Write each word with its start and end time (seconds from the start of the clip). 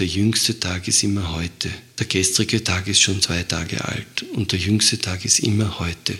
der 0.00 0.06
jüngste 0.06 0.58
Tag 0.58 0.88
ist 0.88 1.02
immer 1.02 1.34
heute. 1.34 1.70
Der 1.98 2.06
gestrige 2.06 2.64
Tag 2.64 2.88
ist 2.88 3.02
schon 3.02 3.20
zwei 3.20 3.42
Tage 3.42 3.84
alt 3.84 4.22
und 4.32 4.52
der 4.52 4.58
jüngste 4.58 4.98
Tag 4.98 5.26
ist 5.26 5.40
immer 5.40 5.78
heute 5.78 6.16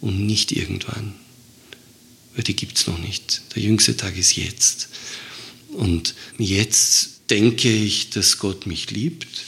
und 0.00 0.26
nicht 0.26 0.50
irgendwann. 0.50 1.14
Weil 2.34 2.44
die 2.44 2.56
gibt 2.56 2.78
es 2.78 2.86
noch 2.86 2.98
nicht. 2.98 3.42
Der 3.54 3.62
jüngste 3.62 3.98
Tag 3.98 4.16
ist 4.16 4.36
jetzt. 4.36 4.88
Und 5.68 6.14
jetzt 6.38 7.20
denke 7.28 7.70
ich, 7.70 8.08
dass 8.08 8.38
Gott 8.38 8.66
mich 8.66 8.90
liebt. 8.90 9.44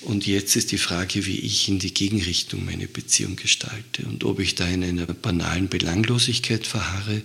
Und 0.00 0.26
jetzt 0.26 0.56
ist 0.56 0.72
die 0.72 0.78
Frage, 0.78 1.26
wie 1.26 1.40
ich 1.40 1.68
in 1.68 1.78
die 1.78 1.92
Gegenrichtung 1.92 2.64
meine 2.64 2.86
Beziehung 2.86 3.36
gestalte 3.36 4.04
und 4.06 4.24
ob 4.24 4.40
ich 4.40 4.54
da 4.54 4.66
in 4.66 4.82
einer 4.82 5.04
banalen 5.04 5.68
Belanglosigkeit 5.68 6.66
verharre 6.66 7.20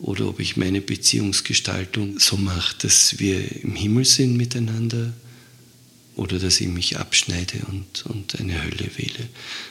oder 0.00 0.26
ob 0.26 0.40
ich 0.40 0.56
meine 0.56 0.80
Beziehungsgestaltung 0.80 2.18
so 2.18 2.36
mache, 2.36 2.74
dass 2.78 3.20
wir 3.20 3.62
im 3.62 3.76
Himmel 3.76 4.04
sind 4.04 4.36
miteinander 4.36 5.14
oder 6.16 6.38
dass 6.38 6.60
ich 6.60 6.68
mich 6.68 6.98
abschneide 6.98 7.58
und, 7.68 8.06
und 8.06 8.40
eine 8.40 8.62
Hölle 8.62 8.90
wähle. 8.96 9.28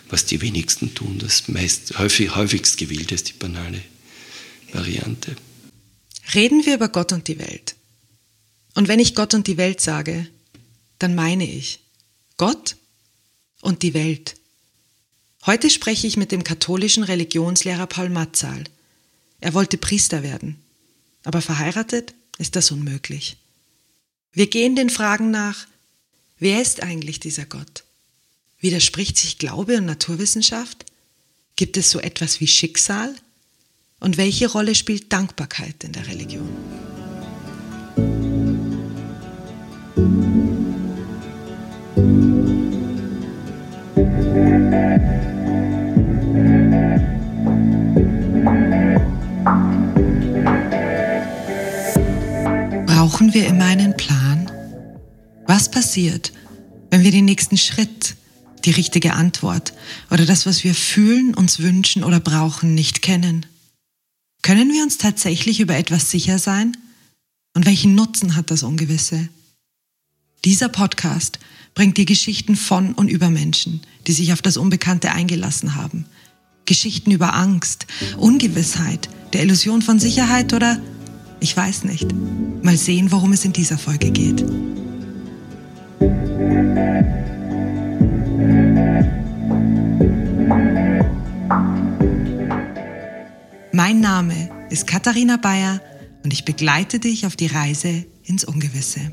Was 0.10 0.26
die 0.26 0.42
wenigsten 0.42 0.94
tun, 0.94 1.18
das 1.20 1.48
meist, 1.48 1.98
häufig, 1.98 2.36
häufigst 2.36 2.78
gewählte 2.78 3.16
ist 3.16 3.30
die 3.30 3.34
banale 3.34 3.82
Variante. 4.72 5.36
Reden 6.34 6.66
wir 6.66 6.76
über 6.76 6.90
Gott 6.90 7.12
und 7.12 7.28
die 7.28 7.40
Welt. 7.40 7.76
Und 8.76 8.88
wenn 8.88 9.00
ich 9.00 9.16
Gott 9.16 9.34
und 9.34 9.48
die 9.48 9.58
Welt 9.58 9.82
sage, 9.82 10.28
dann 11.00 11.16
meine 11.16 11.50
ich 11.50 11.80
Gott 12.38 12.76
und 13.62 13.82
die 13.82 13.94
Welt. 13.94 14.36
Heute 15.46 15.70
spreche 15.70 16.08
ich 16.08 16.18
mit 16.18 16.32
dem 16.32 16.44
katholischen 16.44 17.04
Religionslehrer 17.04 17.88
Paul 17.88 18.10
Matzal. 18.10 18.64
Er 19.40 19.54
wollte 19.54 19.78
Priester 19.78 20.24
werden, 20.24 20.62
aber 21.24 21.42
verheiratet 21.42 22.14
ist 22.38 22.56
das 22.56 22.72
unmöglich. 22.72 23.38
Wir 24.32 24.48
gehen 24.48 24.76
den 24.76 24.90
Fragen 24.90 25.32
nach, 25.32 25.68
wer 26.40 26.62
ist 26.62 26.84
eigentlich 26.84 27.20
dieser 27.20 27.46
Gott? 27.46 27.84
Widerspricht 28.60 29.18
sich 29.18 29.38
Glaube 29.38 29.78
und 29.78 29.86
Naturwissenschaft? 29.86 30.86
Gibt 31.56 31.78
es 31.78 31.92
so 31.92 32.00
etwas 32.00 32.40
wie 32.42 32.48
Schicksal? 32.48 33.14
Und 34.00 34.18
welche 34.18 34.48
Rolle 34.48 34.76
spielt 34.76 35.12
Dankbarkeit 35.14 35.84
in 35.84 35.94
der 35.94 36.08
Religion? 36.08 36.50
Brauchen 52.86 53.34
wir 53.34 53.48
immer 53.48 53.66
einen 53.66 53.96
Plan? 53.96 54.35
Was 55.48 55.70
passiert, 55.70 56.34
wenn 56.90 57.04
wir 57.04 57.12
den 57.12 57.26
nächsten 57.26 57.58
Schritt, 57.58 58.16
die 58.66 58.72
richtige 58.72 59.14
Antwort 59.14 59.74
oder 60.10 60.26
das, 60.26 60.46
was 60.48 60.64
wir 60.64 60.74
fühlen, 60.74 61.36
uns 61.36 61.60
wünschen 61.60 62.04
oder 62.04 62.20
brauchen, 62.20 62.74
nicht 62.74 63.04
kennen? 63.04 63.46
Können 64.42 64.72
wir 64.74 64.84
uns 64.84 64.98
tatsächlich 64.98 65.60
über 65.60 65.76
etwas 65.76 66.10
sicher 66.10 66.40
sein? 66.40 66.76
Und 67.54 67.66
welchen 67.66 67.96
Nutzen 67.96 68.36
hat 68.36 68.50
das 68.50 68.64
Ungewisse? 68.64 69.30
Dieser 70.44 70.68
Podcast 70.68 71.40
bringt 71.76 71.98
dir 71.98 72.06
Geschichten 72.06 72.56
von 72.56 72.94
und 72.94 73.08
über 73.08 73.30
Menschen, 73.30 73.82
die 74.08 74.14
sich 74.14 74.34
auf 74.34 74.42
das 74.42 74.58
Unbekannte 74.58 75.12
eingelassen 75.12 75.76
haben. 75.76 76.06
Geschichten 76.66 77.12
über 77.12 77.36
Angst, 77.36 77.86
Ungewissheit, 78.18 79.10
der 79.34 79.44
Illusion 79.44 79.84
von 79.84 80.00
Sicherheit 80.00 80.54
oder 80.54 80.82
ich 81.40 81.56
weiß 81.56 81.84
nicht. 81.84 82.08
Mal 82.64 82.78
sehen, 82.78 83.12
worum 83.12 83.34
es 83.34 83.46
in 83.46 83.54
dieser 83.54 83.78
Folge 83.78 84.10
geht. 84.10 84.44
Mein 93.72 94.00
Name 94.00 94.50
ist 94.70 94.88
Katharina 94.88 95.38
Bayer 95.38 95.82
und 96.24 96.34
ich 96.34 96.46
begleite 96.46 97.00
dich 97.00 97.26
auf 97.26 97.36
die 97.36 97.48
Reise 97.48 98.06
ins 98.24 98.44
Ungewisse. 98.44 99.12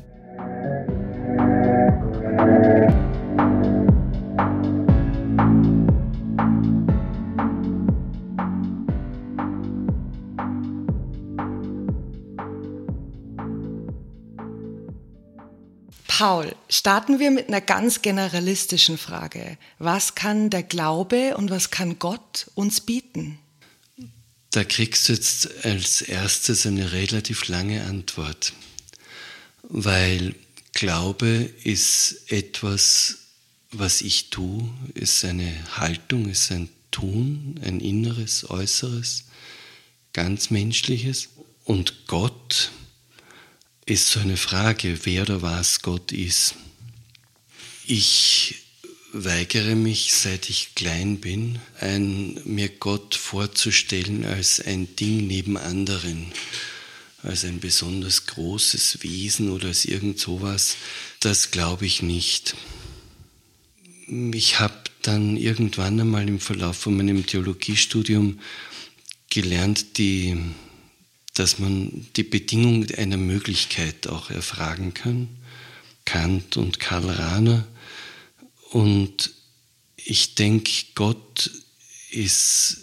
Paul, 16.23 16.55
starten 16.69 17.19
wir 17.19 17.31
mit 17.31 17.49
einer 17.49 17.59
ganz 17.59 18.01
generalistischen 18.01 18.97
Frage. 18.97 19.57
Was 19.77 20.15
kann 20.15 20.49
der 20.49 20.63
Glaube 20.63 21.35
und 21.35 21.49
was 21.49 21.69
kann 21.69 21.99
Gott 21.99 22.49
uns 22.55 22.79
bieten? 22.79 23.39
Da 24.51 24.63
kriegst 24.63 25.09
du 25.09 25.13
jetzt 25.13 25.65
als 25.65 26.01
erstes 26.01 26.65
eine 26.65 26.93
relativ 26.93 27.49
lange 27.49 27.83
Antwort, 27.83 28.53
weil 29.63 30.33
Glaube 30.71 31.49
ist 31.65 32.31
etwas, 32.31 33.17
was 33.73 33.99
ich 33.99 34.29
tue, 34.29 34.69
ist 34.93 35.25
eine 35.25 35.53
Haltung, 35.75 36.29
ist 36.29 36.53
ein 36.53 36.69
Tun, 36.91 37.59
ein 37.65 37.81
inneres, 37.81 38.49
äußeres, 38.49 39.25
ganz 40.13 40.51
menschliches. 40.51 41.27
Und 41.65 42.07
Gott 42.07 42.71
ist 43.85 44.09
so 44.09 44.19
eine 44.19 44.37
Frage, 44.37 44.99
wer 45.03 45.23
oder 45.23 45.41
was 45.41 45.81
Gott 45.81 46.11
ist. 46.11 46.55
Ich 47.85 48.55
weigere 49.11 49.75
mich, 49.75 50.13
seit 50.13 50.49
ich 50.49 50.73
klein 50.75 51.19
bin, 51.19 51.59
ein, 51.79 52.41
mir 52.45 52.69
Gott 52.69 53.15
vorzustellen 53.15 54.25
als 54.25 54.59
ein 54.59 54.95
Ding 54.95 55.27
neben 55.27 55.57
anderen 55.57 56.31
als 57.23 57.45
ein 57.45 57.59
besonders 57.59 58.25
großes 58.25 59.01
Wesen 59.01 59.49
oder 59.49 59.69
als 59.69 59.85
irgend 59.85 60.19
sowas, 60.19 60.75
das 61.21 61.51
glaube 61.51 61.85
ich 61.85 62.01
nicht. 62.01 62.55
Ich 64.33 64.59
habe 64.59 64.75
dann 65.01 65.37
irgendwann 65.37 65.99
einmal 65.99 66.27
im 66.27 66.39
Verlauf 66.39 66.77
von 66.77 66.97
meinem 66.97 67.25
Theologiestudium 67.25 68.39
gelernt, 69.29 69.97
die, 69.97 70.37
dass 71.33 71.59
man 71.59 72.07
die 72.15 72.23
Bedingung 72.23 72.89
einer 72.91 73.17
Möglichkeit 73.17 74.07
auch 74.07 74.29
erfragen 74.29 74.93
kann. 74.93 75.29
Kant 76.05 76.57
und 76.57 76.79
Karl 76.79 77.09
Rahner. 77.09 77.67
Und 78.71 79.31
ich 79.95 80.35
denke, 80.35 80.71
Gott 80.95 81.49
ist 82.11 82.77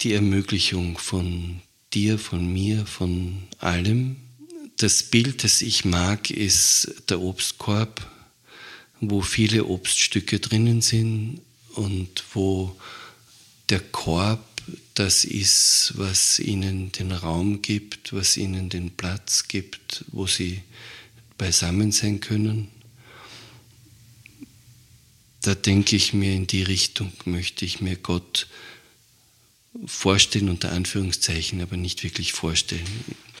die 0.00 0.14
Ermöglichung 0.14 0.96
von 0.98 1.60
dir, 1.92 2.18
von 2.18 2.50
mir, 2.50 2.86
von 2.86 3.42
allem. 3.58 4.16
Das 4.76 5.02
Bild, 5.02 5.44
das 5.44 5.62
ich 5.62 5.84
mag, 5.84 6.30
ist 6.30 6.94
der 7.08 7.20
Obstkorb, 7.20 8.08
wo 9.00 9.20
viele 9.20 9.64
Obststücke 9.64 10.40
drinnen 10.40 10.80
sind 10.80 11.40
und 11.74 12.24
wo 12.32 12.76
der 13.68 13.80
Korb 13.80 14.44
das 14.94 15.24
ist, 15.24 15.92
was 15.96 16.38
ihnen 16.38 16.92
den 16.92 17.12
Raum 17.12 17.62
gibt, 17.62 18.12
was 18.12 18.36
ihnen 18.36 18.68
den 18.68 18.90
Platz 18.90 19.48
gibt, 19.48 20.04
wo 20.08 20.26
sie 20.26 20.62
beisammen 21.38 21.92
sein 21.92 22.20
können. 22.20 22.68
Da 25.40 25.54
denke 25.54 25.96
ich 25.96 26.12
mir, 26.12 26.34
in 26.34 26.46
die 26.46 26.62
Richtung 26.62 27.12
möchte 27.24 27.64
ich 27.64 27.80
mir 27.80 27.96
Gott 27.96 28.46
vorstellen, 29.86 30.48
unter 30.48 30.72
Anführungszeichen, 30.72 31.60
aber 31.60 31.76
nicht 31.76 32.04
wirklich 32.04 32.32
vorstellen. 32.32 32.86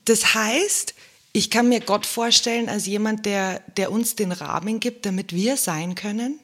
Das 0.04 0.34
heißt, 0.34 0.94
ich 1.32 1.50
kann 1.50 1.68
mir 1.68 1.80
Gott 1.80 2.06
vorstellen 2.06 2.68
als 2.68 2.86
jemand, 2.86 3.24
der, 3.24 3.60
der 3.76 3.92
uns 3.92 4.16
den 4.16 4.32
Rahmen 4.32 4.80
gibt, 4.80 5.06
damit 5.06 5.32
wir 5.32 5.56
sein 5.56 5.94
können? 5.94 6.40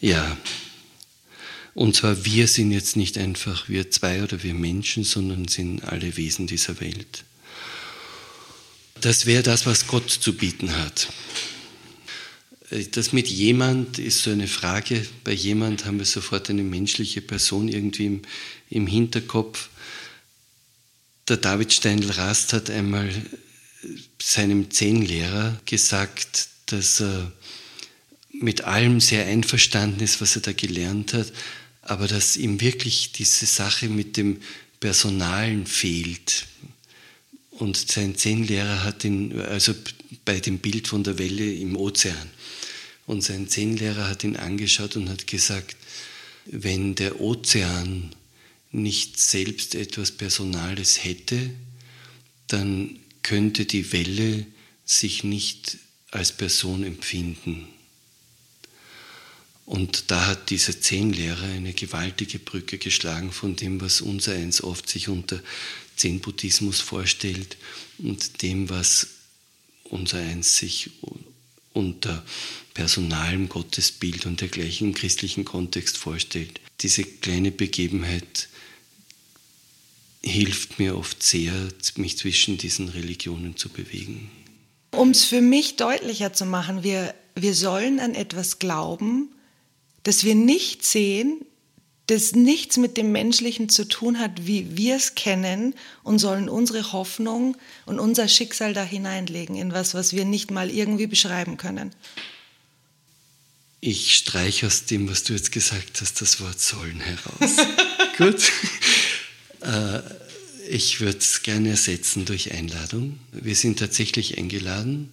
Ja. 0.00 0.36
Und 1.78 1.94
zwar 1.94 2.24
wir 2.24 2.48
sind 2.48 2.72
jetzt 2.72 2.96
nicht 2.96 3.16
einfach 3.18 3.68
wir 3.68 3.88
zwei 3.88 4.24
oder 4.24 4.42
wir 4.42 4.52
Menschen, 4.52 5.04
sondern 5.04 5.46
sind 5.46 5.84
alle 5.84 6.16
Wesen 6.16 6.48
dieser 6.48 6.80
Welt. 6.80 7.22
Das 9.00 9.26
wäre 9.26 9.44
das, 9.44 9.64
was 9.64 9.86
Gott 9.86 10.10
zu 10.10 10.32
bieten 10.34 10.76
hat. 10.76 11.06
Äh, 12.70 12.86
das 12.86 13.12
mit 13.12 13.28
jemand 13.28 14.00
ist 14.00 14.24
so 14.24 14.32
eine 14.32 14.48
Frage. 14.48 15.06
Bei 15.22 15.30
jemand 15.30 15.84
haben 15.84 16.00
wir 16.00 16.04
sofort 16.04 16.50
eine 16.50 16.64
menschliche 16.64 17.20
Person 17.20 17.68
irgendwie 17.68 18.06
im, 18.06 18.22
im 18.70 18.88
Hinterkopf. 18.88 19.68
Der 21.28 21.36
David 21.36 21.72
Steindl-Rast 21.72 22.54
hat 22.54 22.70
einmal 22.70 23.08
seinem 24.20 24.72
Zehnlehrer 24.72 25.60
gesagt, 25.64 26.48
dass 26.66 27.00
er 27.00 27.30
mit 28.32 28.62
allem 28.62 28.98
sehr 28.98 29.26
einverstanden 29.26 30.02
ist, 30.02 30.20
was 30.20 30.34
er 30.34 30.42
da 30.42 30.52
gelernt 30.52 31.14
hat, 31.14 31.32
aber 31.88 32.06
dass 32.06 32.36
ihm 32.36 32.60
wirklich 32.60 33.12
diese 33.12 33.46
Sache 33.46 33.88
mit 33.88 34.16
dem 34.16 34.40
Personalen 34.80 35.66
fehlt. 35.66 36.46
Und 37.50 37.76
sein 37.76 38.16
Zehnlehrer 38.16 38.84
hat 38.84 39.04
ihn 39.04 39.40
also 39.40 39.74
bei 40.24 40.40
dem 40.40 40.58
Bild 40.58 40.88
von 40.88 41.02
der 41.02 41.18
Welle 41.18 41.52
im 41.52 41.76
Ozean. 41.76 42.30
Und 43.06 43.22
sein 43.22 43.48
Zen-Lehrer 43.48 44.06
hat 44.06 44.22
ihn 44.22 44.36
angeschaut 44.36 44.94
und 44.96 45.08
hat 45.08 45.26
gesagt, 45.26 45.76
wenn 46.44 46.94
der 46.94 47.20
Ozean 47.20 48.14
nicht 48.70 49.18
selbst 49.18 49.74
etwas 49.74 50.12
Personales 50.12 51.02
hätte, 51.02 51.50
dann 52.48 52.98
könnte 53.22 53.64
die 53.64 53.92
Welle 53.92 54.46
sich 54.84 55.24
nicht 55.24 55.78
als 56.10 56.32
Person 56.32 56.84
empfinden. 56.84 57.66
Und 59.68 60.10
da 60.10 60.24
hat 60.24 60.48
dieser 60.48 60.80
Zen-Lehrer 60.80 61.44
eine 61.44 61.74
gewaltige 61.74 62.38
Brücke 62.38 62.78
geschlagen 62.78 63.30
von 63.32 63.54
dem, 63.54 63.82
was 63.82 64.00
unser 64.00 64.32
eins 64.32 64.64
oft 64.64 64.88
sich 64.88 65.10
unter 65.10 65.42
Zen-Buddhismus 65.94 66.80
vorstellt 66.80 67.58
und 67.98 68.40
dem, 68.40 68.70
was 68.70 69.08
unser 69.84 70.20
eins 70.20 70.56
sich 70.56 70.92
unter 71.74 72.24
personalem 72.72 73.50
Gottesbild 73.50 74.24
und 74.24 74.40
dergleichen 74.40 74.88
im 74.88 74.94
christlichen 74.94 75.44
Kontext 75.44 75.98
vorstellt. 75.98 76.62
Diese 76.80 77.04
kleine 77.04 77.50
Begebenheit 77.50 78.48
hilft 80.22 80.78
mir 80.78 80.96
oft 80.96 81.22
sehr, 81.22 81.52
mich 81.96 82.16
zwischen 82.16 82.56
diesen 82.56 82.88
Religionen 82.88 83.58
zu 83.58 83.68
bewegen. 83.68 84.30
Um 84.92 85.10
es 85.10 85.26
für 85.26 85.42
mich 85.42 85.76
deutlicher 85.76 86.32
zu 86.32 86.46
machen, 86.46 86.82
wir, 86.82 87.14
wir 87.34 87.52
sollen 87.52 88.00
an 88.00 88.14
etwas 88.14 88.58
glauben, 88.58 89.28
das 90.02 90.24
wir 90.24 90.34
nicht 90.34 90.84
sehen, 90.84 91.44
das 92.08 92.32
nichts 92.32 92.78
mit 92.78 92.96
dem 92.96 93.12
Menschlichen 93.12 93.68
zu 93.68 93.86
tun 93.86 94.18
hat, 94.18 94.46
wie 94.46 94.76
wir 94.76 94.96
es 94.96 95.14
kennen 95.14 95.74
und 96.02 96.18
sollen 96.18 96.48
unsere 96.48 96.92
Hoffnung 96.92 97.56
und 97.84 97.98
unser 98.00 98.28
Schicksal 98.28 98.72
da 98.72 98.82
hineinlegen 98.82 99.56
in 99.56 99.72
was, 99.72 99.92
was 99.92 100.14
wir 100.14 100.24
nicht 100.24 100.50
mal 100.50 100.70
irgendwie 100.70 101.06
beschreiben 101.06 101.58
können. 101.58 101.94
Ich 103.80 104.16
streiche 104.16 104.66
aus 104.66 104.86
dem, 104.86 105.08
was 105.08 105.22
du 105.22 105.34
jetzt 105.34 105.52
gesagt 105.52 106.00
hast, 106.00 106.20
das 106.20 106.40
Wort 106.40 106.58
sollen 106.58 107.00
heraus. 107.00 107.56
Gut. 108.16 108.52
Äh, 109.60 110.00
ich 110.68 111.00
würde 111.00 111.18
es 111.18 111.42
gerne 111.42 111.70
ersetzen 111.70 112.24
durch 112.24 112.52
Einladung. 112.52 113.18
Wir 113.32 113.54
sind 113.54 113.78
tatsächlich 113.78 114.38
eingeladen, 114.38 115.10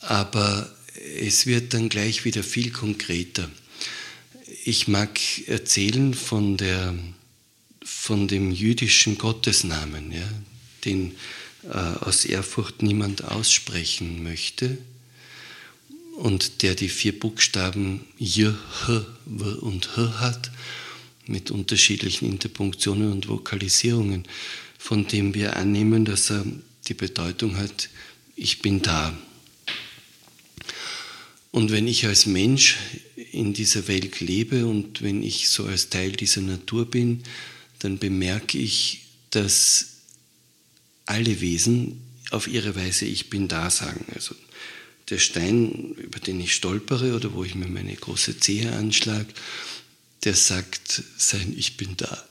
aber 0.00 0.74
es 1.20 1.46
wird 1.46 1.74
dann 1.74 1.88
gleich 1.88 2.24
wieder 2.24 2.42
viel 2.42 2.70
konkreter. 2.70 3.50
Ich 4.70 4.86
mag 4.86 5.18
erzählen 5.46 6.12
von, 6.12 6.58
der, 6.58 6.94
von 7.82 8.28
dem 8.28 8.50
jüdischen 8.50 9.16
Gottesnamen, 9.16 10.12
ja, 10.12 10.28
den 10.84 11.14
äh, 11.64 11.68
aus 11.70 12.26
Ehrfurcht 12.26 12.82
niemand 12.82 13.24
aussprechen 13.24 14.22
möchte 14.22 14.76
und 16.18 16.60
der 16.60 16.74
die 16.74 16.90
vier 16.90 17.18
Buchstaben 17.18 18.04
J, 18.18 18.54
H 18.82 19.06
W 19.24 19.44
und 19.52 19.96
H 19.96 20.20
hat 20.20 20.50
mit 21.24 21.50
unterschiedlichen 21.50 22.28
Interpunktionen 22.28 23.10
und 23.10 23.26
Vokalisierungen, 23.26 24.24
von 24.76 25.06
dem 25.06 25.32
wir 25.32 25.56
annehmen, 25.56 26.04
dass 26.04 26.28
er 26.28 26.44
die 26.88 26.94
Bedeutung 26.94 27.56
hat, 27.56 27.88
ich 28.36 28.60
bin 28.60 28.82
da. 28.82 29.16
Und 31.52 31.72
wenn 31.72 31.88
ich 31.88 32.04
als 32.04 32.26
Mensch 32.26 32.76
in 33.32 33.52
dieser 33.52 33.88
Welt 33.88 34.20
lebe 34.20 34.66
und 34.66 35.02
wenn 35.02 35.22
ich 35.22 35.48
so 35.48 35.64
als 35.64 35.88
Teil 35.88 36.12
dieser 36.12 36.40
Natur 36.40 36.90
bin, 36.90 37.22
dann 37.78 37.98
bemerke 37.98 38.58
ich, 38.58 39.02
dass 39.30 39.86
alle 41.06 41.40
Wesen 41.40 42.00
auf 42.30 42.48
ihre 42.48 42.76
Weise 42.76 43.06
Ich 43.06 43.30
bin 43.30 43.48
da 43.48 43.70
sagen. 43.70 44.04
Also 44.14 44.34
der 45.08 45.18
Stein, 45.18 45.94
über 45.94 46.18
den 46.18 46.40
ich 46.40 46.54
stolpere 46.54 47.14
oder 47.14 47.32
wo 47.32 47.44
ich 47.44 47.54
mir 47.54 47.68
meine 47.68 47.94
große 47.94 48.38
Zehe 48.38 48.72
anschlage, 48.72 49.32
der 50.24 50.34
sagt 50.34 51.02
sein 51.16 51.54
Ich 51.56 51.76
bin 51.76 51.96
da. 51.96 52.28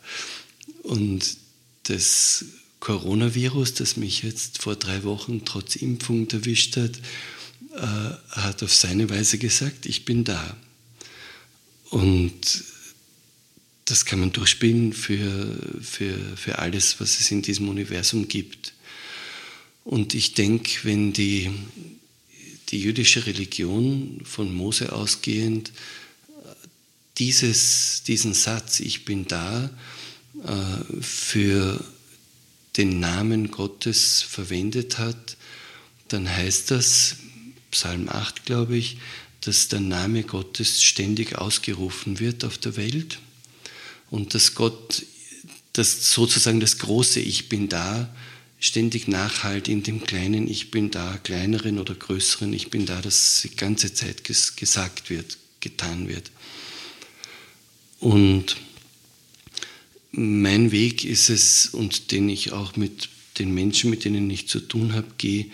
Und 0.84 1.38
das 1.84 2.46
Coronavirus, 2.80 3.74
das 3.76 3.98
mich 3.98 4.24
jetzt 4.24 4.62
vor 4.62 4.76
drei 4.76 5.04
Wochen 5.04 5.44
trotz 5.46 5.76
Impfung 5.76 6.30
erwischt 6.30 6.78
hat, 6.78 6.98
äh, 7.76 8.40
hat 8.40 8.62
auf 8.62 8.74
seine 8.74 9.10
Weise 9.10 9.38
gesagt, 9.38 9.86
ich 9.86 10.06
bin 10.06 10.24
da. 10.24 10.56
Und 11.90 12.64
das 13.86 14.06
kann 14.06 14.20
man 14.20 14.32
durchspielen 14.32 14.94
für, 14.94 15.58
für, 15.82 16.18
für 16.36 16.60
alles, 16.60 17.00
was 17.00 17.20
es 17.20 17.32
in 17.32 17.42
diesem 17.42 17.70
Universum 17.70 18.28
gibt. 18.28 18.74
Und 19.84 20.14
ich 20.14 20.34
denke, 20.34 20.70
wenn 20.84 21.14
die, 21.14 21.50
die 22.70 22.82
jüdische 22.82 23.26
Religion 23.26 24.20
von 24.26 24.54
Mose 24.54 24.92
ausgehend 24.92 25.72
dieses, 27.18 28.04
diesen 28.04 28.34
Satz, 28.34 28.80
ich 28.80 29.06
bin 29.06 29.26
da, 29.26 29.70
äh, 30.44 31.02
für 31.02 31.84
den 32.76 33.00
Namen 33.00 33.50
Gottes 33.50 34.22
verwendet 34.22 34.98
hat, 34.98 35.38
dann 36.10 36.30
heißt 36.30 36.72
das, 36.72 37.16
Psalm 37.72 38.08
8 38.10 38.46
glaube 38.46 38.78
ich, 38.78 38.98
dass 39.42 39.68
der 39.68 39.80
Name 39.80 40.24
Gottes 40.24 40.84
ständig 40.84 41.38
ausgerufen 41.38 42.20
wird 42.20 42.44
auf 42.44 42.58
der 42.58 42.78
Welt 42.78 43.20
und 44.10 44.34
dass 44.34 44.56
Gott, 44.56 45.04
dass 45.74 46.12
sozusagen 46.14 46.60
das 46.60 46.80
große 46.80 47.20
Ich 47.20 47.50
bin 47.50 47.70
da 47.70 48.14
ständig 48.60 49.08
nachhalt 49.08 49.68
in 49.68 49.84
dem 49.84 50.04
kleinen 50.04 50.48
Ich 50.48 50.72
bin 50.72 50.92
da, 50.92 51.18
kleineren 51.18 51.80
oder 51.80 51.94
größeren 51.94 52.54
Ich 52.54 52.70
bin 52.70 52.86
da, 52.86 53.02
das 53.02 53.42
die 53.44 53.56
ganze 53.56 53.94
Zeit 53.94 54.24
gesagt 54.24 55.10
wird, 55.10 55.38
getan 55.60 56.08
wird. 56.08 56.32
Und 58.00 58.58
mein 60.12 60.72
Weg 60.72 61.04
ist 61.04 61.30
es, 61.30 61.68
und 61.68 62.12
den 62.12 62.30
ich 62.30 62.52
auch 62.52 62.76
mit 62.76 63.10
den 63.38 63.54
Menschen, 63.54 63.90
mit 63.90 64.04
denen 64.04 64.30
ich 64.30 64.48
zu 64.48 64.60
tun 64.60 64.94
habe, 64.94 65.08
gehe, 65.18 65.46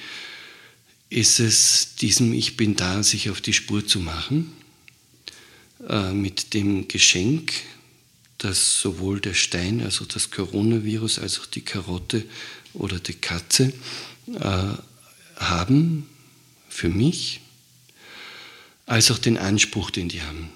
ist 1.14 1.40
es, 1.40 1.96
diesem 1.96 2.34
Ich 2.34 2.58
bin 2.58 2.76
da, 2.76 3.04
sich 3.04 3.30
auf 3.30 3.40
die 3.40 3.54
Spur 3.54 3.86
zu 3.86 4.00
machen, 4.00 4.52
äh, 5.88 6.12
mit 6.12 6.56
dem 6.56 6.88
Geschenk, 6.88 7.54
das 8.40 8.82
sowohl 8.82 9.22
der 9.22 9.36
Stein, 9.36 9.82
also 9.82 10.06
das 10.06 10.32
Coronavirus, 10.32 11.20
als 11.20 11.40
auch 11.40 11.46
die 11.46 11.62
Karotte 11.62 12.26
oder 12.74 13.00
die 13.00 13.14
Katze 13.14 13.74
äh, 14.34 14.74
haben 15.36 16.10
für 16.68 16.90
mich, 16.90 17.42
als 18.88 19.12
auch 19.12 19.20
den 19.20 19.38
Anspruch, 19.38 19.92
den 19.92 20.10
die 20.10 20.24
haben. 20.24 20.50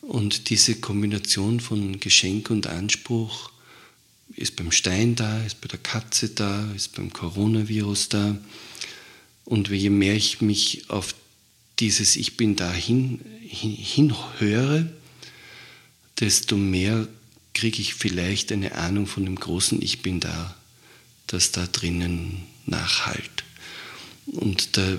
Und 0.00 0.48
diese 0.48 0.76
Kombination 0.76 1.58
von 1.58 1.98
Geschenk 1.98 2.50
und 2.50 2.68
Anspruch 2.68 3.50
ist 4.36 4.54
beim 4.54 4.70
Stein 4.70 5.16
da, 5.16 5.42
ist 5.42 5.60
bei 5.60 5.66
der 5.66 5.80
Katze 5.80 6.28
da, 6.28 6.70
ist 6.76 6.94
beim 6.94 7.12
Coronavirus 7.12 8.10
da. 8.10 8.36
Und 9.48 9.70
je 9.70 9.88
mehr 9.88 10.14
ich 10.14 10.42
mich 10.42 10.90
auf 10.90 11.14
dieses 11.78 12.16
Ich 12.16 12.36
bin 12.36 12.54
da 12.54 12.70
hin, 12.70 13.20
hin, 13.40 13.70
hinhöre, 13.70 14.92
desto 16.20 16.58
mehr 16.58 17.08
kriege 17.54 17.80
ich 17.80 17.94
vielleicht 17.94 18.52
eine 18.52 18.72
Ahnung 18.72 19.06
von 19.06 19.24
dem 19.24 19.36
großen 19.36 19.80
Ich 19.80 20.02
bin 20.02 20.20
da, 20.20 20.54
das 21.28 21.50
da 21.50 21.66
drinnen 21.66 22.42
nachhalt. 22.66 23.44
Und 24.26 24.76
da, 24.76 24.98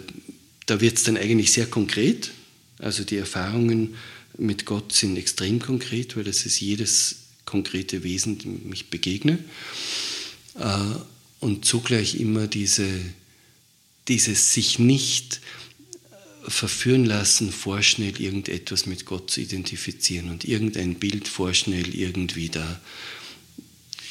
da 0.65 0.81
wird 0.81 0.97
es 0.97 1.03
dann 1.03 1.17
eigentlich 1.17 1.51
sehr 1.51 1.67
konkret. 1.67 2.31
Also 2.79 3.03
die 3.03 3.17
Erfahrungen 3.17 3.97
mit 4.35 4.65
Gott 4.65 4.93
sind 4.93 5.15
extrem 5.15 5.59
konkret, 5.59 6.17
weil 6.17 6.27
es 6.27 6.47
ist 6.47 6.59
jedes 6.59 7.17
konkrete 7.45 8.01
Wesen, 8.01 8.39
dem 8.39 8.73
ich 8.73 8.89
begegne. 8.89 9.37
Äh, 10.55 10.95
und 11.39 11.65
zugleich 11.65 12.15
immer 12.15 12.47
diese 12.47 12.89
dieses 14.09 14.53
sich 14.53 14.79
nicht 14.79 15.39
äh, 16.45 16.49
verführen 16.49 17.05
lassen, 17.05 17.51
vorschnell 17.51 18.19
irgendetwas 18.19 18.85
mit 18.85 19.05
Gott 19.05 19.31
zu 19.31 19.39
identifizieren 19.39 20.29
und 20.29 20.43
irgendein 20.43 20.95
Bild 20.95 21.27
vorschnell 21.27 21.95
irgendwie 21.95 22.49
da 22.49 22.81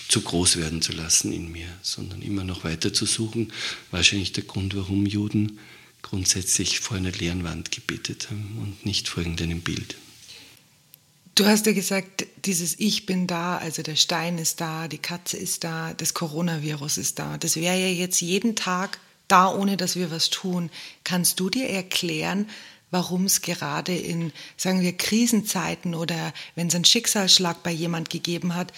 zu 0.09 0.23
groß 0.23 0.57
werden 0.57 0.81
zu 0.81 0.93
lassen 0.93 1.33
in 1.33 1.53
mir, 1.53 1.69
sondern 1.83 2.23
immer 2.23 2.43
noch 2.43 2.65
weiter 2.65 2.95
zu 2.95 3.05
suchen. 3.05 3.53
Wahrscheinlich 3.91 4.33
der 4.33 4.45
Grund, 4.45 4.75
warum 4.75 5.05
Juden 5.05 5.59
grundsätzlich 6.01 6.81
vor 6.81 6.97
einer 6.97 7.13
leeren 7.13 7.45
Wand 7.45 7.71
gebetet 7.71 8.31
haben 8.31 8.59
und 8.63 8.87
nicht 8.87 9.09
vor 9.09 9.23
irgendeinem 9.23 9.61
Bild. 9.61 9.97
Du 11.35 11.45
hast 11.47 11.67
ja 11.67 11.73
gesagt, 11.73 12.27
dieses 12.47 12.79
Ich 12.81 13.07
bin 13.07 13.27
da, 13.27 13.59
also 13.59 13.83
der 13.83 13.97
Stein 13.97 14.39
ist 14.39 14.61
da, 14.61 14.89
die 14.89 14.99
Katze 14.99 15.37
ist 15.37 15.63
da, 15.63 15.95
das 15.95 16.15
Coronavirus 16.15 16.99
ist 16.99 17.19
da. 17.19 17.39
Das 17.39 17.57
wäre 17.57 17.79
ja 17.79 17.89
jetzt 17.89 18.21
jeden 18.21 18.57
Tag 18.57 18.99
da, 19.29 19.55
ohne 19.55 19.77
dass 19.77 19.97
wir 19.97 20.11
was 20.11 20.31
tun. 20.31 20.71
Kannst 21.05 21.39
du 21.41 21.51
dir 21.51 21.69
erklären, 21.69 22.49
warum 22.91 23.25
es 23.25 23.43
gerade 23.43 23.95
in, 23.95 24.33
sagen 24.57 24.81
wir, 24.81 24.97
Krisenzeiten 24.97 25.95
oder 25.95 26.33
wenn 26.55 26.69
es 26.69 26.75
einen 26.75 26.85
Schicksalsschlag 26.85 27.63
bei 27.63 27.71
jemand 27.71 28.11
gegeben 28.11 28.55
hat, 28.55 28.73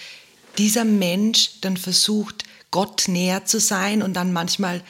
dieser 0.59 0.85
Mensch 0.85 1.61
dann 1.61 1.77
versucht, 1.77 2.45
Gott 2.71 3.09
näher 3.09 3.45
zu 3.47 3.61
sein 3.61 4.03
und 4.03 4.15
dann 4.15 4.33
manchmal 4.33 4.83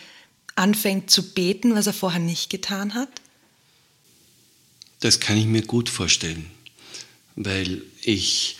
anfängt 0.55 1.11
zu 1.11 1.33
beten, 1.33 1.75
was 1.75 1.87
er 1.87 1.93
vorher 1.93 2.21
nicht 2.21 2.50
getan 2.50 2.95
hat? 2.95 3.09
Das 5.00 5.21
kann 5.21 5.37
ich 5.38 5.47
mir 5.47 5.62
gut 5.62 5.88
vorstellen, 5.88 6.50
weil 7.37 7.83
ich, 8.02 8.59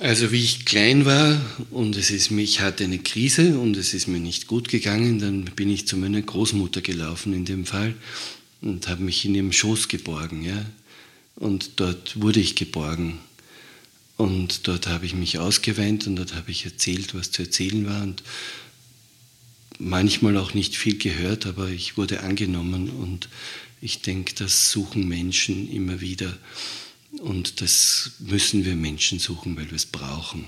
also 0.00 0.32
wie 0.32 0.42
ich 0.42 0.64
klein 0.64 1.04
war 1.04 1.40
und 1.70 1.96
es 1.96 2.10
ist 2.10 2.30
mir, 2.30 2.42
ich 2.42 2.60
hatte 2.60 2.84
eine 2.84 2.98
Krise 2.98 3.58
und 3.58 3.76
es 3.76 3.94
ist 3.94 4.06
mir 4.06 4.20
nicht 4.20 4.46
gut 4.46 4.68
gegangen, 4.68 5.18
dann 5.18 5.44
bin 5.44 5.70
ich 5.70 5.86
zu 5.86 5.96
meiner 5.96 6.20
Großmutter 6.20 6.80
gelaufen 6.80 7.32
in 7.32 7.44
dem 7.44 7.66
Fall 7.66 7.94
und 8.60 8.88
habe 8.88 9.02
mich 9.02 9.24
in 9.24 9.34
ihrem 9.34 9.52
Schoß 9.52 9.88
geborgen, 9.88 10.44
ja. 10.44 10.64
Und 11.36 11.72
dort 11.76 12.20
wurde 12.20 12.40
ich 12.40 12.54
geborgen. 12.54 13.18
Und 14.16 14.66
dort 14.66 14.86
habe 14.86 15.04
ich 15.04 15.14
mich 15.14 15.38
ausgeweint 15.38 16.06
und 16.06 16.16
dort 16.16 16.34
habe 16.34 16.50
ich 16.50 16.64
erzählt, 16.64 17.14
was 17.14 17.30
zu 17.30 17.42
erzählen 17.42 17.86
war 17.86 18.02
und 18.02 18.22
manchmal 19.78 20.38
auch 20.38 20.54
nicht 20.54 20.76
viel 20.76 20.96
gehört, 20.96 21.44
aber 21.44 21.68
ich 21.68 21.98
wurde 21.98 22.20
angenommen 22.20 22.88
und 22.88 23.28
ich 23.82 24.00
denke, 24.00 24.34
das 24.34 24.70
suchen 24.70 25.06
Menschen 25.06 25.70
immer 25.70 26.00
wieder 26.00 26.38
und 27.20 27.60
das 27.60 28.12
müssen 28.18 28.64
wir 28.64 28.76
Menschen 28.76 29.18
suchen, 29.18 29.56
weil 29.56 29.70
wir 29.70 29.76
es 29.76 29.86
brauchen. 29.86 30.46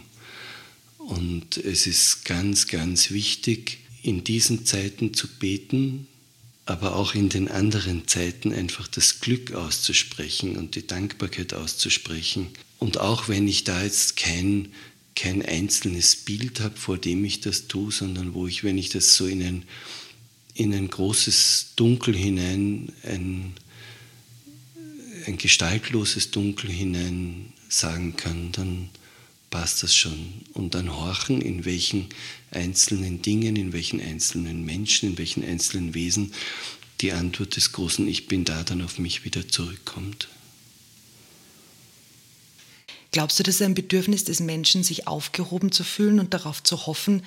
Und 0.98 1.56
es 1.56 1.86
ist 1.86 2.24
ganz, 2.24 2.66
ganz 2.66 3.10
wichtig, 3.10 3.78
in 4.02 4.24
diesen 4.24 4.66
Zeiten 4.66 5.14
zu 5.14 5.26
beten, 5.26 6.06
aber 6.66 6.96
auch 6.96 7.14
in 7.14 7.30
den 7.30 7.48
anderen 7.48 8.06
Zeiten 8.06 8.52
einfach 8.52 8.86
das 8.88 9.20
Glück 9.20 9.52
auszusprechen 9.52 10.56
und 10.56 10.74
die 10.74 10.86
Dankbarkeit 10.86 11.54
auszusprechen. 11.54 12.48
Und 12.78 12.98
auch 12.98 13.28
wenn 13.28 13.48
ich 13.48 13.64
da 13.64 13.82
jetzt 13.82 14.16
kein, 14.16 14.68
kein 15.16 15.42
einzelnes 15.42 16.16
Bild 16.16 16.60
habe, 16.60 16.76
vor 16.76 16.98
dem 16.98 17.24
ich 17.24 17.40
das 17.40 17.68
tue, 17.68 17.90
sondern 17.90 18.34
wo 18.34 18.46
ich, 18.46 18.64
wenn 18.64 18.76
ich 18.76 18.90
das 18.90 19.16
so 19.16 19.26
in 19.26 19.42
ein 19.42 19.64
in 20.58 20.74
ein 20.74 20.88
großes 20.88 21.74
Dunkel 21.76 22.16
hinein, 22.16 22.92
ein, 23.04 23.54
ein 25.28 25.38
gestaltloses 25.38 26.30
Dunkel 26.30 26.70
hinein 26.70 27.52
sagen 27.68 28.16
kann, 28.16 28.50
dann 28.52 28.88
passt 29.50 29.82
das 29.82 29.94
schon. 29.94 30.42
Und 30.54 30.74
dann 30.74 30.94
horchen, 30.94 31.40
in 31.40 31.64
welchen 31.64 32.08
einzelnen 32.50 33.22
Dingen, 33.22 33.56
in 33.56 33.72
welchen 33.72 34.00
einzelnen 34.00 34.64
Menschen, 34.64 35.10
in 35.10 35.18
welchen 35.18 35.44
einzelnen 35.44 35.94
Wesen 35.94 36.32
die 37.00 37.12
Antwort 37.12 37.56
des 37.56 37.72
großen 37.72 38.08
Ich 38.08 38.26
bin 38.26 38.44
da 38.44 38.64
dann 38.64 38.82
auf 38.82 38.98
mich 38.98 39.24
wieder 39.24 39.46
zurückkommt. 39.46 40.28
Glaubst 43.10 43.38
du, 43.38 43.42
dass 43.42 43.56
es 43.56 43.62
ein 43.62 43.74
Bedürfnis 43.74 44.24
des 44.24 44.40
Menschen, 44.40 44.82
sich 44.82 45.06
aufgehoben 45.06 45.72
zu 45.72 45.84
fühlen 45.84 46.20
und 46.20 46.34
darauf 46.34 46.62
zu 46.62 46.86
hoffen, 46.86 47.22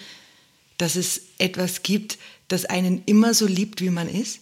dass 0.78 0.96
es 0.96 1.22
etwas 1.38 1.84
gibt, 1.84 2.18
das 2.48 2.66
einen 2.66 3.04
immer 3.06 3.34
so 3.34 3.46
liebt, 3.46 3.82
wie 3.82 3.90
man 3.90 4.10
ist? 4.10 4.40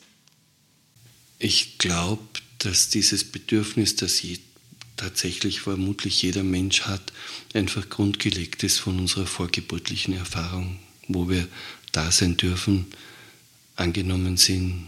Ich 1.38 1.78
glaube, 1.78 2.22
dass 2.60 2.90
dieses 2.90 3.24
Bedürfnis, 3.24 3.96
das 3.96 4.22
je, 4.22 4.40
tatsächlich 4.98 5.62
vermutlich 5.62 6.22
jeder 6.22 6.44
Mensch 6.44 6.82
hat, 6.82 7.14
einfach 7.54 7.90
grundgelegt 7.90 8.64
ist 8.64 8.80
von 8.80 9.00
unserer 9.00 9.26
vorgeburtlichen 9.26 10.14
Erfahrung, 10.14 10.78
wo 11.08 11.30
wir 11.30 11.48
da 11.92 12.12
sein 12.12 12.38
dürfen, 12.38 12.86
angenommen 13.76 14.38
sind 14.38 14.88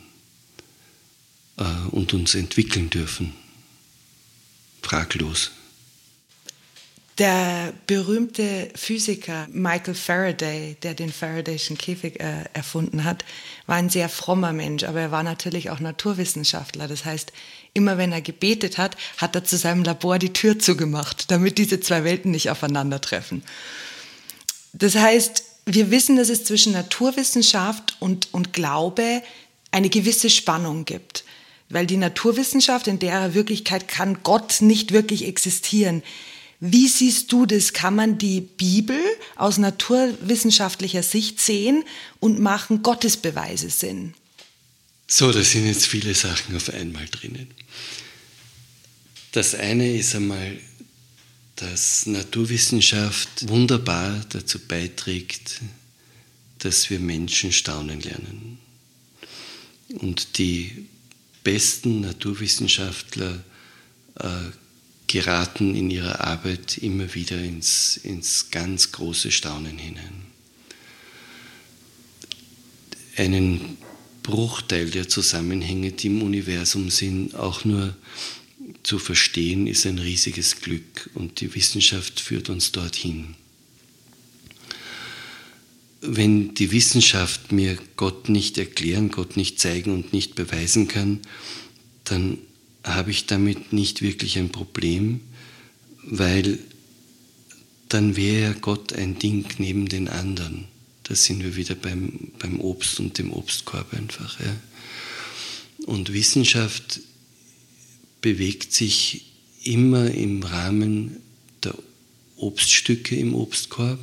äh, 1.58 1.63
und 1.92 2.13
uns 2.13 2.36
entwickeln 2.36 2.90
dürfen. 2.90 3.34
Fraglos. 4.82 5.51
Der 7.18 7.74
berühmte 7.88 8.70
Physiker 8.74 9.48
Michael 9.51 9.96
Faraday, 9.96 10.77
der 10.82 10.94
den 10.94 11.12
Faradayschen 11.12 11.77
Käfig 11.77 12.20
äh, 12.20 12.46
erfunden 12.53 13.03
hat, 13.03 13.25
war 13.68 13.75
ein 13.75 13.89
sehr 13.89 14.08
frommer 14.08 14.53
Mensch, 14.53 14.84
aber 14.84 15.01
er 15.01 15.12
war 15.12 15.24
natürlich 15.24 15.70
auch 15.70 15.80
Naturwissenschaftler. 15.80 16.88
Das 16.88 17.03
heißt, 17.03 17.34
immer 17.74 17.98
wenn 17.98 18.12
er 18.12 18.22
gebetet 18.22 18.77
hat, 18.77 18.96
hat 19.18 19.36
er 19.36 19.44
zu 19.44 19.58
seinem 19.58 19.84
Labor 19.84 20.20
die 20.20 20.34
Tür 20.34 20.58
zugemacht, 20.58 21.30
damit 21.32 21.58
diese 21.58 21.80
zwei 21.82 22.03
Welten 22.03 22.32
nicht 22.32 22.50
aufeinandertreffen. 22.50 23.44
Das 24.74 24.96
heißt, 24.96 25.44
wir 25.65 25.91
wissen, 25.91 26.15
dass 26.15 26.30
es 26.30 26.46
zwischen 26.46 26.74
Naturwissenschaft 26.74 27.98
und, 28.00 28.34
und 28.34 28.53
Glaube 28.53 29.22
eine 29.72 29.89
gewisse 29.89 30.30
Spannung 30.30 30.86
gibt. 30.86 31.24
Weil 31.70 31.86
die 31.86 31.98
Naturwissenschaft, 31.98 32.88
in 32.88 33.00
der 33.00 33.34
Wirklichkeit 33.34 33.88
kann 33.88 34.24
Gott 34.24 34.62
nicht 34.62 34.91
wirklich 34.91 35.25
existieren. 35.25 36.03
Wie 36.63 36.88
siehst 36.88 37.32
du 37.32 37.48
das? 37.48 37.74
Kann 37.74 37.96
man 37.96 38.20
die 38.20 38.39
Bibel 38.39 39.00
aus 39.36 39.58
naturwissenschaftlicher 39.58 41.01
Sicht 41.01 41.39
sehen 41.39 41.84
und 42.20 42.39
machen 42.39 42.84
Gottesbeweise 42.84 43.72
Sinn? 43.72 44.13
So, 45.08 45.32
da 45.32 45.44
sind 45.44 45.65
jetzt 45.65 45.88
viele 45.88 46.13
Sachen 46.13 46.56
auf 46.56 46.70
einmal 46.70 47.08
drinnen. 47.08 47.48
Das 49.32 49.56
eine 49.56 49.98
ist 49.98 50.13
einmal, 50.13 50.60
dass 51.56 52.06
Naturwissenschaft 52.06 53.50
wunderbar 53.50 54.24
dazu 54.30 54.60
beiträgt, 54.60 55.62
dass 56.60 56.91
wir 56.91 57.00
Menschen 57.00 57.51
staunen 57.51 58.01
lernen. 58.01 58.60
Und 59.89 60.38
die 60.38 60.88
besten 61.44 62.01
Naturwissenschaftler 62.01 63.44
äh, 64.20 64.27
geraten 65.12 65.75
in 65.75 65.89
ihrer 65.89 66.22
Arbeit 66.22 66.77
immer 66.77 67.13
wieder 67.13 67.41
ins, 67.41 67.98
ins 67.98 68.50
ganz 68.50 68.91
große 68.91 69.32
Staunen 69.32 69.77
hinein. 69.77 70.25
Einen 73.18 73.77
Bruchteil 74.24 74.89
der 74.89 75.10
Zusammenhänge, 75.10 75.91
die 75.91 76.08
im 76.08 76.22
Universum 76.22 76.89
sind, 76.89 77.36
auch 77.36 77.65
nur 77.65 77.96
zu 78.84 79.00
verstehen, 79.00 79.68
ist 79.68 79.86
ein 79.86 80.00
riesiges 80.00 80.62
Glück 80.62 81.10
und 81.13 81.41
die 81.41 81.53
Wissenschaft 81.56 82.20
führt 82.20 82.50
uns 82.50 82.72
dorthin. 82.72 83.36
Wenn 86.00 86.56
die 86.56 86.72
Wissenschaft 86.72 87.51
mir 87.51 87.77
Gott 87.96 88.30
nicht 88.30 88.58
erklären, 88.58 89.12
Gott 89.12 89.38
nicht 89.38 89.60
zeigen 89.60 89.91
und 89.91 90.13
nicht 90.13 90.36
beweisen 90.36 90.88
kann, 90.88 91.20
dann 92.06 92.39
habe 92.84 93.12
ich 93.12 93.26
damit 93.26 93.74
nicht 93.74 94.02
wirklich 94.02 94.38
ein 94.38 94.50
Problem, 94.50 95.22
weil 96.04 96.60
dann 97.90 98.16
wäre 98.16 98.56
Gott 98.56 98.94
ein 98.94 99.20
Ding 99.20 99.46
neben 99.58 99.88
den 99.88 100.08
anderen. 100.08 100.66
Da 101.04 101.16
sind 101.16 101.44
wir 101.44 101.56
wieder 101.56 101.76
beim, 101.76 102.32
beim 102.40 102.60
Obst 102.60 103.00
und 103.00 103.18
dem 103.18 103.34
Obstkorb 103.34 103.94
einfach. 103.94 104.40
Ja. 104.40 104.56
Und 105.86 106.14
Wissenschaft 106.14 107.02
bewegt 108.22 108.74
sich 108.74 109.26
immer 109.64 110.10
im 110.12 110.44
Rahmen 110.44 111.18
der 111.64 111.76
Obststücke 112.38 113.16
im 113.16 113.36
Obstkorb, 113.36 114.00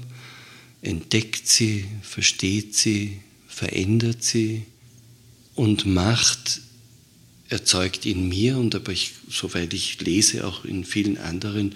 entdeckt 0.83 1.49
sie, 1.49 1.87
versteht 2.03 2.75
sie, 2.75 3.21
verändert 3.47 4.23
sie 4.23 4.65
und 5.55 5.87
macht 5.87 6.61
erzeugt 7.49 8.07
in 8.07 8.29
mir 8.29 8.59
und 8.59 8.75
aber 8.75 8.93
ich, 8.93 9.13
soweit 9.31 9.73
ich 9.73 10.01
lese, 10.01 10.47
auch 10.47 10.65
in 10.65 10.85
vielen 10.85 11.19
anderen 11.19 11.75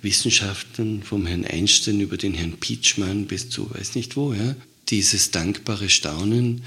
Wissenschaftlern, 0.00 1.02
vom 1.02 1.26
Herrn 1.26 1.44
Einstein 1.44 2.00
über 2.00 2.16
den 2.16 2.34
Herrn 2.34 2.58
Pietschmann 2.58 3.26
bis 3.26 3.50
zu 3.50 3.70
weiß 3.70 3.94
nicht 3.94 4.16
wo, 4.16 4.32
ja, 4.32 4.56
dieses 4.88 5.30
dankbare 5.30 5.88
Staunen 5.88 6.62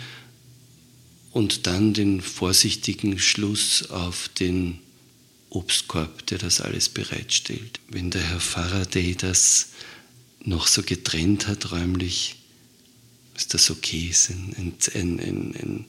und 1.31 1.67
dann 1.67 1.93
den 1.93 2.21
vorsichtigen 2.21 3.19
Schluss 3.19 3.89
auf 3.89 4.29
den 4.39 4.79
Obstkorb, 5.49 6.25
der 6.27 6.37
das 6.37 6.61
alles 6.61 6.89
bereitstellt. 6.89 7.79
Wenn 7.89 8.09
der 8.09 8.21
Herr 8.21 8.39
Faraday 8.39 9.15
das 9.15 9.69
noch 10.43 10.67
so 10.67 10.83
getrennt 10.83 11.47
hat 11.47 11.71
räumlich, 11.71 12.35
ist 13.35 13.53
das 13.53 13.69
okay, 13.69 14.07
ist 14.09 14.29
ein, 14.29 14.55
ein, 14.93 15.19
ein, 15.19 15.55
ein 15.55 15.85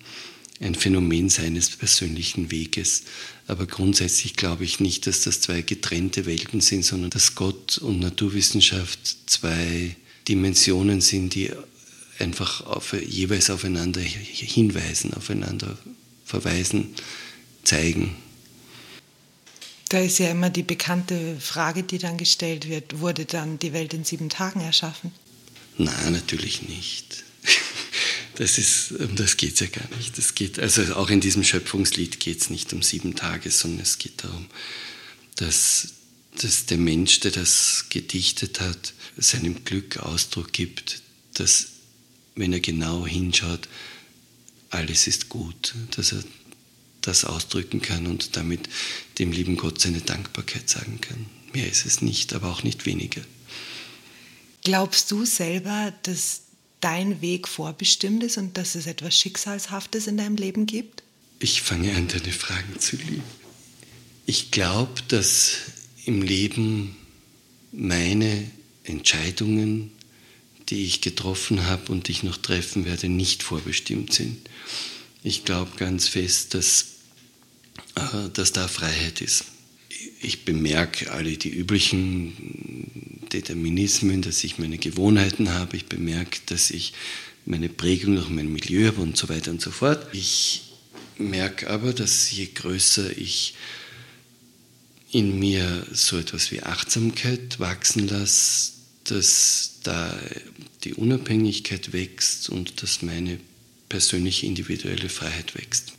ein 0.60 0.74
Phänomen 0.74 1.28
seines 1.28 1.70
persönlichen 1.70 2.50
Weges. 2.50 3.04
Aber 3.46 3.66
grundsätzlich 3.66 4.36
glaube 4.36 4.64
ich 4.64 4.80
nicht, 4.80 5.06
dass 5.06 5.22
das 5.22 5.40
zwei 5.40 5.62
getrennte 5.62 6.26
Welten 6.26 6.60
sind, 6.60 6.84
sondern 6.84 7.10
dass 7.10 7.34
Gott 7.34 7.78
und 7.78 8.00
Naturwissenschaft 8.00 9.30
zwei 9.30 9.96
Dimensionen 10.28 11.00
sind, 11.00 11.34
die 11.34 11.50
einfach 12.18 12.62
auf, 12.62 12.94
jeweils 12.94 13.50
aufeinander 13.50 14.00
hinweisen, 14.00 15.14
aufeinander 15.14 15.76
verweisen, 16.24 16.94
zeigen. 17.62 18.16
Da 19.88 20.00
ist 20.00 20.18
ja 20.18 20.30
immer 20.30 20.50
die 20.50 20.64
bekannte 20.64 21.38
Frage, 21.38 21.84
die 21.84 21.98
dann 21.98 22.16
gestellt 22.16 22.68
wird, 22.68 22.98
wurde 22.98 23.24
dann 23.24 23.58
die 23.58 23.72
Welt 23.72 23.94
in 23.94 24.04
sieben 24.04 24.28
Tagen 24.28 24.60
erschaffen? 24.60 25.12
Nein, 25.78 26.12
natürlich 26.12 26.62
nicht. 26.62 27.24
Das 28.36 28.58
ist, 28.58 28.92
um 28.92 29.16
das 29.16 29.38
geht 29.38 29.54
es 29.54 29.60
ja 29.60 29.66
gar 29.66 29.88
nicht. 29.96 30.16
Das 30.18 30.34
geht, 30.34 30.58
also 30.58 30.94
auch 30.94 31.08
in 31.08 31.20
diesem 31.20 31.42
Schöpfungslied 31.42 32.20
geht 32.20 32.40
es 32.42 32.50
nicht 32.50 32.72
um 32.72 32.82
sieben 32.82 33.14
Tage, 33.14 33.50
sondern 33.50 33.80
es 33.80 33.98
geht 33.98 34.22
darum, 34.24 34.46
dass, 35.36 35.88
dass 36.40 36.66
der 36.66 36.76
Mensch, 36.76 37.20
der 37.20 37.30
das 37.30 37.86
gedichtet 37.88 38.60
hat, 38.60 38.92
seinem 39.16 39.64
Glück 39.64 39.96
Ausdruck 39.98 40.52
gibt, 40.52 41.00
dass, 41.32 41.68
wenn 42.34 42.52
er 42.52 42.60
genau 42.60 43.06
hinschaut, 43.06 43.68
alles 44.68 45.06
ist 45.06 45.30
gut, 45.30 45.74
dass 45.96 46.12
er 46.12 46.22
das 47.00 47.24
ausdrücken 47.24 47.80
kann 47.80 48.06
und 48.06 48.36
damit 48.36 48.68
dem 49.18 49.32
lieben 49.32 49.56
Gott 49.56 49.80
seine 49.80 50.02
Dankbarkeit 50.02 50.68
sagen 50.68 51.00
kann. 51.00 51.26
Mehr 51.54 51.70
ist 51.70 51.86
es 51.86 52.02
nicht, 52.02 52.34
aber 52.34 52.50
auch 52.50 52.64
nicht 52.64 52.84
weniger. 52.84 53.22
Glaubst 54.62 55.10
du 55.10 55.24
selber, 55.24 55.94
dass 56.02 56.42
dein 56.80 57.20
Weg 57.20 57.48
vorbestimmt 57.48 58.22
ist 58.22 58.36
und 58.36 58.56
dass 58.56 58.74
es 58.74 58.86
etwas 58.86 59.18
Schicksalshaftes 59.18 60.06
in 60.06 60.16
deinem 60.16 60.36
Leben 60.36 60.66
gibt? 60.66 61.02
Ich 61.38 61.62
fange 61.62 61.94
an, 61.94 62.08
deine 62.08 62.32
Fragen 62.32 62.78
zu 62.78 62.96
lieben. 62.96 63.22
Ich 64.24 64.50
glaube, 64.50 65.02
dass 65.08 65.58
im 66.04 66.22
Leben 66.22 66.96
meine 67.72 68.50
Entscheidungen, 68.84 69.92
die 70.68 70.84
ich 70.84 71.00
getroffen 71.00 71.66
habe 71.66 71.92
und 71.92 72.08
die 72.08 72.12
ich 72.12 72.22
noch 72.22 72.36
treffen 72.36 72.84
werde, 72.84 73.08
nicht 73.08 73.42
vorbestimmt 73.42 74.12
sind. 74.12 74.48
Ich 75.22 75.44
glaube 75.44 75.72
ganz 75.76 76.08
fest, 76.08 76.54
dass, 76.54 76.86
äh, 77.94 78.28
dass 78.32 78.52
da 78.52 78.68
Freiheit 78.68 79.20
ist. 79.20 79.44
Ich 80.20 80.44
bemerke 80.44 81.12
alle 81.12 81.36
die 81.36 81.50
üblichen 81.50 82.32
Determinismen, 83.32 84.22
dass 84.22 84.44
ich 84.44 84.58
meine 84.58 84.78
Gewohnheiten 84.78 85.52
habe. 85.52 85.76
Ich 85.76 85.86
bemerke, 85.86 86.40
dass 86.46 86.70
ich 86.70 86.92
meine 87.44 87.68
Prägung 87.68 88.16
durch 88.16 88.28
mein 88.28 88.52
Milieu 88.52 88.86
habe 88.86 89.00
und 89.00 89.16
so 89.16 89.28
weiter 89.28 89.50
und 89.50 89.60
so 89.60 89.70
fort. 89.70 90.06
Ich 90.12 90.62
merke 91.18 91.70
aber, 91.70 91.92
dass 91.92 92.30
je 92.30 92.46
größer 92.46 93.16
ich 93.16 93.54
in 95.12 95.38
mir 95.38 95.86
so 95.92 96.18
etwas 96.18 96.50
wie 96.50 96.62
Achtsamkeit 96.62 97.60
wachsen 97.60 98.08
lasse, 98.08 98.72
dass 99.04 99.78
da 99.82 100.18
die 100.84 100.94
Unabhängigkeit 100.94 101.92
wächst 101.92 102.48
und 102.48 102.82
dass 102.82 103.02
meine 103.02 103.38
persönliche 103.88 104.46
individuelle 104.46 105.08
Freiheit 105.08 105.54
wächst. 105.54 105.92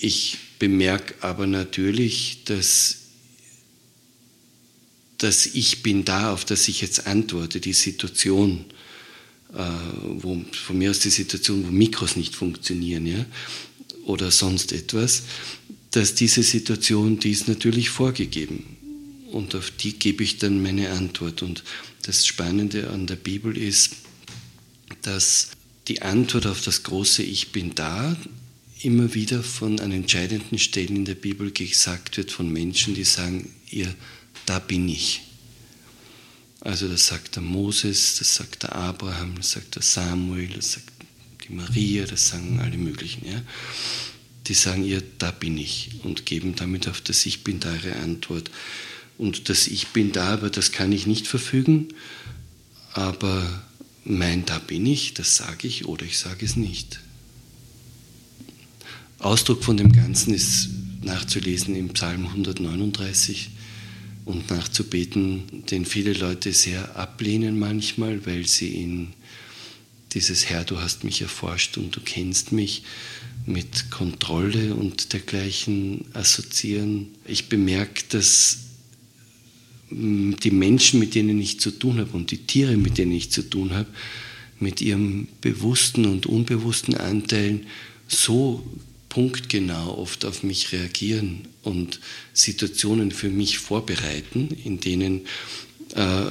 Ich 0.00 0.38
bemerke 0.58 1.14
aber 1.20 1.46
natürlich, 1.46 2.44
dass 2.44 2.96
das 5.18 5.46
Ich 5.46 5.82
bin 5.82 6.04
da, 6.04 6.32
auf 6.32 6.44
das 6.44 6.68
ich 6.68 6.80
jetzt 6.80 7.06
antworte, 7.06 7.60
die 7.60 7.72
Situation, 7.72 8.64
äh, 9.52 9.64
wo, 10.02 10.42
von 10.52 10.78
mir 10.78 10.90
aus 10.90 11.00
die 11.00 11.10
Situation, 11.10 11.66
wo 11.66 11.70
Mikros 11.70 12.16
nicht 12.16 12.34
funktionieren, 12.34 13.06
ja, 13.06 13.26
oder 14.04 14.30
sonst 14.30 14.72
etwas, 14.72 15.24
dass 15.90 16.14
diese 16.14 16.42
Situation, 16.42 17.18
die 17.18 17.30
ist 17.30 17.48
natürlich 17.48 17.90
vorgegeben. 17.90 18.76
Und 19.32 19.54
auf 19.54 19.70
die 19.70 19.92
gebe 19.92 20.24
ich 20.24 20.38
dann 20.38 20.62
meine 20.62 20.90
Antwort. 20.90 21.42
Und 21.42 21.62
das 22.02 22.26
Spannende 22.26 22.90
an 22.90 23.06
der 23.06 23.16
Bibel 23.16 23.56
ist, 23.56 23.90
dass 25.02 25.50
die 25.88 26.02
Antwort 26.02 26.46
auf 26.46 26.62
das 26.62 26.82
große 26.82 27.22
Ich 27.22 27.52
bin 27.52 27.74
da 27.74 28.16
immer 28.80 29.14
wieder 29.14 29.42
von 29.42 29.80
an 29.80 29.92
entscheidenden 29.92 30.58
Stellen 30.58 30.96
in 30.96 31.04
der 31.04 31.14
Bibel 31.14 31.50
gesagt 31.50 32.16
wird 32.16 32.30
von 32.30 32.50
Menschen, 32.50 32.94
die 32.94 33.04
sagen, 33.04 33.52
ihr, 33.70 33.92
da 34.48 34.58
bin 34.58 34.88
ich. 34.88 35.22
Also 36.60 36.88
das 36.88 37.06
sagt 37.06 37.36
der 37.36 37.42
Moses, 37.42 38.16
das 38.18 38.34
sagt 38.34 38.62
der 38.62 38.74
Abraham, 38.74 39.36
das 39.36 39.52
sagt 39.52 39.76
der 39.76 39.82
Samuel, 39.82 40.48
das 40.48 40.72
sagt 40.72 40.92
die 41.44 41.52
Maria, 41.52 42.04
das 42.04 42.28
sagen 42.28 42.58
alle 42.60 42.78
möglichen. 42.78 43.26
Ja? 43.26 43.42
Die 44.46 44.54
sagen 44.54 44.84
ihr, 44.84 45.02
da 45.18 45.30
bin 45.30 45.58
ich 45.58 45.90
und 46.02 46.26
geben 46.26 46.54
damit 46.56 46.88
auf 46.88 47.00
das 47.00 47.26
Ich 47.26 47.44
bin 47.44 47.60
da 47.60 47.74
ihre 47.74 47.96
Antwort. 47.96 48.50
Und 49.18 49.48
das 49.48 49.66
Ich 49.66 49.88
bin 49.88 50.12
da, 50.12 50.32
aber 50.32 50.50
das 50.50 50.72
kann 50.72 50.92
ich 50.92 51.06
nicht 51.06 51.26
verfügen, 51.26 51.88
aber 52.92 53.62
mein 54.04 54.46
Da 54.46 54.58
bin 54.58 54.86
ich, 54.86 55.12
das 55.14 55.36
sage 55.36 55.68
ich 55.68 55.84
oder 55.84 56.06
ich 56.06 56.18
sage 56.18 56.46
es 56.46 56.56
nicht. 56.56 57.00
Ausdruck 59.18 59.64
von 59.64 59.76
dem 59.76 59.92
Ganzen 59.92 60.32
ist 60.32 60.70
nachzulesen 61.02 61.74
im 61.74 61.90
Psalm 61.90 62.26
139 62.26 63.50
und 64.28 64.50
nachzubeten, 64.50 65.64
den 65.70 65.86
viele 65.86 66.12
Leute 66.12 66.52
sehr 66.52 66.96
ablehnen 66.96 67.58
manchmal, 67.58 68.26
weil 68.26 68.46
sie 68.46 68.82
in 68.82 69.08
dieses 70.12 70.50
Herr, 70.50 70.64
du 70.64 70.78
hast 70.78 71.02
mich 71.02 71.22
erforscht 71.22 71.78
und 71.78 71.96
du 71.96 72.00
kennst 72.00 72.52
mich 72.52 72.82
mit 73.46 73.90
Kontrolle 73.90 74.74
und 74.74 75.14
dergleichen 75.14 76.04
assoziieren. 76.12 77.08
Ich 77.26 77.48
bemerke, 77.48 78.02
dass 78.10 78.58
die 79.90 80.50
Menschen, 80.50 81.00
mit 81.00 81.14
denen 81.14 81.40
ich 81.40 81.58
zu 81.60 81.70
tun 81.70 81.98
habe 81.98 82.10
und 82.10 82.30
die 82.30 82.44
Tiere, 82.46 82.76
mit 82.76 82.98
denen 82.98 83.12
ich 83.12 83.30
zu 83.30 83.48
tun 83.48 83.72
habe, 83.72 83.88
mit 84.60 84.82
ihrem 84.82 85.28
bewussten 85.40 86.04
und 86.04 86.26
unbewussten 86.26 86.94
Anteilen 86.94 87.66
so 88.08 88.62
punktgenau 89.18 89.98
oft 89.98 90.24
auf 90.24 90.44
mich 90.44 90.70
reagieren 90.70 91.48
und 91.64 91.98
Situationen 92.32 93.10
für 93.10 93.30
mich 93.30 93.58
vorbereiten, 93.58 94.48
in 94.62 94.78
denen, 94.78 95.26
äh, 95.96 96.26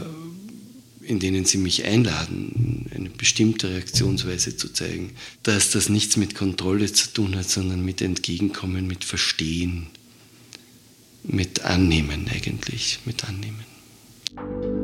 in 1.02 1.20
denen 1.20 1.44
sie 1.44 1.58
mich 1.58 1.84
einladen, 1.84 2.90
eine 2.96 3.10
bestimmte 3.10 3.72
Reaktionsweise 3.72 4.56
zu 4.56 4.72
zeigen, 4.72 5.12
dass 5.44 5.72
das 5.72 5.90
nichts 5.90 6.16
mit 6.16 6.34
Kontrolle 6.34 6.90
zu 6.90 7.12
tun 7.14 7.36
hat, 7.36 7.50
sondern 7.50 7.84
mit 7.84 8.02
Entgegenkommen, 8.02 8.88
mit 8.88 9.04
Verstehen, 9.04 9.88
mit 11.24 11.66
Annehmen 11.66 12.30
eigentlich, 12.34 13.00
mit 13.04 13.26
Annehmen. 13.26 14.77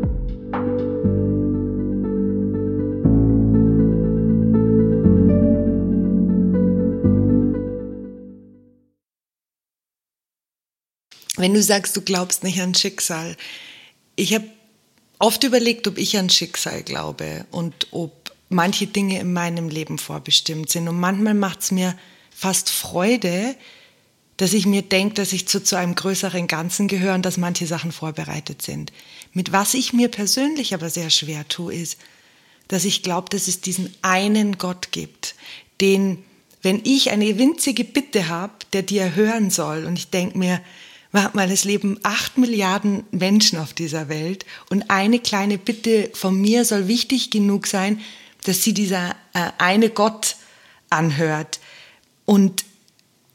Wenn 11.35 11.53
du 11.53 11.61
sagst, 11.61 11.95
du 11.97 12.01
glaubst 12.01 12.43
nicht 12.43 12.61
an 12.61 12.75
Schicksal, 12.75 13.35
ich 14.15 14.33
habe 14.33 14.45
oft 15.19 15.43
überlegt, 15.43 15.87
ob 15.87 15.97
ich 15.97 16.17
an 16.17 16.29
Schicksal 16.29 16.83
glaube 16.83 17.45
und 17.51 17.87
ob 17.91 18.31
manche 18.49 18.87
Dinge 18.87 19.19
in 19.19 19.33
meinem 19.33 19.69
Leben 19.69 19.97
vorbestimmt 19.97 20.69
sind. 20.69 20.87
Und 20.87 20.99
manchmal 20.99 21.33
macht 21.33 21.61
es 21.61 21.71
mir 21.71 21.97
fast 22.29 22.69
Freude, 22.69 23.55
dass 24.37 24.53
ich 24.53 24.65
mir 24.65 24.81
denke, 24.81 25.15
dass 25.15 25.33
ich 25.33 25.47
zu, 25.47 25.63
zu 25.63 25.75
einem 25.75 25.95
größeren 25.95 26.47
Ganzen 26.47 26.87
gehöre 26.87 27.15
und 27.15 27.25
dass 27.25 27.37
manche 27.37 27.67
Sachen 27.67 27.91
vorbereitet 27.91 28.61
sind. 28.61 28.91
Mit 29.31 29.51
was 29.51 29.73
ich 29.73 29.93
mir 29.93 30.09
persönlich 30.09 30.73
aber 30.73 30.89
sehr 30.89 31.09
schwer 31.09 31.47
tue, 31.47 31.73
ist, 31.73 31.97
dass 32.67 32.85
ich 32.85 33.03
glaube, 33.03 33.29
dass 33.29 33.47
es 33.47 33.61
diesen 33.61 33.93
einen 34.01 34.57
Gott 34.57 34.91
gibt, 34.91 35.35
den, 35.81 36.23
wenn 36.61 36.81
ich 36.83 37.11
eine 37.11 37.37
winzige 37.37 37.83
Bitte 37.83 38.27
habe, 38.27 38.53
der 38.73 38.83
dir 38.83 39.15
hören 39.15 39.49
soll 39.49 39.85
und 39.85 39.97
ich 39.97 40.09
denke 40.09 40.37
mir, 40.37 40.61
warte 41.13 41.37
mal, 41.37 41.49
es 41.49 41.63
leben 41.63 41.99
acht 42.03 42.37
Milliarden 42.37 43.05
Menschen 43.11 43.59
auf 43.59 43.73
dieser 43.73 44.09
Welt 44.09 44.45
und 44.69 44.89
eine 44.89 45.19
kleine 45.19 45.57
Bitte 45.57 46.09
von 46.13 46.39
mir 46.41 46.65
soll 46.65 46.89
wichtig 46.89 47.29
genug 47.29 47.67
sein, 47.67 48.01
dass 48.43 48.63
sie 48.63 48.73
dieser 48.73 49.11
äh, 49.33 49.51
eine 49.59 49.89
Gott 49.89 50.35
anhört. 50.89 51.59
Und 52.25 52.65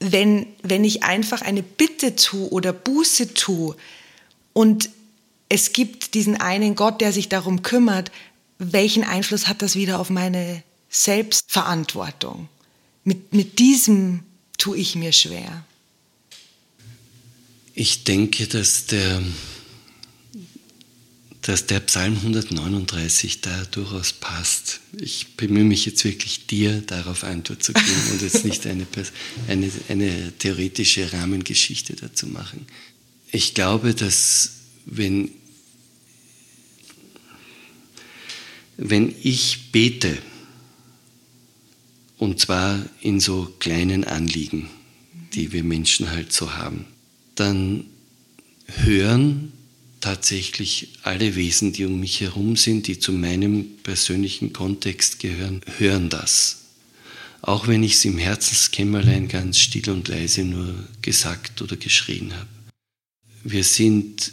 wenn, 0.00 0.46
wenn 0.62 0.84
ich 0.84 1.04
einfach 1.04 1.40
eine 1.40 1.62
Bitte 1.62 2.16
tue 2.16 2.48
oder 2.50 2.72
Buße 2.72 3.32
tue 3.34 3.76
und 4.52 4.90
es 5.48 5.72
gibt 5.72 6.14
diesen 6.14 6.36
einen 6.36 6.74
Gott, 6.74 7.00
der 7.00 7.12
sich 7.12 7.28
darum 7.28 7.62
kümmert, 7.62 8.10
welchen 8.58 9.04
Einfluss 9.04 9.46
hat 9.46 9.62
das 9.62 9.76
wieder 9.76 10.00
auf 10.00 10.10
meine 10.10 10.62
Selbstverantwortung? 10.90 12.48
Mit, 13.04 13.32
mit 13.32 13.58
diesem 13.58 14.24
tue 14.58 14.76
ich 14.76 14.96
mir 14.96 15.12
schwer. 15.12 15.64
Ich 17.80 18.02
denke, 18.02 18.48
dass 18.48 18.86
der 18.86 19.22
dass 21.42 21.64
der 21.66 21.78
Psalm 21.78 22.16
139 22.16 23.40
da 23.40 23.64
durchaus 23.66 24.12
passt. 24.12 24.80
Ich 24.98 25.36
bemühe 25.36 25.62
mich 25.62 25.86
jetzt 25.86 26.04
wirklich, 26.04 26.46
dir 26.46 26.82
darauf 26.82 27.22
Antwort 27.22 27.62
zu 27.62 27.72
geben 27.72 28.10
und 28.10 28.20
jetzt 28.20 28.44
nicht 28.44 28.66
eine, 28.66 28.84
eine, 29.46 29.70
eine 29.88 30.32
theoretische 30.38 31.12
Rahmengeschichte 31.12 31.94
dazu 31.94 32.26
machen. 32.26 32.66
Ich 33.30 33.54
glaube, 33.54 33.94
dass 33.94 34.54
wenn, 34.84 35.30
wenn 38.76 39.14
ich 39.22 39.70
bete, 39.70 40.18
und 42.18 42.40
zwar 42.40 42.84
in 43.00 43.20
so 43.20 43.54
kleinen 43.60 44.02
Anliegen, 44.02 44.68
die 45.32 45.52
wir 45.52 45.62
Menschen 45.62 46.10
halt 46.10 46.32
so 46.32 46.54
haben, 46.54 46.84
dann 47.38 47.84
hören 48.66 49.52
tatsächlich 50.00 50.90
alle 51.02 51.34
Wesen, 51.34 51.72
die 51.72 51.84
um 51.84 51.98
mich 52.00 52.20
herum 52.20 52.56
sind, 52.56 52.86
die 52.86 52.98
zu 52.98 53.12
meinem 53.12 53.78
persönlichen 53.82 54.52
Kontext 54.52 55.18
gehören, 55.18 55.60
hören 55.78 56.08
das. 56.08 56.58
Auch 57.42 57.68
wenn 57.68 57.82
ich 57.82 57.94
es 57.94 58.04
im 58.04 58.18
Herzenskämmerlein 58.18 59.28
ganz 59.28 59.58
still 59.58 59.90
und 59.90 60.08
leise 60.08 60.44
nur 60.44 60.74
gesagt 61.02 61.62
oder 61.62 61.76
geschrien 61.76 62.32
habe. 62.34 62.48
Wir 63.44 63.64
sind 63.64 64.32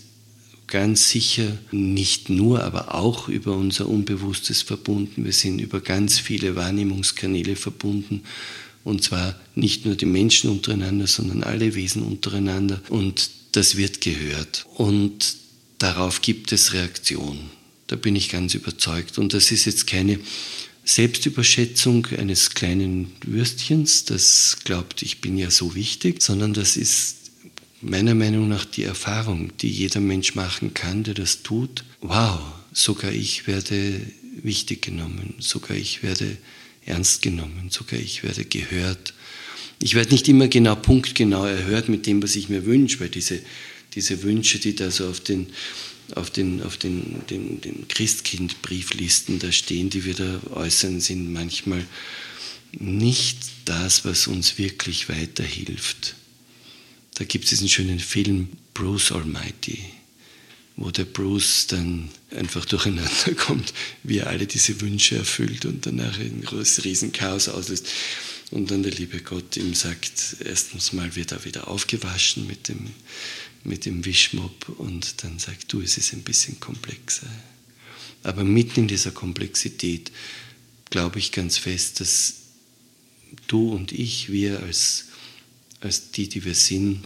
ganz 0.68 1.10
sicher 1.10 1.58
nicht 1.72 2.30
nur, 2.30 2.64
aber 2.64 2.96
auch 2.96 3.28
über 3.28 3.56
unser 3.56 3.88
Unbewusstes 3.88 4.64
verbunden. 4.64 5.24
Wir 5.24 5.34
sind 5.34 5.60
über 5.62 5.80
ganz 5.80 6.20
viele 6.20 6.56
Wahrnehmungskanäle 6.56 7.56
verbunden 7.56 8.24
Und 8.86 9.04
zwar 9.04 9.38
nicht 9.56 9.86
nur 9.86 9.96
die 9.96 10.06
Menschen 10.06 10.50
untereinander, 10.50 11.08
sondern 11.08 11.44
alle 11.44 11.76
Wesen 11.76 12.04
untereinander. 12.04 12.82
Und 12.88 13.30
das 13.52 13.76
wird 13.76 14.00
gehört. 14.00 14.66
Und 14.76 15.36
darauf 15.80 16.22
gibt 16.22 16.54
es 16.54 16.72
Reaktion. 16.72 17.38
Da 17.88 17.98
bin 17.98 18.16
ich 18.16 18.30
ganz 18.30 18.54
überzeugt. 18.54 19.18
Und 19.18 19.34
das 19.34 19.52
ist 19.52 19.66
jetzt 19.66 19.88
keine 19.88 20.20
Selbstüberschätzung 20.86 22.06
eines 22.18 22.52
kleinen 22.52 23.12
Würstchens, 23.26 24.06
das 24.06 24.58
glaubt, 24.64 25.02
ich 25.02 25.20
bin 25.20 25.36
ja 25.36 25.50
so 25.50 25.74
wichtig, 25.74 26.22
sondern 26.22 26.54
das 26.54 26.78
ist 26.78 27.32
meiner 27.82 28.14
Meinung 28.14 28.48
nach 28.48 28.66
die 28.66 28.84
Erfahrung, 28.84 29.52
die 29.58 29.70
jeder 29.70 30.00
Mensch 30.00 30.36
machen 30.36 30.76
kann, 30.76 31.04
der 31.04 31.16
das 31.16 31.42
tut. 31.42 31.84
Wow, 32.02 32.40
sogar 32.72 33.12
ich 33.12 33.48
werde 33.48 34.00
wichtig 34.44 34.84
genommen, 34.84 35.34
sogar 35.40 35.76
ich 35.76 36.04
werde 36.04 36.38
ernst 36.86 37.22
genommen, 37.22 37.70
sogar 37.70 38.00
ich 38.00 38.24
werde 38.24 38.46
gehört. 38.46 39.14
Ich 39.82 39.96
werde 39.96 40.12
nicht 40.12 40.28
immer 40.28 40.48
genau 40.48 40.76
punktgenau 40.76 41.46
erhört 41.46 41.90
mit 41.90 42.06
dem, 42.06 42.24
was 42.24 42.36
ich 42.36 42.50
mir 42.50 42.66
wünsche, 42.66 43.00
weil 43.00 43.10
diese, 43.10 43.40
diese 43.94 44.24
Wünsche, 44.24 44.60
die 44.60 44.76
da 44.76 44.92
so 44.92 45.08
auf 45.08 45.20
den, 45.20 45.48
auf 46.14 46.30
den, 46.30 46.62
auf 46.62 46.78
den, 46.78 47.22
den, 47.30 47.62
den 47.62 47.88
Christkind-Brieflisten 47.88 49.40
da 49.40 49.52
stehen, 49.52 49.90
die 49.90 50.06
wir 50.06 50.14
da 50.14 50.42
äußern, 50.52 51.02
sind 51.02 51.34
manchmal 51.34 51.86
nicht 52.72 53.40
das, 53.66 54.06
was 54.06 54.28
uns 54.28 54.58
wirklich 54.58 55.10
weiterhilft. 55.10 56.16
Da 57.16 57.24
gibt 57.24 57.46
es 57.46 57.52
diesen 57.52 57.70
schönen 57.70 58.00
Film 58.00 58.50
Bruce 58.74 59.12
Almighty 59.12 59.80
wo 60.78 60.92
der 60.92 61.06
Bruce 61.06 61.68
dann 61.68 62.10
einfach 62.32 62.66
durcheinander 62.66 63.34
kommt, 63.38 63.74
wie 64.04 64.20
er 64.20 64.28
alle 64.28 64.46
diese 64.46 64.82
Wünsche 64.82 65.18
erfüllt 65.18 65.66
und 65.66 65.86
danach 65.86 66.20
ein 66.20 66.42
großes 66.42 66.84
Riesenchaos 66.84 67.48
auslöst. 67.50 67.88
Und 68.52 68.72
dann 68.72 68.84
der 68.84 68.92
liebe 68.92 69.22
Gott 69.22 69.58
ihm 69.58 69.74
sagt, 69.74 70.38
erstens 70.44 70.94
mal 70.94 71.16
wird 71.16 71.32
er 71.32 71.46
wieder 71.46 71.68
aufgewaschen 71.68 72.46
mit 72.46 72.68
dem, 72.68 72.92
mit 73.64 73.86
dem 73.86 74.06
Wischmopp 74.06 74.70
und 74.78 75.24
dann 75.24 75.40
sagt 75.40 75.72
du, 75.74 75.82
es 75.82 75.98
ist 75.98 76.14
ein 76.14 76.22
bisschen 76.22 76.60
komplexer. 76.60 77.28
Aber 78.24 78.44
mitten 78.44 78.82
in 78.82 78.88
dieser 78.88 79.12
Komplexität 79.12 80.12
glaube 80.90 81.20
ich 81.20 81.32
ganz 81.32 81.58
fest, 81.58 82.00
dass 82.02 82.36
du 83.48 83.72
und 83.72 83.92
ich, 83.92 84.32
wir 84.32 84.62
als, 84.62 85.06
als 85.80 86.12
die, 86.12 86.30
die 86.30 86.46
wir 86.46 86.56
sind, 86.56 87.04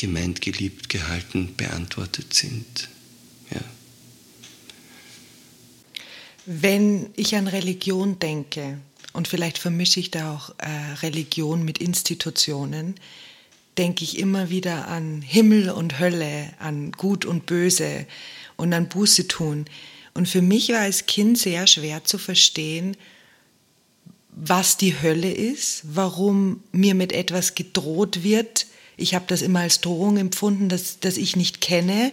gemeint, 0.00 0.40
geliebt, 0.40 0.88
gehalten, 0.88 1.54
beantwortet 1.56 2.32
sind. 2.32 2.88
Ja. 3.52 3.60
Wenn 6.46 7.10
ich 7.16 7.36
an 7.36 7.46
Religion 7.46 8.18
denke, 8.18 8.78
und 9.12 9.28
vielleicht 9.28 9.58
vermische 9.58 10.00
ich 10.00 10.10
da 10.10 10.34
auch 10.34 10.54
äh, 10.58 10.94
Religion 11.02 11.64
mit 11.64 11.78
Institutionen, 11.78 12.94
denke 13.76 14.04
ich 14.04 14.18
immer 14.18 14.48
wieder 14.48 14.88
an 14.88 15.20
Himmel 15.20 15.68
und 15.70 15.98
Hölle, 15.98 16.50
an 16.58 16.92
Gut 16.92 17.26
und 17.26 17.44
Böse 17.44 18.06
und 18.56 18.72
an 18.72 18.88
Buße 18.88 19.28
tun. 19.28 19.66
Und 20.14 20.28
für 20.28 20.42
mich 20.42 20.70
war 20.70 20.80
als 20.80 21.04
Kind 21.04 21.36
sehr 21.38 21.66
schwer 21.66 22.04
zu 22.04 22.16
verstehen, 22.16 22.96
was 24.30 24.78
die 24.78 25.00
Hölle 25.02 25.30
ist, 25.30 25.82
warum 25.84 26.62
mir 26.72 26.94
mit 26.94 27.12
etwas 27.12 27.54
gedroht 27.54 28.22
wird, 28.22 28.66
ich 29.00 29.14
habe 29.14 29.24
das 29.28 29.42
immer 29.42 29.60
als 29.60 29.80
Drohung 29.80 30.16
empfunden, 30.16 30.68
dass, 30.68 31.00
dass 31.00 31.16
ich 31.16 31.36
nicht 31.36 31.60
kenne 31.60 32.12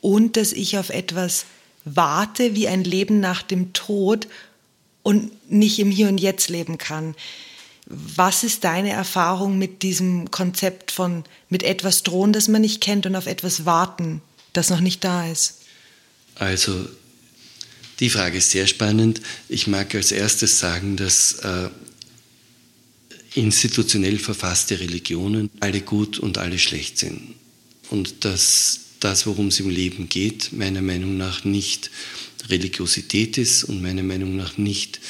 und 0.00 0.36
dass 0.36 0.52
ich 0.52 0.78
auf 0.78 0.90
etwas 0.90 1.46
warte 1.84 2.54
wie 2.54 2.68
ein 2.68 2.84
Leben 2.84 3.20
nach 3.20 3.42
dem 3.42 3.72
Tod 3.72 4.28
und 5.02 5.50
nicht 5.50 5.78
im 5.78 5.90
Hier 5.90 6.08
und 6.08 6.18
Jetzt 6.18 6.48
leben 6.48 6.78
kann. 6.78 7.14
Was 7.86 8.44
ist 8.44 8.64
deine 8.64 8.90
Erfahrung 8.90 9.58
mit 9.58 9.82
diesem 9.82 10.30
Konzept 10.30 10.92
von 10.92 11.24
mit 11.48 11.62
etwas 11.62 12.02
drohen, 12.02 12.32
das 12.32 12.48
man 12.48 12.62
nicht 12.62 12.80
kennt 12.80 13.06
und 13.06 13.16
auf 13.16 13.26
etwas 13.26 13.64
warten, 13.64 14.22
das 14.52 14.70
noch 14.70 14.80
nicht 14.80 15.02
da 15.02 15.26
ist? 15.26 15.58
Also 16.36 16.86
die 18.00 18.10
Frage 18.10 18.38
ist 18.38 18.50
sehr 18.50 18.66
spannend. 18.66 19.20
Ich 19.48 19.66
mag 19.66 19.94
als 19.94 20.12
erstes 20.12 20.58
sagen, 20.58 20.96
dass 20.96 21.34
äh, 21.40 21.68
institutionell 23.34 24.18
verfasste 24.18 24.80
Religionen 24.80 25.50
alle 25.60 25.80
gut 25.80 26.18
und 26.18 26.38
alle 26.38 26.58
schlecht 26.58 26.98
sind. 26.98 27.34
Und 27.90 28.24
dass 28.24 28.80
das, 29.00 29.26
worum 29.26 29.48
es 29.48 29.60
im 29.60 29.70
Leben 29.70 30.08
geht, 30.08 30.52
meiner 30.52 30.82
Meinung 30.82 31.16
nach 31.16 31.44
nicht 31.44 31.90
Religiosität 32.48 33.38
ist 33.38 33.64
und 33.64 33.82
meiner 33.82 34.02
Meinung 34.02 34.36
nach 34.36 34.58
nicht 34.58 35.00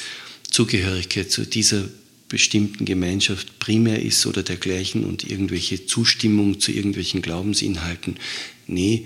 Zugehörigkeit 0.49 1.31
zu 1.31 1.45
dieser 1.45 1.87
bestimmten 2.29 2.85
Gemeinschaft 2.85 3.59
primär 3.59 4.01
ist 4.01 4.25
oder 4.25 4.41
dergleichen 4.41 5.03
und 5.03 5.23
irgendwelche 5.23 5.85
Zustimmung 5.85 6.59
zu 6.59 6.71
irgendwelchen 6.71 7.21
Glaubensinhalten. 7.21 8.17
Nee, 8.65 9.05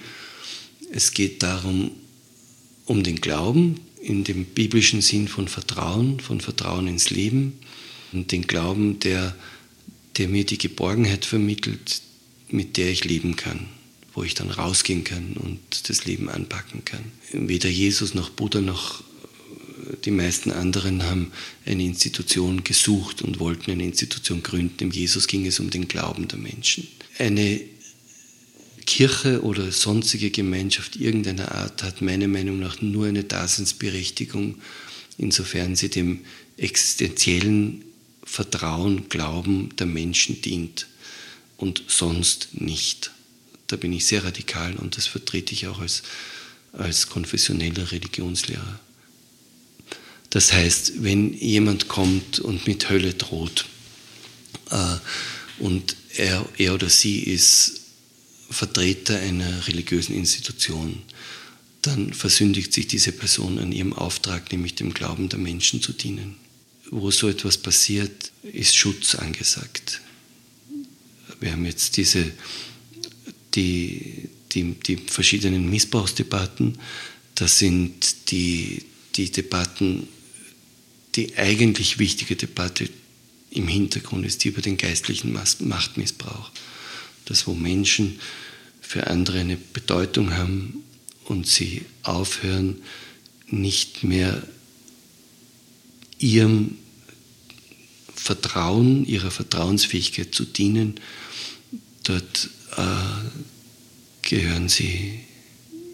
es 0.92 1.12
geht 1.12 1.44
darum, 1.44 1.92
um 2.86 3.04
den 3.04 3.20
Glauben 3.20 3.82
in 4.02 4.24
dem 4.24 4.46
biblischen 4.46 5.02
Sinn 5.02 5.28
von 5.28 5.50
Vertrauen, 5.50 6.22
von 6.22 6.40
Vertrauen 6.40 6.88
ins 6.88 7.10
Leben, 7.10 7.60
und 8.14 8.32
den 8.32 8.48
Glauben, 8.48 9.00
der, 9.00 9.36
der 10.18 10.28
mir 10.28 10.46
die 10.46 10.58
Geborgenheit 10.58 11.26
vermittelt, 11.26 12.02
mit 12.50 12.78
der 12.78 12.90
ich 12.90 13.04
leben 13.04 13.36
kann, 13.36 13.68
wo 14.14 14.24
ich 14.24 14.34
dann 14.34 14.50
rausgehen 14.50 15.04
kann 15.04 15.34
und 15.34 15.90
das 15.90 16.06
Leben 16.06 16.30
anpacken 16.30 16.86
kann. 16.86 17.04
Weder 17.32 17.70
Jesus 17.70 18.14
noch 18.14 18.30
Buddha 18.30 18.62
noch 18.62 19.02
äh, 19.02 19.98
die 20.06 20.12
meisten 20.12 20.52
anderen 20.52 21.04
haben 21.04 21.32
eine 21.66 21.84
Institution 21.84 22.64
gesucht 22.64 23.22
und 23.22 23.40
wollten 23.40 23.72
eine 23.72 23.84
Institution 23.84 24.44
gründen. 24.44 24.84
Im 24.84 24.92
Jesus 24.92 25.28
ging 25.28 25.46
es 25.46 25.60
um 25.60 25.70
den 25.70 25.88
Glauben 25.88 26.28
der 26.28 26.40
Menschen. 26.40 26.88
Eine 27.18 27.62
Kirche 28.88 29.44
oder 29.44 29.72
sonstige 29.72 30.32
Gemeinschaft 30.32 30.96
irgendeiner 30.96 31.52
Art 31.52 31.84
hat 31.84 32.02
meiner 32.02 32.30
Meinung 32.30 32.60
nach 32.60 32.82
nur 32.82 33.06
eine 33.06 33.26
Daseinsberechtigung, 33.26 34.56
insofern 35.18 35.76
sie 35.76 35.90
dem 35.90 36.22
existenziellen 36.56 37.84
Vertrauen, 38.28 39.08
Glauben 39.08 39.74
der 39.78 39.88
Menschen 39.88 40.42
dient 40.42 40.88
und 41.56 41.82
sonst 41.88 42.50
nicht. 42.52 43.12
Da 43.68 43.78
bin 43.78 43.94
ich 43.94 44.06
sehr 44.06 44.24
radikal 44.26 44.76
und 44.76 44.98
das 44.98 45.08
vertrete 45.08 45.54
ich 45.54 45.68
auch 45.68 45.80
als, 45.80 46.04
als 46.74 47.08
konfessioneller 47.08 47.90
Religionslehrer. 47.92 48.80
Das 50.30 50.52
heißt, 50.52 51.04
wenn 51.04 51.34
jemand 51.34 51.88
kommt 51.88 52.40
und 52.40 52.68
mit 52.68 52.90
Hölle 52.90 53.14
droht 53.14 53.66
äh, 54.72 54.98
und 55.60 55.96
er, 56.18 56.48
er 56.58 56.74
oder 56.74 56.90
sie 56.90 57.20
ist 57.20 57.82
Vertreter 58.50 59.18
einer 59.18 59.68
religiösen 59.68 60.16
Institution, 60.16 61.02
dann 61.82 62.14
versündigt 62.14 62.74
sich 62.74 62.88
diese 62.88 63.14
Person 63.14 63.58
an 63.58 63.72
ihrem 63.72 63.94
Auftrag, 63.94 64.52
nämlich 64.52 64.76
dem 64.76 64.94
Glauben 64.94 65.30
der 65.30 65.40
Menschen 65.40 65.82
zu 65.82 65.94
dienen 65.94 66.36
wo 66.92 67.12
so 67.12 67.28
etwas 67.28 67.58
passiert, 67.58 68.32
ist 68.44 68.76
Schutz 68.76 69.16
angesagt. 69.16 70.02
Wir 71.40 71.52
haben 71.52 71.66
jetzt 71.66 71.98
diese, 71.98 72.32
die, 73.54 74.30
die, 74.52 74.74
die 74.74 74.98
verschiedenen 74.98 75.70
Missbrauchsdebatten. 75.70 76.80
Das 77.36 77.60
sind 77.60 78.32
die, 78.32 78.84
die 79.16 79.32
Debatten, 79.32 80.08
die 81.16 81.38
eigentlich 81.38 82.00
wichtige 82.00 82.36
Debatte 82.36 82.90
im 83.50 83.68
Hintergrund 83.68 84.26
ist 84.26 84.44
die 84.44 84.50
über 84.50 84.62
den 84.62 84.78
geistlichen 84.78 85.34
Machtmissbrauch. 85.34 86.52
Das, 87.26 87.48
wo 87.48 87.54
Menschen 87.54 88.20
für 88.82 89.08
andere 89.08 89.40
eine 89.40 89.58
Bedeutung 89.58 90.36
haben 90.36 90.84
und 91.26 91.48
sie 91.48 91.84
aufhören, 92.04 92.82
nicht 93.48 94.04
mehr 94.04 94.44
ihrem 96.20 96.76
Vertrauen, 98.16 99.06
ihrer 99.06 99.32
Vertrauensfähigkeit 99.32 100.34
zu 100.34 100.46
dienen, 100.46 101.00
dort 102.04 102.50
äh, 102.76 104.28
gehören 104.28 104.70
sie 104.70 105.20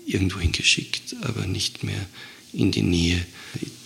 irgendwo 0.05 0.39
hingeschickt, 0.39 1.15
aber 1.21 1.45
nicht 1.45 1.83
mehr 1.83 2.05
in 2.51 2.71
die 2.71 2.81
Nähe 2.81 3.25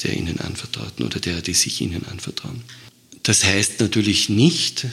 der 0.04 0.16
ihnen 0.16 0.40
anvertrauten 0.40 1.06
oder 1.06 1.20
derer, 1.20 1.42
die 1.42 1.54
sich 1.54 1.82
ihnen 1.82 2.06
anvertrauen. 2.06 2.62
Das 3.24 3.44
heißt 3.44 3.80
natürlich 3.80 4.30
nicht, 4.30 4.88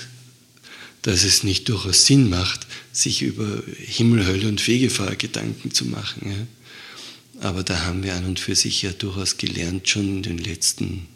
dass 1.02 1.22
es 1.22 1.44
nicht 1.44 1.68
durchaus 1.68 2.06
Sinn 2.06 2.30
macht, 2.30 2.66
sich 2.92 3.22
über 3.22 3.62
Himmel, 3.78 4.26
Hölle 4.26 4.48
und 4.48 4.60
Fegefeuer 4.60 5.16
Gedanken 5.16 5.72
zu 5.72 5.84
machen. 5.84 6.30
Ja. 6.30 7.48
Aber 7.48 7.62
da 7.62 7.84
haben 7.84 8.02
wir 8.02 8.14
an 8.14 8.24
und 8.24 8.40
für 8.40 8.54
sich 8.54 8.82
ja 8.82 8.92
durchaus 8.92 9.36
gelernt, 9.36 9.88
schon 9.88 10.08
in 10.08 10.22
den 10.22 10.38
letzten 10.38 11.06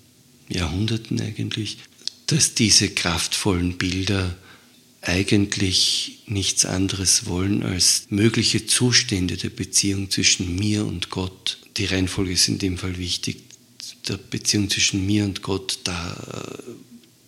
Jahrhunderten 0.48 1.20
eigentlich, 1.20 1.78
dass 2.26 2.54
diese 2.54 2.88
kraftvollen 2.88 3.78
Bilder 3.78 4.36
eigentlich 5.00 6.22
nichts 6.26 6.64
anderes 6.64 7.26
wollen 7.26 7.62
als 7.62 8.06
mögliche 8.10 8.66
Zustände 8.66 9.36
der 9.36 9.50
Beziehung 9.50 10.10
zwischen 10.10 10.56
mir 10.56 10.84
und 10.84 11.10
Gott. 11.10 11.58
Die 11.76 11.86
Reihenfolge 11.86 12.32
ist 12.32 12.48
in 12.48 12.58
dem 12.58 12.78
Fall 12.78 12.98
wichtig. 12.98 13.42
Der 14.08 14.16
Beziehung 14.16 14.68
zwischen 14.68 15.06
mir 15.06 15.24
und 15.24 15.42
Gott, 15.42 15.78
da 15.84 16.58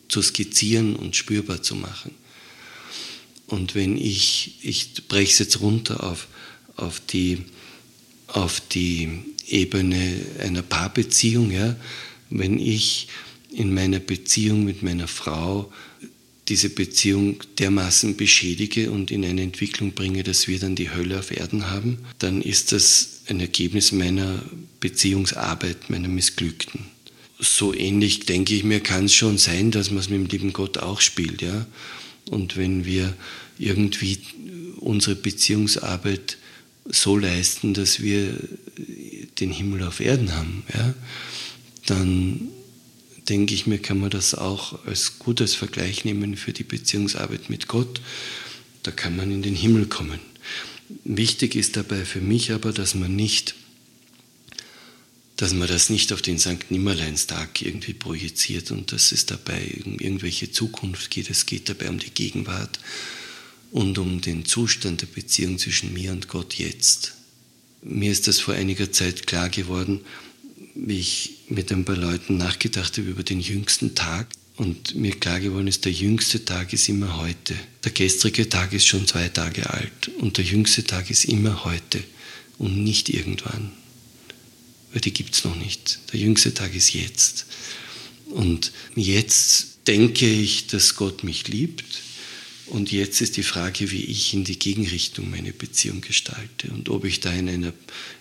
zu 0.08 0.22
skizzieren 0.22 0.96
und 0.96 1.16
spürbar 1.16 1.62
zu 1.62 1.76
machen. 1.76 2.14
Und 3.46 3.74
wenn 3.74 3.96
ich, 3.96 4.54
ich 4.62 5.08
breche 5.08 5.32
es 5.32 5.38
jetzt 5.38 5.60
runter 5.60 6.04
auf, 6.04 6.28
auf, 6.76 7.00
die, 7.00 7.44
auf 8.28 8.60
die 8.60 9.08
Ebene 9.46 10.20
einer 10.38 10.62
Paarbeziehung, 10.62 11.50
ja, 11.50 11.76
wenn 12.30 12.58
ich 12.58 13.08
in 13.52 13.74
meiner 13.74 13.98
Beziehung 13.98 14.64
mit 14.64 14.82
meiner 14.82 15.08
Frau 15.08 15.72
diese 16.48 16.70
Beziehung 16.70 17.36
dermaßen 17.58 18.16
beschädige 18.16 18.90
und 18.90 19.10
in 19.10 19.24
eine 19.24 19.42
Entwicklung 19.42 19.92
bringe, 19.92 20.24
dass 20.24 20.48
wir 20.48 20.58
dann 20.58 20.74
die 20.74 20.90
Hölle 20.90 21.18
auf 21.18 21.30
Erden 21.30 21.70
haben, 21.70 21.98
dann 22.18 22.42
ist 22.42 22.72
das 22.72 23.22
ein 23.28 23.38
Ergebnis 23.38 23.92
meiner 23.92 24.42
Beziehungsarbeit, 24.80 25.90
meiner 25.90 26.08
Missglückten. 26.08 26.86
So 27.38 27.72
ähnlich, 27.72 28.20
denke 28.26 28.54
ich 28.54 28.64
mir, 28.64 28.80
kann 28.80 29.04
es 29.04 29.14
schon 29.14 29.38
sein, 29.38 29.70
dass 29.70 29.90
man 29.90 30.00
es 30.00 30.10
mit 30.10 30.20
dem 30.20 30.26
lieben 30.26 30.52
Gott 30.52 30.78
auch 30.78 31.00
spielt. 31.00 31.40
Ja? 31.40 31.66
Und 32.28 32.56
wenn 32.56 32.84
wir 32.84 33.14
irgendwie 33.58 34.18
unsere 34.78 35.14
Beziehungsarbeit 35.14 36.36
so 36.84 37.16
leisten, 37.16 37.74
dass 37.74 38.02
wir 38.02 38.34
den 39.38 39.52
Himmel 39.52 39.84
auf 39.84 40.00
Erden 40.00 40.34
haben, 40.34 40.64
ja, 40.74 40.94
dann 41.90 42.48
denke 43.28 43.52
ich 43.52 43.66
mir, 43.66 43.78
kann 43.78 43.98
man 43.98 44.10
das 44.10 44.34
auch 44.34 44.84
als 44.86 45.18
gutes 45.18 45.54
Vergleich 45.54 46.04
nehmen 46.04 46.36
für 46.36 46.52
die 46.52 46.64
Beziehungsarbeit 46.64 47.50
mit 47.50 47.68
Gott. 47.68 48.00
Da 48.82 48.90
kann 48.90 49.16
man 49.16 49.30
in 49.30 49.42
den 49.42 49.54
Himmel 49.54 49.86
kommen. 49.86 50.20
Wichtig 51.04 51.54
ist 51.54 51.76
dabei 51.76 52.04
für 52.04 52.20
mich 52.20 52.52
aber, 52.52 52.72
dass 52.72 52.94
man 52.94 53.14
nicht, 53.14 53.54
dass 55.36 55.52
man 55.52 55.68
das 55.68 55.90
nicht 55.90 56.12
auf 56.12 56.22
den 56.22 56.38
St. 56.38 56.70
Nimmerleinstag 56.70 57.62
irgendwie 57.62 57.94
projiziert 57.94 58.70
und 58.70 58.92
dass 58.92 59.12
es 59.12 59.26
dabei 59.26 59.80
um 59.84 59.98
irgendwelche 59.98 60.50
Zukunft 60.50 61.10
geht. 61.10 61.28
Es 61.30 61.46
geht 61.46 61.68
dabei 61.68 61.88
um 61.88 61.98
die 61.98 62.10
Gegenwart 62.10 62.78
und 63.70 63.98
um 63.98 64.20
den 64.20 64.44
Zustand 64.44 65.02
der 65.02 65.06
Beziehung 65.06 65.58
zwischen 65.58 65.92
mir 65.92 66.12
und 66.12 66.28
Gott 66.28 66.54
jetzt. 66.54 67.14
Mir 67.82 68.12
ist 68.12 68.28
das 68.28 68.40
vor 68.40 68.54
einiger 68.54 68.92
Zeit 68.92 69.26
klar 69.26 69.48
geworden, 69.48 70.00
wie 70.74 70.98
ich 70.98 71.39
mit 71.50 71.72
ein 71.72 71.84
paar 71.84 71.96
Leuten 71.96 72.36
nachgedacht 72.36 72.96
habe 72.96 73.10
über 73.10 73.22
den 73.22 73.40
jüngsten 73.40 73.94
Tag 73.94 74.28
und 74.56 74.94
mir 74.94 75.12
klar 75.12 75.40
geworden 75.40 75.66
ist, 75.66 75.84
der 75.84 75.92
jüngste 75.92 76.44
Tag 76.44 76.72
ist 76.72 76.88
immer 76.88 77.16
heute. 77.16 77.54
Der 77.84 77.92
gestrige 77.92 78.48
Tag 78.48 78.72
ist 78.72 78.86
schon 78.86 79.06
zwei 79.06 79.28
Tage 79.28 79.68
alt 79.68 80.08
und 80.18 80.38
der 80.38 80.44
jüngste 80.44 80.84
Tag 80.84 81.10
ist 81.10 81.24
immer 81.24 81.64
heute 81.64 82.02
und 82.58 82.84
nicht 82.84 83.08
irgendwann. 83.08 83.72
Weil 84.92 85.00
die 85.00 85.12
gibt 85.12 85.34
es 85.34 85.44
noch 85.44 85.56
nicht. 85.56 86.00
Der 86.12 86.20
jüngste 86.20 86.52
Tag 86.52 86.74
ist 86.74 86.92
jetzt. 86.92 87.46
Und 88.26 88.72
jetzt 88.94 89.86
denke 89.86 90.28
ich, 90.28 90.66
dass 90.66 90.94
Gott 90.94 91.24
mich 91.24 91.48
liebt 91.48 92.02
und 92.66 92.92
jetzt 92.92 93.20
ist 93.20 93.36
die 93.36 93.42
Frage, 93.42 93.90
wie 93.90 94.04
ich 94.04 94.34
in 94.34 94.44
die 94.44 94.58
Gegenrichtung 94.58 95.30
meine 95.30 95.52
Beziehung 95.52 96.00
gestalte 96.00 96.68
und 96.70 96.88
ob 96.88 97.04
ich 97.04 97.18
da 97.18 97.32
in 97.32 97.48
einer, 97.48 97.72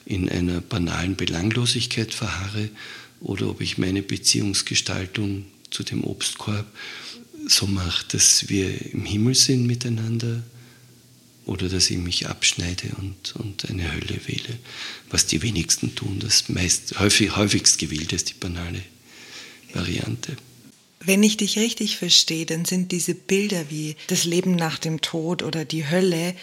in 0.05 0.27
einer 0.29 0.61
banalen 0.61 1.15
Belanglosigkeit 1.15 2.13
verharre 2.13 2.69
oder 3.21 3.49
ob 3.49 3.61
ich 3.61 3.77
meine 3.77 4.01
Beziehungsgestaltung 4.01 5.45
zu 5.69 5.83
dem 5.83 6.03
Obstkorb 6.03 6.65
so 7.47 7.67
mache, 7.67 8.05
dass 8.09 8.49
wir 8.49 8.93
im 8.93 9.05
Himmel 9.05 9.35
sind 9.35 9.65
miteinander 9.65 10.43
oder 11.45 11.67
dass 11.67 11.89
ich 11.89 11.97
mich 11.97 12.27
abschneide 12.27 12.89
und, 12.97 13.35
und 13.35 13.69
eine 13.69 13.91
Hölle 13.91 14.19
wähle. 14.27 14.59
Was 15.09 15.25
die 15.25 15.41
wenigsten 15.41 15.95
tun, 15.95 16.19
das 16.19 16.49
meist, 16.49 16.99
häufig, 16.99 17.35
häufigst 17.35 17.79
gewählt 17.79 18.13
ist 18.13 18.29
die 18.29 18.35
banale 18.35 18.81
Variante. 19.73 20.37
Wenn 20.99 21.23
ich 21.23 21.37
dich 21.37 21.57
richtig 21.57 21.97
verstehe, 21.97 22.45
dann 22.45 22.65
sind 22.65 22.91
diese 22.91 23.15
Bilder 23.15 23.69
wie 23.69 23.95
das 24.07 24.25
Leben 24.25 24.55
nach 24.55 24.77
dem 24.77 25.01
Tod 25.01 25.43
oder 25.43 25.65
die 25.65 25.89
Hölle 25.89 26.35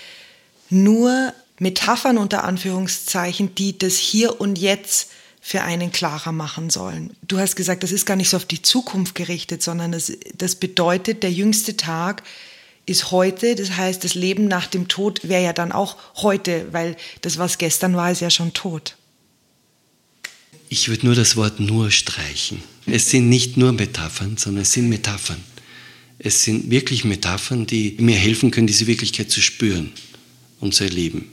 nur 0.70 1.32
Metaphern 1.58 2.18
unter 2.18 2.44
Anführungszeichen, 2.44 3.54
die 3.54 3.78
das 3.78 3.96
Hier 3.98 4.40
und 4.40 4.58
Jetzt 4.58 5.10
für 5.48 5.62
einen 5.62 5.92
klarer 5.92 6.32
machen 6.32 6.70
sollen. 6.70 7.14
Du 7.22 7.38
hast 7.38 7.54
gesagt, 7.54 7.84
das 7.84 7.92
ist 7.92 8.04
gar 8.04 8.16
nicht 8.16 8.30
so 8.30 8.36
auf 8.36 8.46
die 8.46 8.62
Zukunft 8.62 9.14
gerichtet, 9.14 9.62
sondern 9.62 9.92
das, 9.92 10.12
das 10.36 10.56
bedeutet, 10.56 11.22
der 11.22 11.30
jüngste 11.30 11.76
Tag 11.76 12.24
ist 12.84 13.12
heute. 13.12 13.54
Das 13.54 13.76
heißt, 13.76 14.02
das 14.02 14.16
Leben 14.16 14.48
nach 14.48 14.66
dem 14.66 14.88
Tod 14.88 15.20
wäre 15.22 15.44
ja 15.44 15.52
dann 15.52 15.70
auch 15.70 15.98
heute, 16.16 16.66
weil 16.72 16.96
das, 17.20 17.38
was 17.38 17.58
gestern 17.58 17.94
war, 17.94 18.10
ist 18.10 18.22
ja 18.22 18.28
schon 18.30 18.54
tot. 18.54 18.96
Ich 20.68 20.88
würde 20.88 21.06
nur 21.06 21.14
das 21.14 21.36
Wort 21.36 21.60
nur 21.60 21.92
streichen. 21.92 22.60
Es 22.86 23.10
sind 23.10 23.28
nicht 23.28 23.56
nur 23.56 23.70
Metaphern, 23.70 24.36
sondern 24.36 24.62
es 24.62 24.72
sind 24.72 24.88
Metaphern. 24.88 25.44
Es 26.18 26.42
sind 26.42 26.72
wirklich 26.72 27.04
Metaphern, 27.04 27.68
die 27.68 27.94
mir 28.00 28.16
helfen 28.16 28.50
können, 28.50 28.66
diese 28.66 28.88
Wirklichkeit 28.88 29.30
zu 29.30 29.40
spüren 29.40 29.92
und 30.58 30.74
zu 30.74 30.82
erleben. 30.82 31.30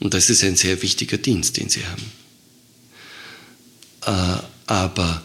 Und 0.00 0.12
das 0.12 0.28
ist 0.28 0.42
ein 0.42 0.56
sehr 0.56 0.82
wichtiger 0.82 1.18
Dienst, 1.18 1.56
den 1.56 1.68
Sie 1.68 1.86
haben. 1.86 2.21
Äh, 4.04 4.36
aber, 4.66 5.22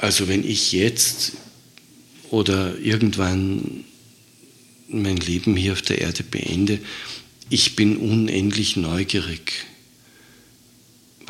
also 0.00 0.28
wenn 0.28 0.44
ich 0.48 0.72
jetzt 0.72 1.32
oder 2.30 2.78
irgendwann 2.78 3.84
mein 4.88 5.16
Leben 5.16 5.56
hier 5.56 5.72
auf 5.72 5.82
der 5.82 6.00
Erde 6.00 6.22
beende, 6.22 6.80
ich 7.48 7.76
bin 7.76 7.96
unendlich 7.96 8.76
neugierig 8.76 9.66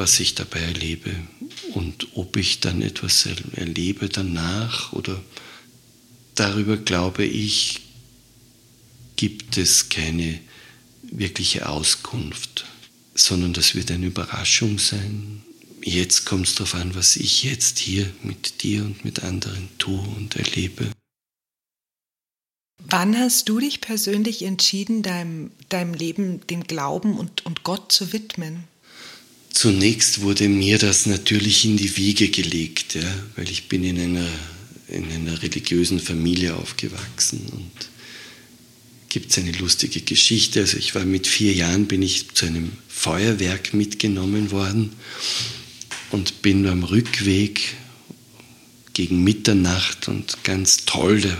was 0.00 0.18
ich 0.18 0.34
dabei 0.34 0.60
erlebe 0.60 1.14
und 1.74 2.16
ob 2.16 2.38
ich 2.38 2.60
dann 2.60 2.80
etwas 2.80 3.28
erlebe 3.52 4.08
danach 4.08 4.94
oder 4.94 5.22
darüber 6.34 6.78
glaube 6.78 7.26
ich, 7.26 7.80
gibt 9.16 9.58
es 9.58 9.90
keine 9.90 10.40
wirkliche 11.02 11.68
Auskunft, 11.68 12.64
sondern 13.14 13.52
das 13.52 13.74
wird 13.74 13.90
eine 13.90 14.06
Überraschung 14.06 14.78
sein. 14.78 15.42
Jetzt 15.82 16.26
kommt 16.26 16.46
es 16.46 16.54
darauf 16.54 16.74
an, 16.74 16.94
was 16.94 17.16
ich 17.16 17.42
jetzt 17.42 17.78
hier 17.78 18.10
mit 18.22 18.62
dir 18.62 18.82
und 18.84 19.04
mit 19.04 19.22
anderen 19.22 19.68
tue 19.78 19.98
und 20.16 20.36
erlebe. 20.36 20.90
Wann 22.78 23.16
hast 23.16 23.48
du 23.48 23.60
dich 23.60 23.80
persönlich 23.80 24.42
entschieden, 24.42 25.02
deinem, 25.02 25.52
deinem 25.68 25.94
Leben 25.94 26.46
dem 26.48 26.64
Glauben 26.64 27.18
und, 27.18 27.46
und 27.46 27.62
Gott 27.62 27.92
zu 27.92 28.12
widmen? 28.12 28.64
Zunächst 29.52 30.22
wurde 30.22 30.48
mir 30.48 30.78
das 30.78 31.06
natürlich 31.06 31.64
in 31.64 31.76
die 31.76 31.96
Wiege 31.96 32.28
gelegt, 32.28 32.94
ja, 32.94 33.24
weil 33.36 33.50
ich 33.50 33.68
bin 33.68 33.84
in 33.84 33.98
einer, 33.98 34.28
in 34.88 35.10
einer 35.10 35.42
religiösen 35.42 36.00
Familie 36.00 36.56
aufgewachsen 36.56 37.46
und 37.52 37.70
gibt 39.08 39.30
es 39.30 39.38
eine 39.38 39.52
lustige 39.52 40.00
Geschichte. 40.00 40.60
Also 40.60 40.76
ich 40.78 40.94
war 40.94 41.04
mit 41.04 41.26
vier 41.26 41.52
Jahren, 41.52 41.86
bin 41.86 42.00
ich 42.00 42.32
zu 42.32 42.46
einem 42.46 42.72
Feuerwerk 42.88 43.74
mitgenommen 43.74 44.50
worden 44.50 44.92
und 46.10 46.42
bin 46.42 46.66
am 46.66 46.84
Rückweg 46.84 47.74
gegen 48.92 49.22
Mitternacht 49.22 50.08
und 50.08 50.42
ganz 50.44 50.84
toll, 50.84 51.20
der 51.20 51.36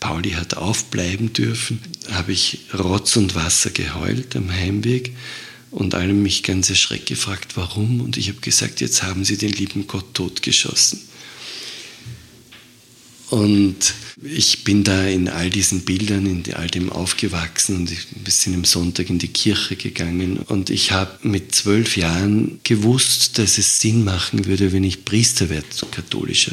Pauli 0.00 0.32
hat 0.32 0.56
aufbleiben 0.56 1.32
dürfen, 1.32 1.80
habe 2.10 2.32
ich 2.32 2.60
Rotz 2.78 3.16
und 3.16 3.34
Wasser 3.34 3.70
geheult 3.70 4.36
am 4.36 4.50
Heimweg 4.50 5.16
und 5.70 5.94
alle 5.94 6.12
mich 6.12 6.42
ganz 6.42 6.68
erschreckt 6.68 7.06
gefragt, 7.06 7.56
warum. 7.56 8.00
Und 8.00 8.16
ich 8.16 8.28
habe 8.28 8.40
gesagt, 8.40 8.80
jetzt 8.80 9.02
haben 9.02 9.24
sie 9.24 9.38
den 9.38 9.52
lieben 9.52 9.86
Gott 9.86 10.14
totgeschossen. 10.14 11.00
Und 13.34 13.94
ich 14.22 14.62
bin 14.62 14.84
da 14.84 15.08
in 15.08 15.28
all 15.28 15.50
diesen 15.50 15.80
Bildern, 15.80 16.24
in 16.24 16.54
all 16.54 16.68
dem 16.68 16.88
aufgewachsen 16.88 17.74
und 17.78 17.90
ich 17.90 18.06
bin 18.06 18.54
am 18.54 18.64
Sonntag 18.64 19.10
in 19.10 19.18
die 19.18 19.26
Kirche 19.26 19.74
gegangen. 19.74 20.36
Und 20.36 20.70
ich 20.70 20.92
habe 20.92 21.18
mit 21.28 21.52
zwölf 21.52 21.96
Jahren 21.96 22.60
gewusst, 22.62 23.38
dass 23.38 23.58
es 23.58 23.80
Sinn 23.80 24.04
machen 24.04 24.44
würde, 24.44 24.70
wenn 24.70 24.84
ich 24.84 25.04
Priester 25.04 25.48
werde, 25.48 25.66
katholischer. 25.90 26.52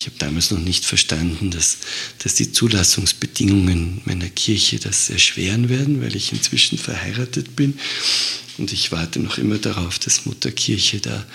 Ich 0.00 0.06
habe 0.06 0.16
damals 0.20 0.52
noch 0.52 0.60
nicht 0.60 0.84
verstanden, 0.84 1.50
dass, 1.50 1.78
dass 2.22 2.36
die 2.36 2.52
Zulassungsbedingungen 2.52 4.00
meiner 4.04 4.28
Kirche 4.28 4.78
das 4.78 5.10
erschweren 5.10 5.68
werden, 5.68 6.00
weil 6.00 6.14
ich 6.14 6.30
inzwischen 6.30 6.78
verheiratet 6.78 7.56
bin. 7.56 7.76
Und 8.56 8.72
ich 8.72 8.92
warte 8.92 9.18
noch 9.18 9.36
immer 9.36 9.58
darauf, 9.58 9.98
dass 9.98 10.26
Mutter 10.26 10.52
Kirche 10.52 11.00
da 11.00 11.26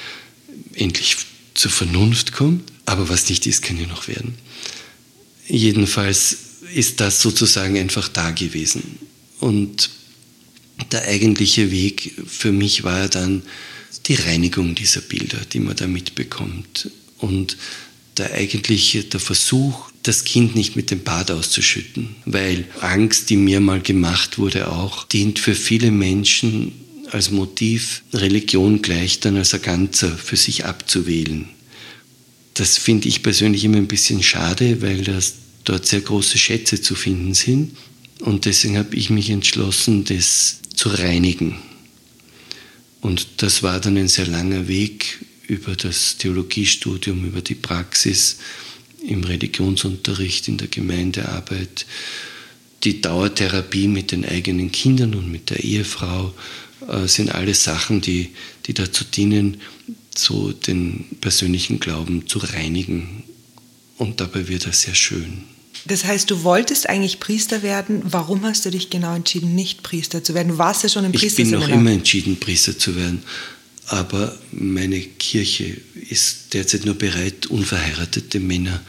endlich 0.74 1.18
zur 1.54 1.70
Vernunft 1.70 2.32
kommt. 2.32 2.73
Aber 2.86 3.10
was 3.10 3.30
nicht 3.30 3.46
ist, 3.48 3.62
kann 3.62 3.80
ja 3.80 3.88
noch 3.88 4.08
werden. 4.08 4.36
Jedenfalls 5.48 6.38
ist 6.74 7.00
das 7.00 7.22
sozusagen 7.22 7.78
einfach 7.78 8.08
da 8.08 8.32
gewesen. 8.32 9.00
Und 9.40 9.90
der 10.92 11.04
eigentliche 11.08 11.72
Weg 11.72 12.14
für 12.26 12.52
mich 12.52 12.84
war 12.84 13.08
dann 13.10 13.44
die 14.08 14.16
Reinigung 14.16 14.76
dieser 14.76 15.02
Bilder, 15.02 15.38
die 15.52 15.60
man 15.60 15.76
da 15.76 15.88
mitbekommt. 15.88 16.90
Und 17.20 17.58
der 18.18 18.34
eigentliche, 18.34 19.04
der 19.04 19.20
Versuch, 19.20 19.90
das 20.04 20.24
Kind 20.24 20.56
nicht 20.56 20.76
mit 20.76 20.92
dem 20.92 21.04
Bad 21.04 21.32
auszuschütten, 21.32 22.16
weil 22.26 22.66
Angst, 22.82 23.30
die 23.30 23.38
mir 23.38 23.60
mal 23.60 23.82
gemacht 23.82 24.38
wurde, 24.38 24.72
auch 24.72 25.06
dient 25.06 25.40
für 25.40 25.56
viele 25.56 25.92
Menschen 25.92 26.74
als 27.12 27.32
Motiv, 27.32 28.04
Religion 28.14 28.82
gleich 28.82 29.20
dann 29.20 29.38
als 29.38 29.54
ein 29.54 29.62
Ganzer 29.62 30.16
für 30.18 30.36
sich 30.36 30.66
abzuwählen. 30.66 31.48
Das 32.54 32.78
finde 32.78 33.08
ich 33.08 33.24
persönlich 33.24 33.64
immer 33.64 33.78
ein 33.78 33.88
bisschen 33.88 34.22
schade, 34.22 34.82
weil 34.82 35.04
das 35.04 35.36
dort 35.64 35.86
sehr 35.86 36.02
große 36.02 36.38
Schätze 36.38 36.82
zu 36.82 36.96
finden 36.96 37.34
sind. 37.34 37.76
Und 38.20 38.46
deswegen 38.46 38.78
habe 38.78 38.96
ich 38.96 39.10
mich 39.10 39.30
entschlossen, 39.30 40.06
das 40.06 40.60
zu 40.76 40.90
reinigen. 40.90 41.58
Und 43.02 43.28
das 43.38 43.64
war 43.64 43.80
dann 43.80 43.98
ein 43.98 44.08
sehr 44.08 44.28
langer 44.28 44.68
Weg 44.68 45.20
über 45.48 45.76
das 45.76 46.18
Theologiestudium, 46.18 47.26
über 47.26 47.42
die 47.42 47.56
Praxis 47.56 48.38
im 49.06 49.24
Religionsunterricht, 49.24 50.48
in 50.48 50.58
der 50.58 50.70
Gemeindearbeit, 50.70 51.86
die 52.84 53.02
Dauertherapie 53.02 53.88
mit 53.88 54.12
den 54.12 54.26
eigenen 54.26 54.72
Kindern 54.72 55.16
und 55.16 55.32
mit 55.32 55.50
der 55.50 55.64
Ehefrau 55.64 56.34
äh, 56.88 57.08
sind 57.08 57.34
alles 57.34 57.64
Sachen, 57.64 58.02
die, 58.02 58.32
die 58.66 58.74
dazu 58.74 59.04
dienen, 59.04 59.62
so 60.18 60.52
den 60.52 61.06
persönlichen 61.22 61.80
Glauben 61.80 62.28
zu 62.28 62.40
reinigen. 62.40 63.24
Und 63.98 64.20
dabei 64.20 64.48
wird 64.48 64.66
er 64.66 64.74
sehr 64.74 64.96
schön. 64.96 65.44
Das 65.86 66.06
heißt, 66.06 66.32
du 66.32 66.44
wolltest 66.44 66.88
eigentlich 66.88 67.20
Priester 67.20 67.62
werden. 67.62 68.02
Warum 68.06 68.44
hast 68.44 68.66
du 68.66 68.72
dich 68.72 68.90
genau 68.90 69.16
entschieden, 69.16 69.54
nicht 69.54 69.84
Priester 69.84 70.24
zu 70.24 70.34
werden? 70.34 70.50
Du 70.50 70.58
warst 70.58 70.84
ja 70.84 70.90
schon 70.90 71.04
im 71.04 71.12
Priester. 71.12 71.44
Ich 71.44 71.50
bin 71.50 71.60
noch 71.60 71.68
immer 71.68 71.92
entschieden, 71.92 72.40
Priester 72.40 72.78
zu 72.78 72.96
werden. 72.96 73.24
Aber 73.88 74.38
meine 74.52 75.02
Kirche 75.02 75.78
ist 76.10 76.54
derzeit 76.54 76.86
nur 76.86 76.96
bereit, 76.96 77.48
unverheiratete 77.48 78.40
Männer 78.40 78.82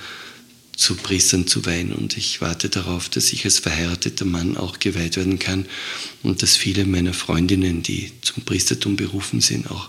zu 0.76 0.94
Priestern 0.94 1.46
zu 1.46 1.66
weihen. 1.66 1.92
Und 1.92 2.16
ich 2.16 2.40
warte 2.40 2.68
darauf, 2.68 3.08
dass 3.08 3.32
ich 3.32 3.44
als 3.44 3.58
verheirateter 3.58 4.24
Mann 4.24 4.56
auch 4.56 4.78
geweiht 4.78 5.16
werden 5.16 5.38
kann 5.38 5.66
und 6.22 6.42
dass 6.42 6.56
viele 6.56 6.84
meiner 6.84 7.12
Freundinnen, 7.12 7.82
die 7.82 8.12
zum 8.22 8.44
Priestertum 8.44 8.96
berufen 8.96 9.40
sind, 9.40 9.70
auch 9.70 9.88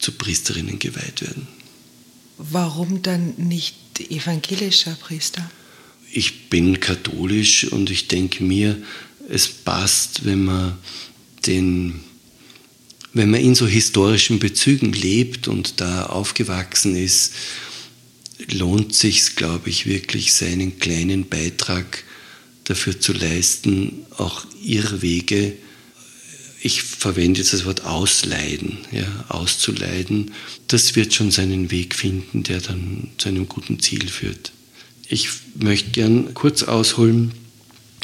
zu 0.00 0.12
Priesterinnen 0.12 0.78
geweiht 0.78 1.22
werden. 1.22 1.46
Warum 2.38 3.02
dann 3.02 3.34
nicht 3.36 3.76
evangelischer 4.00 4.94
Priester? 4.94 5.48
Ich 6.12 6.48
bin 6.48 6.80
katholisch 6.80 7.64
und 7.70 7.90
ich 7.90 8.08
denke 8.08 8.42
mir, 8.42 8.82
es 9.28 9.46
passt, 9.48 10.24
wenn 10.24 10.44
man 10.44 10.78
den 11.46 12.00
wenn 13.12 13.30
man 13.30 13.40
in 13.40 13.56
so 13.56 13.66
historischen 13.66 14.38
Bezügen 14.38 14.92
lebt 14.92 15.48
und 15.48 15.80
da 15.80 16.06
aufgewachsen 16.06 16.94
ist, 16.94 17.32
lohnt 18.52 18.94
sich, 18.94 19.34
glaube 19.36 19.68
ich, 19.68 19.86
wirklich 19.86 20.32
seinen 20.32 20.78
kleinen 20.78 21.28
Beitrag 21.28 22.04
dafür 22.64 23.00
zu 23.00 23.12
leisten, 23.12 24.06
auch 24.16 24.44
Irrwege 24.62 25.54
ich 26.62 26.82
verwende 26.82 27.40
jetzt 27.40 27.52
das 27.52 27.64
Wort 27.64 27.84
ausleiden, 27.84 28.78
ja, 28.92 29.06
auszuleiden, 29.28 30.32
das 30.68 30.94
wird 30.94 31.14
schon 31.14 31.30
seinen 31.30 31.70
Weg 31.70 31.94
finden, 31.94 32.42
der 32.42 32.60
dann 32.60 33.08
zu 33.16 33.28
einem 33.28 33.48
guten 33.48 33.80
Ziel 33.80 34.08
führt. 34.08 34.52
Ich 35.08 35.28
möchte 35.58 35.90
gern 35.90 36.34
kurz 36.34 36.62
ausholen 36.62 37.32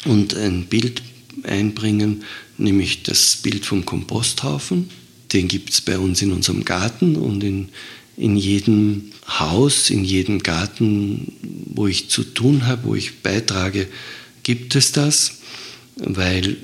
und 0.05 0.35
ein 0.35 0.65
Bild 0.65 1.01
einbringen, 1.43 2.23
nämlich 2.57 3.03
das 3.03 3.37
Bild 3.37 3.65
vom 3.65 3.85
Komposthaufen. 3.85 4.89
Den 5.33 5.47
gibt 5.47 5.69
es 5.69 5.81
bei 5.81 5.99
uns 5.99 6.21
in 6.21 6.31
unserem 6.31 6.65
Garten 6.65 7.15
und 7.15 7.43
in, 7.43 7.69
in 8.17 8.35
jedem 8.37 9.11
Haus, 9.27 9.89
in 9.89 10.03
jedem 10.03 10.41
Garten, 10.41 11.33
wo 11.67 11.85
ich 11.85 12.09
zu 12.09 12.23
tun 12.23 12.65
habe, 12.65 12.85
wo 12.85 12.95
ich 12.95 13.19
beitrage, 13.21 13.87
gibt 14.43 14.75
es 14.75 14.93
das, 14.93 15.39
weil 15.97 16.57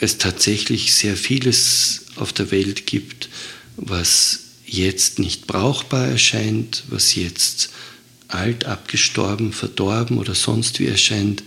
es 0.00 0.18
tatsächlich 0.18 0.94
sehr 0.94 1.16
vieles 1.16 2.06
auf 2.16 2.32
der 2.32 2.50
Welt 2.50 2.86
gibt, 2.86 3.28
was 3.76 4.40
jetzt 4.66 5.18
nicht 5.18 5.46
brauchbar 5.46 6.06
erscheint, 6.06 6.84
was 6.88 7.14
jetzt 7.14 7.70
alt, 8.28 8.66
abgestorben, 8.66 9.52
verdorben 9.52 10.18
oder 10.18 10.34
sonst 10.34 10.78
wie 10.80 10.86
erscheint. 10.86 11.42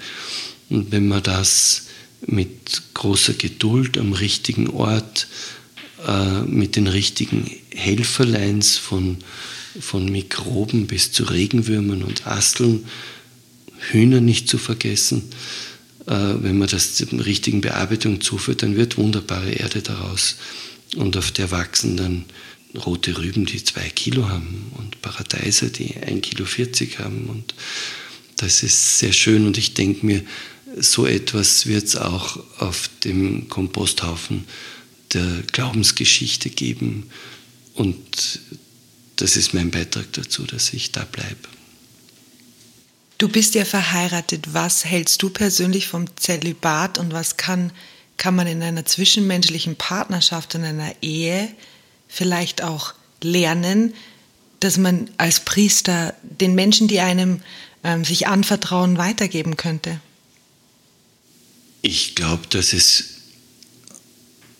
Und 0.69 0.91
wenn 0.91 1.07
man 1.07 1.21
das 1.23 1.83
mit 2.25 2.81
großer 2.93 3.33
Geduld 3.33 3.97
am 3.97 4.13
richtigen 4.13 4.69
Ort, 4.69 5.27
äh, 6.07 6.41
mit 6.41 6.75
den 6.75 6.87
richtigen 6.87 7.49
Helferleins 7.73 8.77
von, 8.77 9.17
von 9.79 10.05
Mikroben 10.05 10.87
bis 10.87 11.11
zu 11.11 11.23
Regenwürmern 11.23 12.03
und 12.03 12.25
Asteln, 12.27 12.85
Hühner 13.91 14.21
nicht 14.21 14.47
zu 14.47 14.57
vergessen, 14.57 15.23
wenn 16.05 16.57
man 16.57 16.67
das 16.67 16.95
der 16.95 17.25
richtigen 17.25 17.61
Bearbeitung 17.61 18.21
zuführt, 18.21 18.63
dann 18.63 18.75
wird 18.75 18.97
wunderbare 18.97 19.51
Erde 19.51 19.81
daraus. 19.81 20.35
Und 20.95 21.15
auf 21.15 21.31
der 21.31 21.51
wachsen 21.51 21.97
dann 21.97 22.25
rote 22.85 23.17
Rüben, 23.17 23.45
die 23.45 23.63
zwei 23.63 23.89
Kilo 23.89 24.29
haben 24.29 24.71
und 24.77 25.01
Paradeiser, 25.01 25.67
die 25.67 25.95
ein 25.97 26.21
Kilo 26.21 26.45
40 26.45 26.99
haben. 26.99 27.27
Und 27.27 27.53
das 28.37 28.63
ist 28.63 28.99
sehr 28.99 29.13
schön 29.13 29.45
und 29.45 29.57
ich 29.57 29.73
denke 29.73 30.05
mir, 30.05 30.23
so 30.79 31.05
etwas 31.05 31.65
wird 31.65 31.83
es 31.83 31.95
auch 31.95 32.39
auf 32.59 32.89
dem 33.03 33.49
Komposthaufen 33.49 34.45
der 35.13 35.43
Glaubensgeschichte 35.51 36.49
geben. 36.49 37.09
Und 37.73 38.39
das 39.17 39.35
ist 39.35 39.53
mein 39.53 39.69
Beitrag 39.69 40.11
dazu, 40.13 40.43
dass 40.43 40.73
ich 40.73 40.91
da 40.91 41.03
bleibe. 41.03 41.49
Du 43.21 43.29
bist 43.29 43.53
ja 43.53 43.65
verheiratet. 43.65 44.55
Was 44.55 44.83
hältst 44.83 45.21
du 45.21 45.29
persönlich 45.29 45.85
vom 45.85 46.07
Zölibat 46.17 46.97
und 46.97 47.13
was 47.13 47.37
kann, 47.37 47.71
kann 48.17 48.35
man 48.35 48.47
in 48.47 48.63
einer 48.63 48.83
zwischenmenschlichen 48.83 49.75
Partnerschaft, 49.75 50.55
in 50.55 50.63
einer 50.63 50.91
Ehe 51.03 51.47
vielleicht 52.07 52.63
auch 52.63 52.95
lernen, 53.21 53.93
dass 54.59 54.79
man 54.79 55.07
als 55.17 55.41
Priester 55.41 56.15
den 56.23 56.55
Menschen, 56.55 56.87
die 56.87 56.99
einem 56.99 57.41
ähm, 57.83 58.03
sich 58.03 58.25
anvertrauen, 58.25 58.97
weitergeben 58.97 59.55
könnte? 59.55 60.01
Ich 61.83 62.15
glaube, 62.15 62.47
dass 62.49 62.73
es 62.73 63.03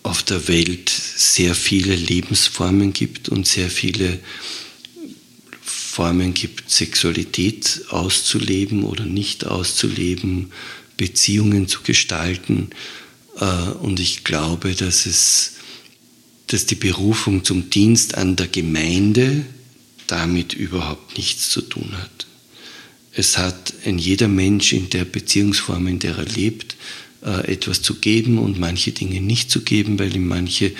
auf 0.04 0.22
der 0.22 0.46
Welt 0.46 0.88
sehr 0.88 1.56
viele 1.56 1.96
Lebensformen 1.96 2.92
gibt 2.92 3.28
und 3.28 3.44
sehr 3.44 3.70
viele 3.70 4.20
Formen 5.92 6.32
gibt, 6.32 6.70
Sexualität 6.70 7.82
auszuleben 7.90 8.84
oder 8.84 9.04
nicht 9.04 9.44
auszuleben, 9.44 10.50
Beziehungen 10.96 11.68
zu 11.68 11.82
gestalten. 11.82 12.70
Äh, 13.38 13.44
und 13.44 14.00
ich 14.00 14.24
glaube, 14.24 14.74
dass 14.74 15.04
es, 15.04 15.56
dass 16.46 16.64
die 16.64 16.76
Berufung 16.76 17.44
zum 17.44 17.68
Dienst 17.68 18.16
an 18.16 18.36
der 18.36 18.48
Gemeinde 18.48 19.44
damit 20.06 20.54
überhaupt 20.54 21.18
nichts 21.18 21.50
zu 21.50 21.60
tun 21.60 21.90
hat. 21.92 22.26
Es 23.12 23.36
hat 23.36 23.74
ein 23.84 23.98
jeder 23.98 24.28
Mensch 24.28 24.72
in 24.72 24.88
der 24.88 25.04
Beziehungsform, 25.04 25.88
in 25.88 25.98
der 25.98 26.16
er 26.16 26.24
lebt, 26.24 26.74
äh, 27.22 27.52
etwas 27.52 27.82
zu 27.82 27.96
geben 27.96 28.38
und 28.38 28.58
manche 28.58 28.92
Dinge 28.92 29.20
nicht 29.20 29.50
zu 29.50 29.60
geben, 29.60 29.98
weil 29.98 30.16
ihm 30.16 30.26
manche 30.26 30.72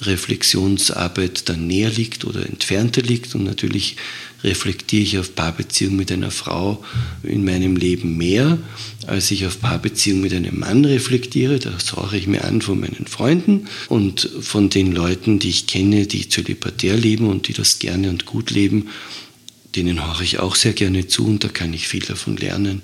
Reflexionsarbeit 0.00 1.48
dann 1.48 1.68
näher 1.68 1.90
liegt 1.90 2.24
oder 2.24 2.44
entfernter 2.44 3.02
liegt. 3.02 3.36
Und 3.36 3.44
natürlich 3.44 3.96
reflektiere 4.44 5.02
ich 5.02 5.18
auf 5.18 5.34
Paarbeziehung 5.34 5.96
mit 5.96 6.12
einer 6.12 6.30
Frau 6.30 6.84
in 7.22 7.44
meinem 7.44 7.76
Leben 7.76 8.16
mehr, 8.16 8.58
als 9.06 9.30
ich 9.30 9.46
auf 9.46 9.60
Paarbeziehung 9.60 10.20
mit 10.20 10.32
einem 10.32 10.58
Mann 10.58 10.84
reflektiere. 10.84 11.58
Das 11.58 11.94
horche 11.94 12.16
ich 12.16 12.26
mir 12.26 12.44
an 12.44 12.62
von 12.62 12.80
meinen 12.80 13.06
Freunden 13.06 13.68
und 13.88 14.28
von 14.40 14.70
den 14.70 14.92
Leuten, 14.92 15.38
die 15.38 15.48
ich 15.50 15.66
kenne, 15.66 16.06
die 16.06 16.28
zölibatär 16.28 16.96
leben 16.96 17.28
und 17.28 17.48
die 17.48 17.52
das 17.52 17.78
gerne 17.78 18.10
und 18.10 18.26
gut 18.26 18.50
leben. 18.50 18.88
Denen 19.74 20.06
horche 20.06 20.24
ich 20.24 20.38
auch 20.38 20.54
sehr 20.56 20.72
gerne 20.72 21.08
zu 21.08 21.26
und 21.26 21.44
da 21.44 21.48
kann 21.48 21.74
ich 21.74 21.88
viel 21.88 22.02
davon 22.02 22.36
lernen. 22.36 22.82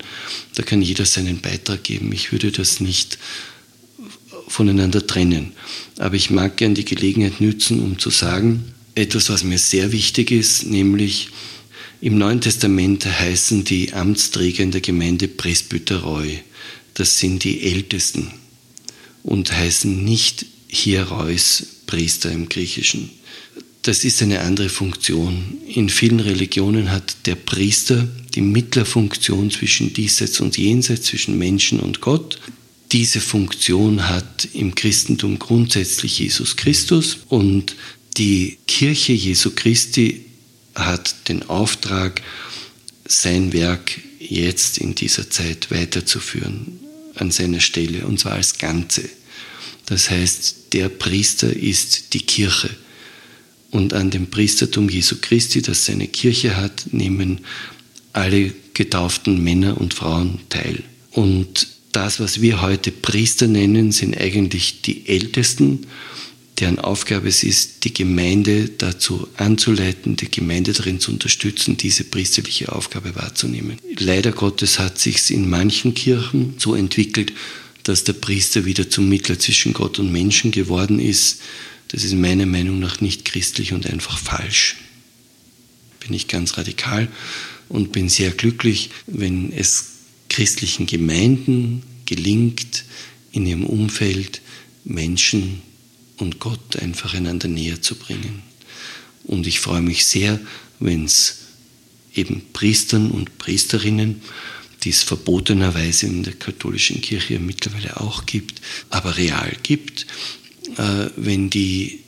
Da 0.55 0.63
kann 0.63 0.83
jeder 0.83 1.07
seinen 1.07 1.41
Beitrag 1.41 1.85
geben. 1.85 2.13
Ich 2.13 2.33
würde 2.33 2.51
das 2.51 2.81
nicht 2.81 3.19
voneinander 4.49 5.07
trennen. 5.07 5.53
Aber 5.99 6.17
ich 6.17 6.31
mag 6.31 6.57
gern 6.57 6.75
die 6.75 6.85
Gelegenheit 6.85 7.41
nützen, 7.41 7.81
um 7.81 7.99
zu 7.99 8.11
sagen, 8.11 8.74
etwas, 8.95 9.29
was 9.31 9.45
mir 9.45 9.59
sehr 9.59 9.93
wichtig 9.93 10.31
ist, 10.31 10.67
nämlich 10.67 11.29
im 12.01 12.19
Neuen 12.19 12.41
Testament 12.41 13.07
heißen 13.07 13.65
die 13.65 13.93
Amtsträger 13.93 14.63
in 14.63 14.73
der 14.73 14.83
Gemeinde 14.83 15.27
Presbyteroi. 15.27 16.41
Das 16.93 17.19
sind 17.19 17.45
die 17.45 17.63
Ältesten 17.63 18.31
und 19.23 19.53
heißen 19.53 20.05
nicht 20.05 20.45
Hierois 20.69 21.65
Priester 21.87 22.31
im 22.31 22.49
Griechischen. 22.49 23.11
Das 23.83 24.05
ist 24.05 24.23
eine 24.23 24.41
andere 24.41 24.69
Funktion. 24.69 25.59
In 25.67 25.89
vielen 25.89 26.21
Religionen 26.21 26.91
hat 26.91 27.27
der 27.27 27.35
Priester 27.35 28.09
die 28.35 28.41
Mittlerfunktion 28.41 29.51
zwischen 29.51 29.93
Diesseits 29.93 30.41
und 30.41 30.57
Jenseits, 30.57 31.07
zwischen 31.07 31.39
Menschen 31.39 31.81
und 31.81 32.01
Gott. 32.01 32.39
Diese 32.93 33.21
Funktion 33.21 34.09
hat 34.09 34.49
im 34.53 34.75
Christentum 34.75 35.39
grundsätzlich 35.39 36.19
Jesus 36.19 36.57
Christus 36.57 37.19
und 37.29 37.77
die 38.17 38.59
Kirche 38.67 39.13
Jesu 39.13 39.51
Christi 39.55 40.25
hat 40.75 41.29
den 41.29 41.49
Auftrag, 41.49 42.23
sein 43.07 43.53
Werk 43.53 44.01
jetzt 44.19 44.79
in 44.79 44.95
dieser 44.95 45.29
Zeit 45.29 45.71
weiterzuführen 45.71 46.81
an 47.17 47.31
seiner 47.31 47.61
Stelle, 47.61 48.07
und 48.07 48.19
zwar 48.19 48.33
als 48.33 48.59
Ganze. 48.59 49.09
Das 49.87 50.11
heißt, 50.11 50.73
der 50.73 50.89
Priester 50.89 51.55
ist 51.55 52.15
die 52.15 52.23
Kirche. 52.23 52.71
und 53.71 53.93
an 53.93 54.11
dem 54.11 54.29
Priestertum 54.29 54.89
Jesu 54.89 55.17
Christi, 55.21 55.61
das 55.61 55.85
seine 55.85 56.07
Kirche 56.07 56.57
hat, 56.57 56.93
nehmen 56.93 57.41
alle 58.13 58.55
getauften 58.73 59.43
Männer 59.43 59.81
und 59.81 59.95
Frauen 59.95 60.39
teil. 60.49 60.85
Und 61.11 61.67
das, 61.91 62.21
was 62.21 62.41
wir 62.41 62.63
heute 62.63 62.93
Priester 62.93 63.49
nennen, 63.49 63.91
sind 63.91 64.17
eigentlich 64.17 64.83
die 64.83 65.09
Ältesten, 65.09 65.89
deren 66.61 66.79
Aufgabe 66.79 67.29
es 67.29 67.43
ist, 67.43 67.85
die 67.85 67.93
Gemeinde 67.93 68.69
dazu 68.69 69.27
anzuleiten, 69.37 70.17
die 70.17 70.31
Gemeinde 70.31 70.73
darin 70.73 71.01
zu 71.01 71.11
unterstützen, 71.11 71.77
diese 71.77 72.05
priesterliche 72.05 72.73
Aufgabe 72.73 73.17
wahrzunehmen. 73.17 73.79
Leider 73.99 74.31
Gottes 74.31 74.79
hat 74.79 74.99
sich 74.99 75.31
in 75.31 75.51
manchen 75.51 75.95
Kirchen 75.95 76.55
so 76.59 76.75
entwickelt, 76.75 77.33
dass 77.83 78.05
der 78.05 78.13
Priester 78.15 78.65
wieder 78.65 78.89
zum 78.89 79.09
Mittler 79.09 79.39
zwischen 79.39 79.73
Gott 79.73 79.99
und 79.99 80.13
Menschen 80.13 80.53
geworden 80.53 81.01
ist. 81.01 81.41
Das 81.89 82.05
ist 82.05 82.15
meiner 82.15 82.47
Meinung 82.47 82.79
nach 82.79 83.01
nicht 83.01 83.25
christlich 83.25 83.73
und 83.73 83.87
einfach 83.87 84.17
falsch. 84.17 84.77
Bin 86.01 86.15
ich 86.15 86.29
ganz 86.29 86.57
radikal 86.57 87.09
und 87.69 87.93
bin 87.93 88.09
sehr 88.09 88.31
glücklich, 88.31 88.91
wenn 89.07 89.53
es 89.53 89.87
christlichen 90.29 90.87
Gemeinden 90.87 91.83
gelingt, 92.07 92.85
in 93.33 93.47
ihrem 93.47 93.65
Umfeld 93.65 94.41
Menschen 94.85 95.63
und 96.19 96.39
Gott 96.41 96.77
einfach 96.77 97.15
einander 97.15 97.49
näher 97.49 97.83
zu 97.83 97.97
bringen. 97.97 98.43
Und 99.25 99.47
ich 99.47 99.61
freue 99.61 99.81
mich 99.81 100.05
sehr, 100.05 100.39
wenn 100.79 101.05
es 101.05 101.39
eben 102.15 102.43
Priestern 102.53 103.11
und 103.11 103.39
Priesterinnen, 103.39 104.23
die 104.83 104.91
es 104.91 105.03
verbotenerweise 105.03 106.07
in 106.07 106.23
der 106.23 106.35
katholischen 106.35 107.01
Kirche 107.01 107.39
mittlerweile 107.39 108.01
auch 108.01 108.27
gibt, 108.27 108.61
aber 108.91 109.17
real 109.17 109.57
gibt, 109.63 110.07
äh, 110.77 111.07
wenn 111.17 111.51
die 111.51 112.01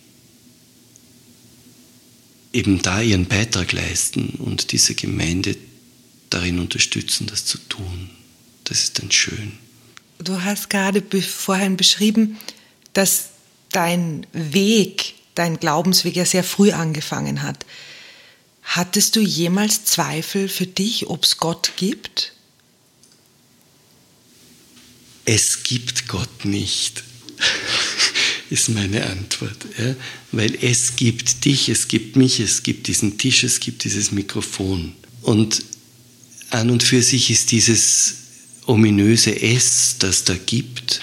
eben 2.52 2.82
da 2.82 3.00
ihren 3.00 3.26
Beitrag 3.26 3.72
leisten 3.72 4.30
und 4.38 4.72
diese 4.72 4.94
Gemeinde 4.94 5.56
darin 6.30 6.58
unterstützen, 6.58 7.26
das 7.26 7.44
zu 7.44 7.58
tun. 7.68 8.10
Das 8.64 8.82
ist 8.82 8.98
dann 8.98 9.10
schön. 9.10 9.52
Du 10.18 10.42
hast 10.42 10.70
gerade 10.70 11.02
vorhin 11.20 11.76
beschrieben, 11.76 12.38
dass 12.94 13.28
dein 13.76 14.26
Weg, 14.32 15.14
dein 15.34 15.60
Glaubensweg 15.60 16.16
ja 16.16 16.24
sehr 16.24 16.44
früh 16.44 16.72
angefangen 16.72 17.42
hat. 17.42 17.66
Hattest 18.62 19.14
du 19.16 19.20
jemals 19.20 19.84
Zweifel 19.84 20.48
für 20.48 20.66
dich, 20.66 21.08
ob 21.08 21.24
es 21.24 21.36
Gott 21.36 21.72
gibt? 21.76 22.32
Es 25.26 25.62
gibt 25.62 26.08
Gott 26.08 26.46
nicht, 26.46 27.02
ist 28.50 28.70
meine 28.70 29.04
Antwort. 29.10 29.66
Ja? 29.76 29.94
Weil 30.32 30.56
es 30.62 30.96
gibt 30.96 31.44
dich, 31.44 31.68
es 31.68 31.88
gibt 31.88 32.16
mich, 32.16 32.40
es 32.40 32.62
gibt 32.62 32.86
diesen 32.86 33.18
Tisch, 33.18 33.44
es 33.44 33.60
gibt 33.60 33.84
dieses 33.84 34.10
Mikrofon. 34.10 34.94
Und 35.20 35.62
an 36.48 36.70
und 36.70 36.82
für 36.82 37.02
sich 37.02 37.30
ist 37.30 37.50
dieses 37.50 38.14
ominöse 38.64 39.38
Es, 39.38 39.96
das 39.98 40.24
da 40.24 40.34
gibt, 40.34 41.02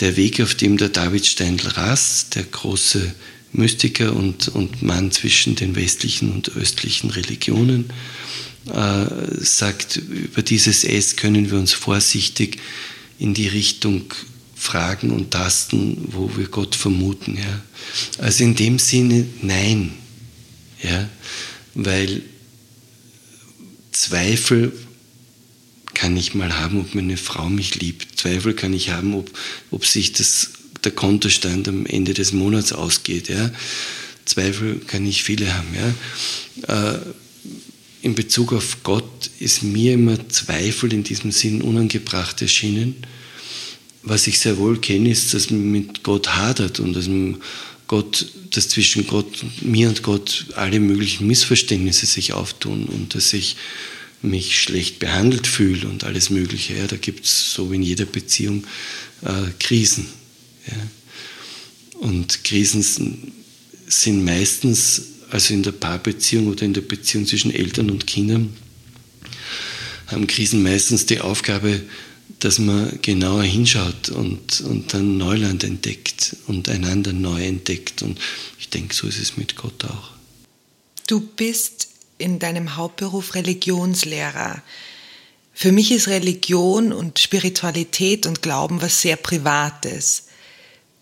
der 0.00 0.16
Weg, 0.16 0.40
auf 0.40 0.54
dem 0.54 0.76
der 0.76 0.88
David 0.88 1.26
Steindl 1.26 1.68
rast, 1.68 2.34
der 2.34 2.44
große 2.44 3.14
Mystiker 3.52 4.14
und, 4.14 4.48
und 4.48 4.82
Mann 4.82 5.12
zwischen 5.12 5.54
den 5.54 5.76
westlichen 5.76 6.32
und 6.32 6.56
östlichen 6.56 7.10
Religionen, 7.10 7.90
äh, 8.66 9.06
sagt, 9.40 9.96
über 9.96 10.42
dieses 10.42 10.84
Es 10.84 11.16
können 11.16 11.50
wir 11.50 11.58
uns 11.58 11.72
vorsichtig 11.72 12.58
in 13.18 13.34
die 13.34 13.48
Richtung 13.48 14.12
fragen 14.56 15.10
und 15.10 15.30
tasten, 15.30 16.08
wo 16.10 16.30
wir 16.36 16.48
Gott 16.48 16.74
vermuten. 16.74 17.36
Ja. 17.36 17.62
Also 18.18 18.44
in 18.44 18.54
dem 18.54 18.78
Sinne 18.78 19.26
nein, 19.42 19.92
ja, 20.82 21.08
weil 21.74 22.22
Zweifel 23.92 24.72
kann 25.94 26.16
ich 26.16 26.34
mal 26.34 26.58
haben, 26.58 26.80
ob 26.80 26.94
meine 26.94 27.16
Frau 27.16 27.48
mich 27.48 27.76
liebt. 27.76 28.18
Zweifel 28.18 28.54
kann 28.54 28.72
ich 28.72 28.90
haben, 28.90 29.14
ob, 29.14 29.30
ob 29.70 29.86
sich 29.86 30.12
das, 30.12 30.50
der 30.82 30.92
Kontostand 30.92 31.68
am 31.68 31.86
Ende 31.86 32.14
des 32.14 32.32
Monats 32.32 32.72
ausgeht. 32.72 33.28
Ja. 33.28 33.50
Zweifel 34.24 34.80
kann 34.86 35.06
ich 35.06 35.22
viele 35.22 35.56
haben. 35.56 35.68
Ja. 36.66 36.94
Äh, 36.94 36.98
in 38.02 38.14
Bezug 38.14 38.52
auf 38.52 38.82
Gott 38.82 39.30
ist 39.40 39.62
mir 39.62 39.94
immer 39.94 40.28
Zweifel 40.28 40.92
in 40.92 41.04
diesem 41.04 41.32
Sinn 41.32 41.62
unangebracht 41.62 42.42
erschienen. 42.42 42.96
Was 44.02 44.26
ich 44.26 44.38
sehr 44.38 44.58
wohl 44.58 44.78
kenne, 44.78 45.10
ist, 45.10 45.32
dass 45.32 45.48
man 45.48 45.70
mit 45.70 46.02
Gott 46.02 46.36
hadert 46.36 46.80
und 46.80 46.92
dass 46.92 47.08
Gott, 47.86 48.26
dass 48.50 48.68
zwischen 48.68 49.06
Gott, 49.06 49.44
mir 49.62 49.88
und 49.88 50.02
Gott 50.02 50.46
alle 50.54 50.80
möglichen 50.80 51.26
Missverständnisse 51.26 52.04
sich 52.04 52.34
auftun 52.34 52.84
und 52.84 53.14
dass 53.14 53.32
ich 53.32 53.56
mich 54.24 54.60
schlecht 54.60 54.98
behandelt 54.98 55.46
fühle 55.46 55.88
und 55.88 56.04
alles 56.04 56.30
Mögliche. 56.30 56.76
Ja, 56.76 56.86
da 56.86 56.96
gibt 56.96 57.24
es 57.24 57.52
so 57.52 57.70
wie 57.70 57.76
in 57.76 57.82
jeder 57.82 58.06
Beziehung 58.06 58.64
äh, 59.22 59.50
Krisen. 59.58 60.06
Ja. 60.66 62.00
Und 62.00 62.44
Krisen 62.44 63.32
sind 63.86 64.24
meistens, 64.24 65.02
also 65.30 65.54
in 65.54 65.62
der 65.62 65.72
Paarbeziehung 65.72 66.48
oder 66.48 66.62
in 66.64 66.74
der 66.74 66.80
Beziehung 66.80 67.26
zwischen 67.26 67.52
Eltern 67.52 67.90
und 67.90 68.06
Kindern, 68.06 68.56
haben 70.06 70.26
Krisen 70.26 70.62
meistens 70.62 71.06
die 71.06 71.20
Aufgabe, 71.20 71.80
dass 72.40 72.58
man 72.58 72.98
genauer 73.00 73.42
hinschaut 73.42 74.10
und, 74.10 74.60
und 74.62 74.92
dann 74.92 75.16
Neuland 75.16 75.64
entdeckt 75.64 76.36
und 76.46 76.68
einander 76.68 77.12
neu 77.12 77.42
entdeckt. 77.42 78.02
Und 78.02 78.18
ich 78.58 78.68
denke, 78.68 78.94
so 78.94 79.06
ist 79.06 79.18
es 79.18 79.36
mit 79.36 79.56
Gott 79.56 79.84
auch. 79.84 80.10
Du 81.06 81.20
bist 81.20 81.88
in 82.18 82.38
deinem 82.38 82.76
Hauptberuf 82.76 83.34
Religionslehrer. 83.34 84.62
Für 85.52 85.72
mich 85.72 85.92
ist 85.92 86.08
Religion 86.08 86.92
und 86.92 87.18
Spiritualität 87.18 88.26
und 88.26 88.42
Glauben 88.42 88.82
was 88.82 89.00
sehr 89.00 89.16
Privates. 89.16 90.24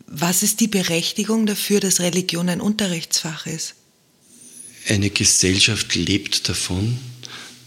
Was 0.07 0.43
ist 0.43 0.61
die 0.61 0.69
Berechtigung 0.69 1.47
dafür, 1.47 1.81
dass 1.81 2.01
Religion 2.01 2.49
ein 2.49 2.61
Unterrichtsfach 2.61 3.47
ist? 3.47 3.75
Eine 4.89 5.11
Gesellschaft 5.11 5.95
lebt 5.95 6.49
davon, 6.49 6.99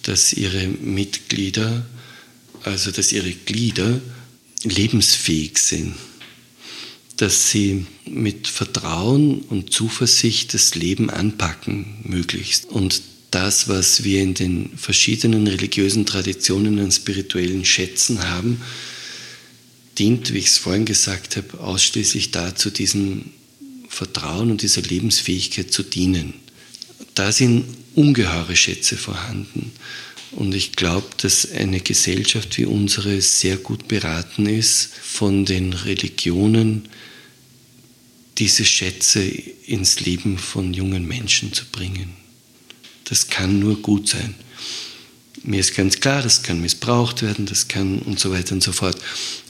dass 0.04 0.34
ihre 0.34 0.68
Mitglieder, 0.68 1.86
also 2.64 2.92
dass 2.92 3.12
ihre 3.12 3.32
Glieder 3.32 4.00
lebensfähig 4.64 5.58
sind, 5.58 5.96
dass 7.18 7.50
sie 7.50 7.86
mit 8.06 8.48
Vertrauen 8.48 9.40
und 9.42 9.72
Zuversicht 9.74 10.54
das 10.54 10.76
Leben 10.76 11.10
anpacken 11.10 11.98
möglichst 12.04 12.66
und 12.66 13.02
das, 13.36 13.68
was 13.68 14.06
wir 14.06 14.22
in 14.22 14.34
den 14.34 14.70
verschiedenen 14.78 15.46
religiösen 15.46 16.06
Traditionen 16.06 16.80
an 16.80 16.90
spirituellen 16.90 17.66
Schätzen 17.66 18.30
haben, 18.30 18.62
dient, 19.98 20.34
wie 20.34 20.38
ich 20.38 20.48
es 20.48 20.58
vorhin 20.58 20.86
gesagt 20.86 21.36
habe, 21.36 21.60
ausschließlich 21.60 22.32
dazu, 22.32 22.70
diesem 22.70 23.32
Vertrauen 23.90 24.52
und 24.52 24.62
dieser 24.62 24.84
Lebensfähigkeit 24.84 25.74
zu 25.74 25.84
dienen. 25.84 26.34
Da 27.14 27.34
sind 27.34 27.66
ungeheure 27.94 28.56
Schätze 28.56 28.96
vorhanden. 28.96 29.74
Und 30.32 30.56
ich 30.56 30.74
glaube, 30.78 31.08
dass 31.18 31.52
eine 31.52 31.82
Gesellschaft 31.82 32.58
wie 32.58 32.66
unsere 32.66 33.22
sehr 33.22 33.58
gut 33.58 33.90
beraten 33.90 34.46
ist, 34.46 34.92
von 34.96 35.44
den 35.44 35.74
Religionen 35.74 36.88
diese 38.38 38.64
Schätze 38.64 39.24
ins 39.24 40.00
Leben 40.00 40.38
von 40.38 40.74
jungen 40.74 41.06
Menschen 41.06 41.52
zu 41.52 41.66
bringen. 41.66 42.25
Das 43.06 43.28
kann 43.28 43.60
nur 43.60 43.82
gut 43.82 44.10
sein. 44.10 44.36
Mir 45.44 45.60
ist 45.60 45.76
ganz 45.76 46.00
klar, 46.00 46.24
das 46.24 46.42
kann 46.42 46.60
missbraucht 46.60 47.22
werden, 47.22 47.46
das 47.46 47.68
kann 47.68 48.00
und 48.00 48.20
so 48.20 48.32
weiter 48.32 48.54
und 48.54 48.64
so 48.64 48.72
fort. 48.72 48.98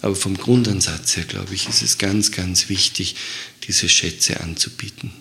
Aber 0.02 0.16
vom 0.16 0.38
Grundansatz 0.38 1.16
her, 1.16 1.24
glaube 1.24 1.56
ich, 1.56 1.70
ist 1.70 1.82
es 1.82 1.98
ganz, 1.98 2.32
ganz 2.32 2.68
wichtig, 2.68 3.16
diese 3.68 3.88
Schätze 3.88 4.42
anzubieten. 4.42 5.12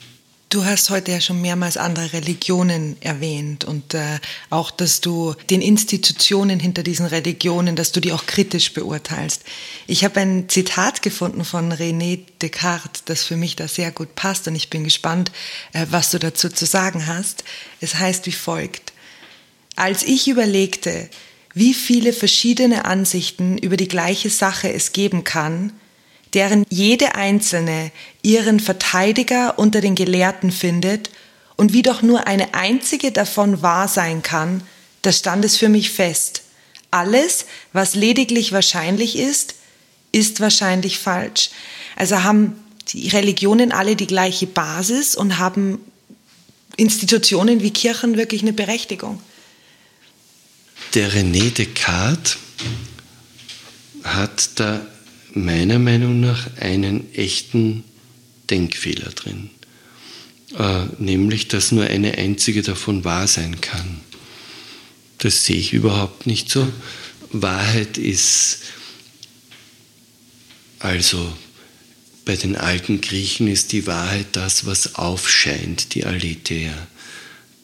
Du 0.50 0.64
hast 0.64 0.90
heute 0.90 1.10
ja 1.10 1.20
schon 1.20 1.40
mehrmals 1.40 1.76
andere 1.76 2.12
Religionen 2.12 2.96
erwähnt 3.00 3.64
und 3.64 3.94
äh, 3.94 4.20
auch, 4.50 4.70
dass 4.70 5.00
du 5.00 5.34
den 5.50 5.60
Institutionen 5.60 6.60
hinter 6.60 6.84
diesen 6.84 7.06
Religionen, 7.06 7.74
dass 7.74 7.90
du 7.90 8.00
die 8.00 8.12
auch 8.12 8.26
kritisch 8.26 8.72
beurteilst. 8.72 9.42
Ich 9.88 10.04
habe 10.04 10.20
ein 10.20 10.48
Zitat 10.48 11.02
gefunden 11.02 11.44
von 11.44 11.72
René 11.72 12.20
Descartes, 12.40 13.02
das 13.04 13.24
für 13.24 13.36
mich 13.36 13.56
da 13.56 13.66
sehr 13.66 13.90
gut 13.90 14.14
passt 14.14 14.46
und 14.46 14.54
ich 14.54 14.70
bin 14.70 14.84
gespannt, 14.84 15.32
äh, 15.72 15.86
was 15.90 16.12
du 16.12 16.20
dazu 16.20 16.48
zu 16.48 16.66
sagen 16.66 17.06
hast. 17.06 17.42
Es 17.80 17.96
heißt 17.96 18.26
wie 18.26 18.32
folgt. 18.32 18.92
Als 19.74 20.04
ich 20.04 20.28
überlegte, 20.28 21.08
wie 21.52 21.74
viele 21.74 22.12
verschiedene 22.12 22.84
Ansichten 22.84 23.58
über 23.58 23.76
die 23.76 23.88
gleiche 23.88 24.30
Sache 24.30 24.72
es 24.72 24.92
geben 24.92 25.24
kann, 25.24 25.72
deren 26.34 26.66
jede 26.68 27.14
einzelne 27.14 27.92
ihren 28.22 28.60
Verteidiger 28.60 29.58
unter 29.58 29.80
den 29.80 29.94
Gelehrten 29.94 30.50
findet 30.50 31.10
und 31.56 31.72
wie 31.72 31.82
doch 31.82 32.02
nur 32.02 32.26
eine 32.26 32.54
einzige 32.54 33.12
davon 33.12 33.62
wahr 33.62 33.88
sein 33.88 34.22
kann, 34.22 34.62
da 35.02 35.12
stand 35.12 35.44
es 35.44 35.56
für 35.56 35.68
mich 35.68 35.90
fest. 35.90 36.42
Alles, 36.90 37.46
was 37.72 37.94
lediglich 37.94 38.52
wahrscheinlich 38.52 39.16
ist, 39.16 39.54
ist 40.12 40.40
wahrscheinlich 40.40 40.98
falsch. 40.98 41.50
Also 41.96 42.22
haben 42.22 42.56
die 42.88 43.08
Religionen 43.08 43.72
alle 43.72 43.96
die 43.96 44.06
gleiche 44.06 44.46
Basis 44.46 45.16
und 45.16 45.38
haben 45.38 45.80
Institutionen 46.76 47.62
wie 47.62 47.70
Kirchen 47.70 48.16
wirklich 48.16 48.42
eine 48.42 48.52
Berechtigung? 48.52 49.20
Der 50.94 51.10
René 51.10 51.52
Descartes 51.52 52.36
hat 54.04 54.50
da 54.56 54.86
meiner 55.34 55.78
Meinung 55.78 56.20
nach 56.20 56.48
einen 56.60 57.12
echten 57.14 57.84
Denkfehler 58.50 59.10
drin, 59.10 59.50
äh, 60.58 60.84
nämlich 60.98 61.48
dass 61.48 61.72
nur 61.72 61.84
eine 61.84 62.18
einzige 62.18 62.62
davon 62.62 63.04
wahr 63.04 63.26
sein 63.26 63.60
kann. 63.60 64.00
Das 65.18 65.44
sehe 65.44 65.56
ich 65.56 65.72
überhaupt 65.72 66.26
nicht 66.26 66.50
so. 66.50 66.68
Wahrheit 67.32 67.98
ist 67.98 68.60
also 70.78 71.32
bei 72.24 72.36
den 72.36 72.56
alten 72.56 73.00
Griechen 73.00 73.48
ist 73.48 73.72
die 73.72 73.86
Wahrheit 73.86 74.26
das, 74.32 74.66
was 74.66 74.94
aufscheint, 74.96 75.94
die 75.94 76.04
Aletheia. 76.04 76.74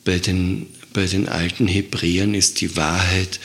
Bei 0.04 0.18
den, 0.18 0.66
bei 0.92 1.06
den 1.06 1.28
alten 1.28 1.68
Hebräern 1.68 2.34
ist 2.34 2.60
die 2.60 2.76
Wahrheit 2.76 3.40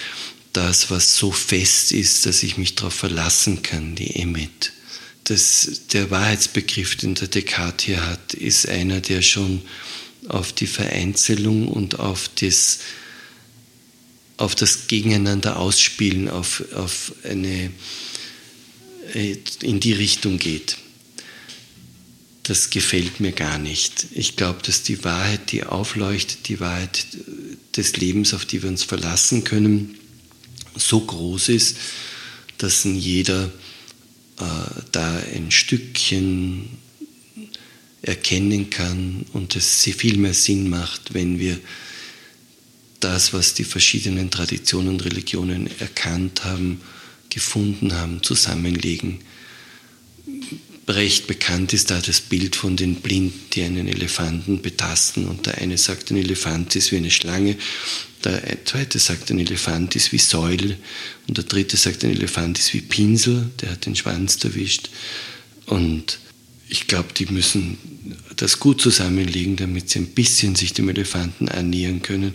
das, 0.55 0.89
was 0.89 1.17
so 1.17 1.31
fest 1.31 1.91
ist, 1.91 2.25
dass 2.25 2.43
ich 2.43 2.57
mich 2.57 2.75
darauf 2.75 2.93
verlassen 2.93 3.61
kann, 3.61 3.95
die 3.95 4.15
Emet. 4.17 4.71
Das, 5.25 5.81
der 5.91 6.11
Wahrheitsbegriff, 6.11 6.95
den 6.95 7.15
der 7.15 7.27
Descartes 7.27 7.85
hier 7.85 8.05
hat, 8.05 8.33
ist 8.33 8.69
einer, 8.69 9.01
der 9.01 9.21
schon 9.21 9.61
auf 10.27 10.53
die 10.53 10.67
Vereinzelung 10.67 11.67
und 11.67 11.99
auf 11.99 12.29
das, 12.35 12.79
auf 14.37 14.55
das 14.55 14.87
Gegeneinander 14.87 15.57
ausspielen, 15.57 16.29
auf, 16.29 16.63
auf 16.73 17.13
eine, 17.23 17.71
äh, 19.13 19.37
in 19.61 19.79
die 19.79 19.93
Richtung 19.93 20.37
geht. 20.37 20.77
Das 22.43 22.69
gefällt 22.69 23.19
mir 23.19 23.31
gar 23.31 23.57
nicht. 23.57 24.07
Ich 24.11 24.35
glaube, 24.35 24.61
dass 24.61 24.83
die 24.83 25.03
Wahrheit, 25.03 25.51
die 25.51 25.63
aufleuchtet, 25.63 26.47
die 26.47 26.59
Wahrheit 26.59 27.07
des 27.75 27.97
Lebens, 27.97 28.35
auf 28.35 28.45
die 28.45 28.61
wir 28.61 28.69
uns 28.69 28.83
verlassen 28.83 29.43
können, 29.43 29.97
so 30.75 31.01
groß 31.01 31.49
ist, 31.49 31.77
dass 32.57 32.83
jeder 32.83 33.51
äh, 34.39 34.81
da 34.91 35.17
ein 35.33 35.51
Stückchen 35.51 36.69
erkennen 38.01 38.69
kann 38.69 39.25
und 39.33 39.55
es 39.55 39.83
viel 39.83 40.17
mehr 40.17 40.33
Sinn 40.33 40.69
macht, 40.69 41.13
wenn 41.13 41.39
wir 41.39 41.59
das, 42.99 43.33
was 43.33 43.53
die 43.53 43.63
verschiedenen 43.63 44.31
Traditionen 44.31 44.89
und 44.89 45.05
Religionen 45.05 45.69
erkannt 45.79 46.43
haben, 46.43 46.81
gefunden 47.29 47.93
haben, 47.93 48.23
zusammenlegen. 48.23 49.19
Recht 50.87 51.25
bekannt 51.25 51.73
ist 51.73 51.89
da 51.89 51.99
das 51.99 52.21
Bild 52.21 52.55
von 52.55 52.77
den 52.77 52.95
Blinden, 52.95 53.39
die 53.53 53.63
einen 53.63 53.87
Elefanten 53.87 54.61
betasten 54.61 55.27
und 55.27 55.47
der 55.47 55.57
eine 55.57 55.77
sagt, 55.77 56.11
ein 56.11 56.17
Elefant 56.17 56.75
ist 56.75 56.91
wie 56.91 56.97
eine 56.97 57.11
Schlange 57.11 57.57
der 58.25 58.65
zweite 58.65 58.99
sagt, 58.99 59.29
ein 59.31 59.39
Elefant 59.39 59.95
ist 59.95 60.11
wie 60.11 60.17
Säule. 60.17 60.77
Und 61.27 61.37
der 61.37 61.45
dritte 61.45 61.77
sagt, 61.77 62.03
ein 62.03 62.11
Elefant 62.11 62.59
ist 62.59 62.73
wie 62.73 62.81
Pinsel, 62.81 63.51
der 63.61 63.71
hat 63.71 63.85
den 63.85 63.95
Schwanz 63.95 64.43
erwischt. 64.43 64.89
Und 65.65 66.19
ich 66.67 66.87
glaube, 66.87 67.13
die 67.13 67.27
müssen 67.27 67.77
das 68.35 68.59
gut 68.59 68.81
zusammenlegen, 68.81 69.55
damit 69.55 69.89
sie 69.89 69.99
ein 69.99 70.07
bisschen 70.07 70.55
sich 70.55 70.73
dem 70.73 70.89
Elefanten 70.89 71.47
annähern 71.47 72.01
können. 72.01 72.33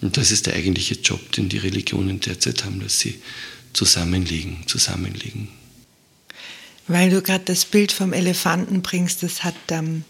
Und 0.00 0.16
das 0.16 0.30
ist 0.30 0.46
der 0.46 0.54
eigentliche 0.54 0.94
Job, 0.94 1.32
den 1.32 1.48
die 1.48 1.58
Religionen 1.58 2.20
derzeit 2.20 2.64
haben, 2.64 2.80
dass 2.80 3.00
sie 3.00 3.20
zusammenlegen, 3.72 4.58
zusammenlegen. 4.66 5.48
Weil 6.88 7.10
du 7.10 7.20
gerade 7.20 7.44
das 7.44 7.64
Bild 7.64 7.90
vom 7.90 8.12
Elefanten 8.12 8.82
bringst, 8.82 9.22
das 9.22 9.42
hat 9.42 9.56
ähm, 9.70 10.04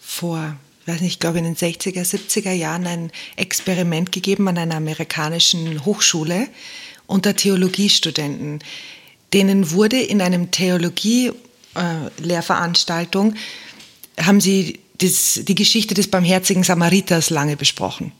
vor 0.00 0.58
weiß 0.88 1.00
nicht, 1.00 1.12
ich 1.12 1.20
glaube 1.20 1.38
in 1.38 1.44
den 1.44 1.56
60er, 1.56 2.02
70er 2.02 2.52
Jahren 2.52 2.86
ein 2.86 3.10
Experiment 3.36 4.12
gegeben 4.12 4.48
an 4.48 4.58
einer 4.58 4.76
amerikanischen 4.76 5.84
Hochschule 5.84 6.48
unter 7.06 7.36
Theologiestudenten. 7.36 8.60
Denen 9.32 9.72
wurde 9.72 10.00
in 10.00 10.22
einem 10.22 10.50
Theologie-Lehrveranstaltung, 10.50 13.34
äh, 13.34 13.36
haben 14.22 14.40
sie 14.40 14.80
das, 14.98 15.40
die 15.42 15.54
Geschichte 15.54 15.94
des 15.94 16.10
barmherzigen 16.10 16.64
Samariters 16.64 17.30
lange 17.30 17.56
besprochen. 17.56 18.12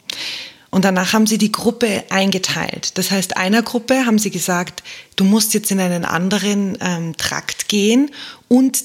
Und 0.70 0.84
danach 0.84 1.14
haben 1.14 1.26
sie 1.26 1.38
die 1.38 1.50
Gruppe 1.50 2.04
eingeteilt. 2.10 2.98
Das 2.98 3.10
heißt, 3.10 3.36
einer 3.36 3.62
Gruppe 3.62 4.04
haben 4.04 4.18
sie 4.18 4.30
gesagt, 4.30 4.82
du 5.16 5.24
musst 5.24 5.54
jetzt 5.54 5.70
in 5.70 5.80
einen 5.80 6.04
anderen 6.04 6.76
ähm, 6.80 7.16
Trakt 7.16 7.68
gehen 7.68 8.10
und 8.48 8.84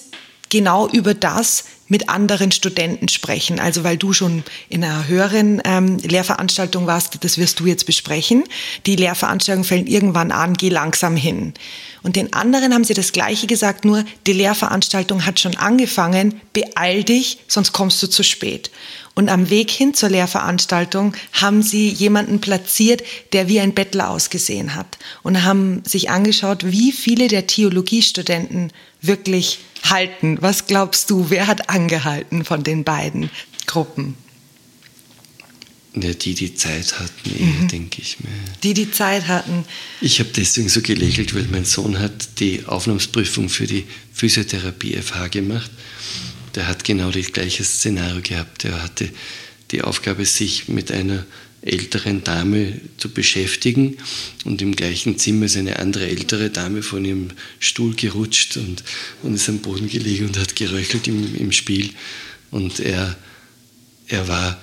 genau 0.53 0.87
über 0.87 1.15
das 1.15 1.63
mit 1.87 2.09
anderen 2.09 2.51
Studenten 2.51 3.07
sprechen. 3.07 3.59
Also 3.59 3.83
weil 3.83 3.97
du 3.97 4.13
schon 4.13 4.43
in 4.69 4.83
einer 4.83 5.07
höheren 5.07 5.61
ähm, 5.65 5.97
Lehrveranstaltung 5.97 6.85
warst, 6.85 7.23
das 7.23 7.39
wirst 7.39 7.59
du 7.59 7.65
jetzt 7.65 7.87
besprechen. 7.87 8.43
Die 8.85 8.95
Lehrveranstaltung 8.95 9.63
fällt 9.63 9.89
irgendwann 9.89 10.31
an, 10.31 10.53
geh 10.53 10.69
langsam 10.69 11.15
hin. 11.15 11.55
Und 12.03 12.15
den 12.15 12.33
anderen 12.33 12.71
haben 12.71 12.83
sie 12.83 12.93
das 12.93 13.13
Gleiche 13.13 13.47
gesagt, 13.47 13.83
nur 13.83 14.05
die 14.27 14.33
Lehrveranstaltung 14.33 15.25
hat 15.25 15.39
schon 15.39 15.57
angefangen, 15.57 16.39
beeil 16.53 17.03
dich, 17.03 17.39
sonst 17.47 17.73
kommst 17.73 18.01
du 18.03 18.07
zu 18.07 18.23
spät. 18.23 18.69
Und 19.15 19.29
am 19.29 19.49
Weg 19.49 19.71
hin 19.71 19.95
zur 19.95 20.09
Lehrveranstaltung 20.09 21.15
haben 21.31 21.63
sie 21.63 21.89
jemanden 21.89 22.41
platziert, 22.41 23.01
der 23.33 23.47
wie 23.47 23.59
ein 23.59 23.73
Bettler 23.73 24.09
ausgesehen 24.11 24.75
hat. 24.75 24.99
Und 25.23 25.43
haben 25.43 25.81
sich 25.83 26.11
angeschaut, 26.11 26.63
wie 26.65 26.91
viele 26.91 27.27
der 27.27 27.47
Theologiestudenten 27.47 28.71
wirklich 29.01 29.59
halten. 29.83 30.37
Was 30.41 30.67
glaubst 30.67 31.09
du, 31.09 31.29
wer 31.29 31.47
hat 31.47 31.69
angehalten 31.69 32.45
von 32.45 32.63
den 32.63 32.83
beiden 32.83 33.29
Gruppen? 33.67 34.15
Ja, 35.95 36.11
die, 36.11 36.33
die 36.33 36.55
Zeit 36.55 36.99
hatten, 36.99 37.37
eher, 37.37 37.45
mhm. 37.45 37.67
denke 37.67 38.01
ich 38.01 38.19
mir. 38.19 38.29
Die, 38.63 38.73
die 38.73 38.89
Zeit 38.89 39.27
hatten. 39.27 39.63
Ich 40.01 40.19
habe 40.19 40.29
deswegen 40.35 40.67
so 40.67 40.81
gelächelt, 40.81 41.35
weil 41.35 41.43
mein 41.51 41.65
Sohn 41.65 41.99
hat 41.99 42.39
die 42.39 42.65
Aufnahmsprüfung 42.65 43.47
für 43.47 43.67
die 43.67 43.85
Physiotherapie 44.11 44.95
FH 44.99 45.27
gemacht. 45.27 45.69
Der 46.55 46.67
hat 46.67 46.83
genau 46.83 47.11
das 47.11 47.31
gleiche 47.31 47.63
Szenario 47.63 48.21
gehabt. 48.21 48.65
Er 48.65 48.81
hatte 48.81 49.09
die 49.69 49.83
Aufgabe, 49.83 50.25
sich 50.25 50.67
mit 50.67 50.91
einer 50.91 51.25
älteren 51.65 52.23
Dame 52.23 52.79
zu 52.97 53.09
beschäftigen 53.09 53.97
und 54.43 54.61
im 54.61 54.75
gleichen 54.75 55.17
Zimmer 55.17 55.45
ist 55.45 55.57
eine 55.57 55.79
andere 55.79 56.07
ältere 56.07 56.49
Dame 56.49 56.83
von 56.83 57.05
ihrem 57.05 57.29
Stuhl 57.59 57.95
gerutscht 57.95 58.57
und, 58.57 58.83
und 59.21 59.35
ist 59.35 59.49
am 59.49 59.59
Boden 59.59 59.87
gelegen 59.87 60.27
und 60.27 60.37
hat 60.37 60.55
geröchelt 60.55 61.07
im, 61.07 61.35
im 61.35 61.51
Spiel. 61.51 61.91
Und 62.51 62.79
er, 62.79 63.15
er 64.07 64.27
war 64.27 64.61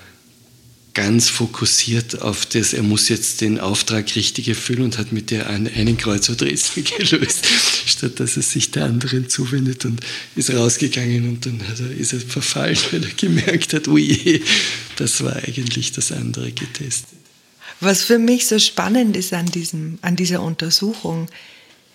ganz 0.93 1.29
fokussiert 1.29 2.21
auf 2.21 2.47
das, 2.47 2.73
er 2.73 2.83
muss 2.83 3.09
jetzt 3.09 3.41
den 3.41 3.61
Auftrag 3.61 4.15
richtig 4.17 4.49
erfüllen 4.49 4.83
und 4.83 4.99
hat 4.99 5.13
mit 5.13 5.31
der 5.31 5.49
einen 5.49 5.97
Kreuzworträtsel 5.97 6.83
gelöst, 6.99 7.47
statt 7.87 8.21
dass 8.21 8.37
er 8.37 8.43
sich 8.43 8.71
der 8.73 8.85
anderen 8.85 9.29
zuwendet 9.29 9.85
und 9.85 10.01
ist 10.37 10.51
rausgegangen 10.51 11.29
und 11.29 11.47
dann 11.47 11.61
er, 11.61 11.91
ist 11.97 12.13
er 12.13 12.21
verfallen, 12.21 12.77
weil 12.91 13.05
er 13.05 13.11
gemerkt 13.11 13.73
hat, 13.73 13.89
ui, 13.89 14.43
das 15.01 15.25
war 15.25 15.35
eigentlich 15.35 15.93
das 15.93 16.13
andere 16.13 16.53
getestet. 16.53 17.19
Was 17.81 18.03
für 18.03 18.19
mich 18.19 18.47
so 18.47 18.59
spannend 18.59 19.17
ist 19.17 19.33
an, 19.33 19.47
diesem, 19.47 19.99
an 20.03 20.15
dieser 20.15 20.43
Untersuchung, 20.43 21.29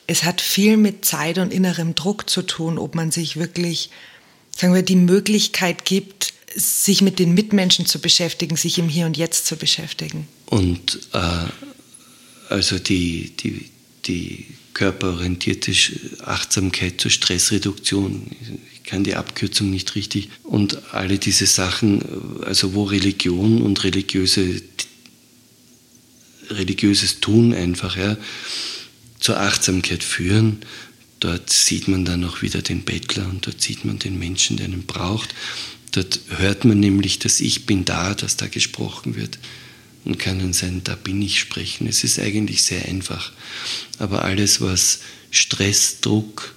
es 0.08 0.24
hat 0.24 0.42
viel 0.42 0.78
mit 0.78 1.06
Zeit 1.06 1.38
und 1.38 1.54
innerem 1.54 1.94
Druck 1.94 2.30
zu 2.30 2.42
tun, 2.42 2.80
ob 2.80 2.96
man 2.96 3.12
sich 3.12 3.38
wirklich, 3.38 3.92
sagen 4.56 4.74
wir, 4.74 4.82
die 4.82 4.96
Möglichkeit 4.96 5.86
gibt, 5.86 6.34
sich 6.56 7.02
mit 7.02 7.20
den 7.20 7.34
Mitmenschen 7.36 7.86
zu 7.86 8.00
beschäftigen, 8.00 8.56
sich 8.56 8.80
im 8.80 8.90
Hier 8.90 9.06
und 9.06 9.18
Jetzt 9.18 9.46
zu 9.46 9.56
beschäftigen. 9.56 10.28
Und 10.48 11.00
äh, 11.14 11.46
also 12.50 12.80
die, 12.80 13.36
die, 13.38 13.70
die 14.06 14.48
körperorientierte 14.74 15.74
Achtsamkeit 16.24 17.00
zur 17.00 17.12
Stressreduktion, 17.12 18.32
kann 18.86 19.04
die 19.04 19.16
Abkürzung 19.16 19.70
nicht 19.70 19.96
richtig, 19.96 20.30
und 20.44 20.94
alle 20.94 21.18
diese 21.18 21.46
Sachen, 21.46 22.44
also 22.44 22.74
wo 22.74 22.84
Religion 22.84 23.62
und 23.62 23.84
religiöse, 23.84 24.62
religiöses 26.50 27.20
Tun 27.20 27.54
einfach 27.54 27.98
ja, 27.98 28.18
zur 29.20 29.40
Achtsamkeit 29.40 30.04
führen, 30.04 30.60
dort 31.20 31.50
sieht 31.50 31.88
man 31.88 32.06
dann 32.06 32.24
auch 32.24 32.42
wieder 32.42 32.62
den 32.62 32.84
Bettler 32.84 33.28
und 33.28 33.48
dort 33.48 33.62
sieht 33.62 33.86
man 33.86 34.00
den 34.00 34.20
Menschen, 34.20 34.58
der 34.58 34.68
ihn 34.68 34.86
braucht. 34.86 35.34
Dort 35.92 36.20
hört 36.38 36.66
man 36.66 36.80
nämlich, 36.80 37.20
dass 37.20 37.40
ich 37.40 37.66
bin 37.66 37.86
da, 37.86 38.14
dass 38.14 38.38
da 38.38 38.48
gesprochen 38.48 39.16
wird 39.16 39.40
und 40.04 40.20
kann 40.20 40.40
dann 40.40 40.54
sein, 40.54 40.82
da 40.84 40.96
bin 40.96 41.22
ich 41.22 41.40
sprechen. 41.40 41.88
Es 41.88 42.04
ist 42.04 42.20
eigentlich 42.20 42.64
sehr 42.64 42.86
einfach. 42.86 43.32
Aber 43.98 44.24
alles, 44.24 44.62
was 44.62 45.00
Stress, 45.32 46.02
Druck, 46.02 46.54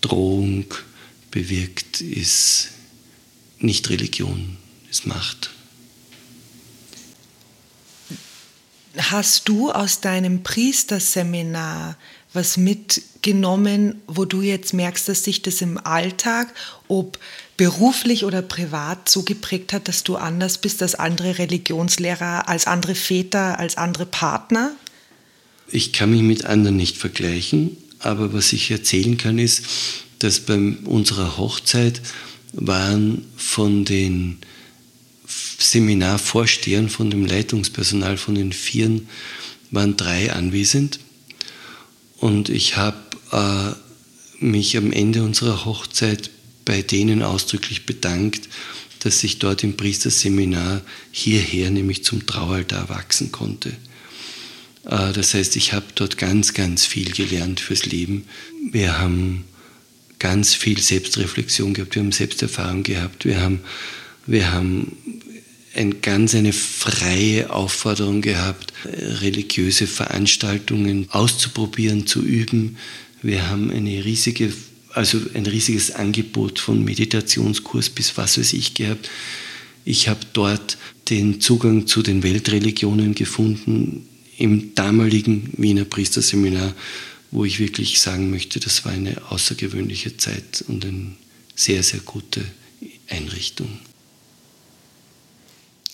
Drohung 0.00 0.66
bewirkt, 1.30 2.00
ist 2.00 2.68
nicht 3.58 3.90
Religion, 3.90 4.56
ist 4.90 5.06
Macht. 5.06 5.50
hast 8.96 9.48
du 9.48 9.70
aus 9.70 10.00
deinem 10.00 10.42
Priesterseminar 10.42 11.96
was 12.32 12.56
mitgenommen, 12.56 14.00
wo 14.06 14.24
du 14.24 14.40
jetzt 14.40 14.72
merkst, 14.72 15.08
dass 15.08 15.24
sich 15.24 15.42
das 15.42 15.62
im 15.62 15.84
Alltag, 15.84 16.54
ob 16.86 17.18
beruflich 17.56 18.24
oder 18.24 18.40
privat, 18.40 19.08
so 19.08 19.22
geprägt 19.22 19.72
hat, 19.72 19.88
dass 19.88 20.04
du 20.04 20.16
anders 20.16 20.58
bist 20.58 20.80
als 20.80 20.94
andere 20.94 21.38
Religionslehrer, 21.38 22.48
als 22.48 22.66
andere 22.66 22.94
Väter, 22.94 23.58
als 23.58 23.76
andere 23.76 24.06
Partner? 24.06 24.72
Ich 25.72 25.92
kann 25.92 26.10
mich 26.10 26.22
mit 26.22 26.44
anderen 26.44 26.76
nicht 26.76 26.98
vergleichen, 26.98 27.76
aber 27.98 28.32
was 28.32 28.52
ich 28.52 28.70
erzählen 28.70 29.16
kann, 29.16 29.38
ist, 29.38 29.62
dass 30.20 30.40
bei 30.40 30.56
unserer 30.84 31.36
Hochzeit 31.36 32.00
waren 32.52 33.26
von 33.36 33.84
den 33.84 34.38
Seminarvorstehern, 35.58 36.88
von 36.88 37.10
dem 37.10 37.26
Leitungspersonal, 37.26 38.16
von 38.16 38.34
den 38.34 38.52
Vieren, 38.52 39.08
waren 39.70 39.96
drei 39.96 40.32
anwesend. 40.32 41.00
Und 42.18 42.48
ich 42.48 42.76
habe 42.76 42.98
äh, 43.32 44.44
mich 44.44 44.76
am 44.76 44.92
Ende 44.92 45.22
unserer 45.22 45.64
Hochzeit 45.64 46.30
bei 46.64 46.82
denen 46.82 47.22
ausdrücklich 47.22 47.86
bedankt, 47.86 48.48
dass 49.00 49.24
ich 49.24 49.38
dort 49.38 49.64
im 49.64 49.76
Priesterseminar 49.76 50.82
hierher, 51.10 51.70
nämlich 51.70 52.04
zum 52.04 52.26
Traualtar, 52.26 52.88
wachsen 52.88 53.32
konnte. 53.32 53.70
Äh, 54.84 55.12
das 55.12 55.34
heißt, 55.34 55.56
ich 55.56 55.72
habe 55.72 55.86
dort 55.94 56.18
ganz, 56.18 56.52
ganz 56.52 56.84
viel 56.84 57.10
gelernt 57.12 57.60
fürs 57.60 57.86
Leben. 57.86 58.24
Wir 58.70 58.98
haben 58.98 59.44
ganz 60.20 60.54
viel 60.54 60.80
Selbstreflexion 60.80 61.74
gehabt, 61.74 61.96
wir 61.96 62.02
haben 62.02 62.12
Selbsterfahrung 62.12 62.84
gehabt, 62.84 63.24
wir 63.24 63.40
haben, 63.40 63.60
wir 64.26 64.52
haben 64.52 64.92
ein, 65.74 66.00
ganz 66.00 66.34
eine 66.36 66.52
freie 66.52 67.50
Aufforderung 67.50 68.20
gehabt, 68.20 68.72
religiöse 68.84 69.88
Veranstaltungen 69.88 71.06
auszuprobieren, 71.10 72.06
zu 72.06 72.22
üben. 72.22 72.76
Wir 73.22 73.48
haben 73.48 73.70
eine 73.70 74.04
riesige, 74.04 74.52
also 74.92 75.18
ein 75.34 75.46
riesiges 75.46 75.92
Angebot 75.92 76.58
von 76.58 76.84
Meditationskurs 76.84 77.90
bis 77.90 78.16
was 78.16 78.38
weiß 78.38 78.52
ich 78.52 78.74
gehabt. 78.74 79.10
Ich 79.84 80.08
habe 80.08 80.20
dort 80.32 80.76
den 81.08 81.40
Zugang 81.40 81.86
zu 81.86 82.02
den 82.02 82.22
Weltreligionen 82.22 83.14
gefunden 83.14 84.06
im 84.36 84.74
damaligen 84.74 85.50
Wiener 85.56 85.84
Priesterseminar, 85.84 86.74
wo 87.30 87.44
ich 87.44 87.60
wirklich 87.60 88.00
sagen 88.00 88.30
möchte, 88.30 88.60
das 88.60 88.84
war 88.84 88.92
eine 88.92 89.30
außergewöhnliche 89.30 90.16
Zeit 90.16 90.64
und 90.66 90.84
eine 90.84 91.12
sehr, 91.54 91.82
sehr 91.82 92.00
gute 92.00 92.44
Einrichtung. 93.08 93.78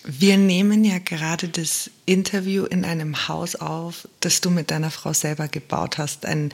Wir 0.04 0.36
nehmen 0.36 0.84
ja 0.84 0.98
gerade 0.98 1.48
das 1.48 1.90
Interview 2.04 2.64
in 2.64 2.84
einem 2.84 3.26
Haus 3.26 3.56
auf, 3.56 4.06
das 4.20 4.40
du 4.40 4.50
mit 4.50 4.70
deiner 4.70 4.92
Frau 4.92 5.12
selber 5.12 5.48
gebaut 5.48 5.98
hast. 5.98 6.24
Ein, 6.26 6.52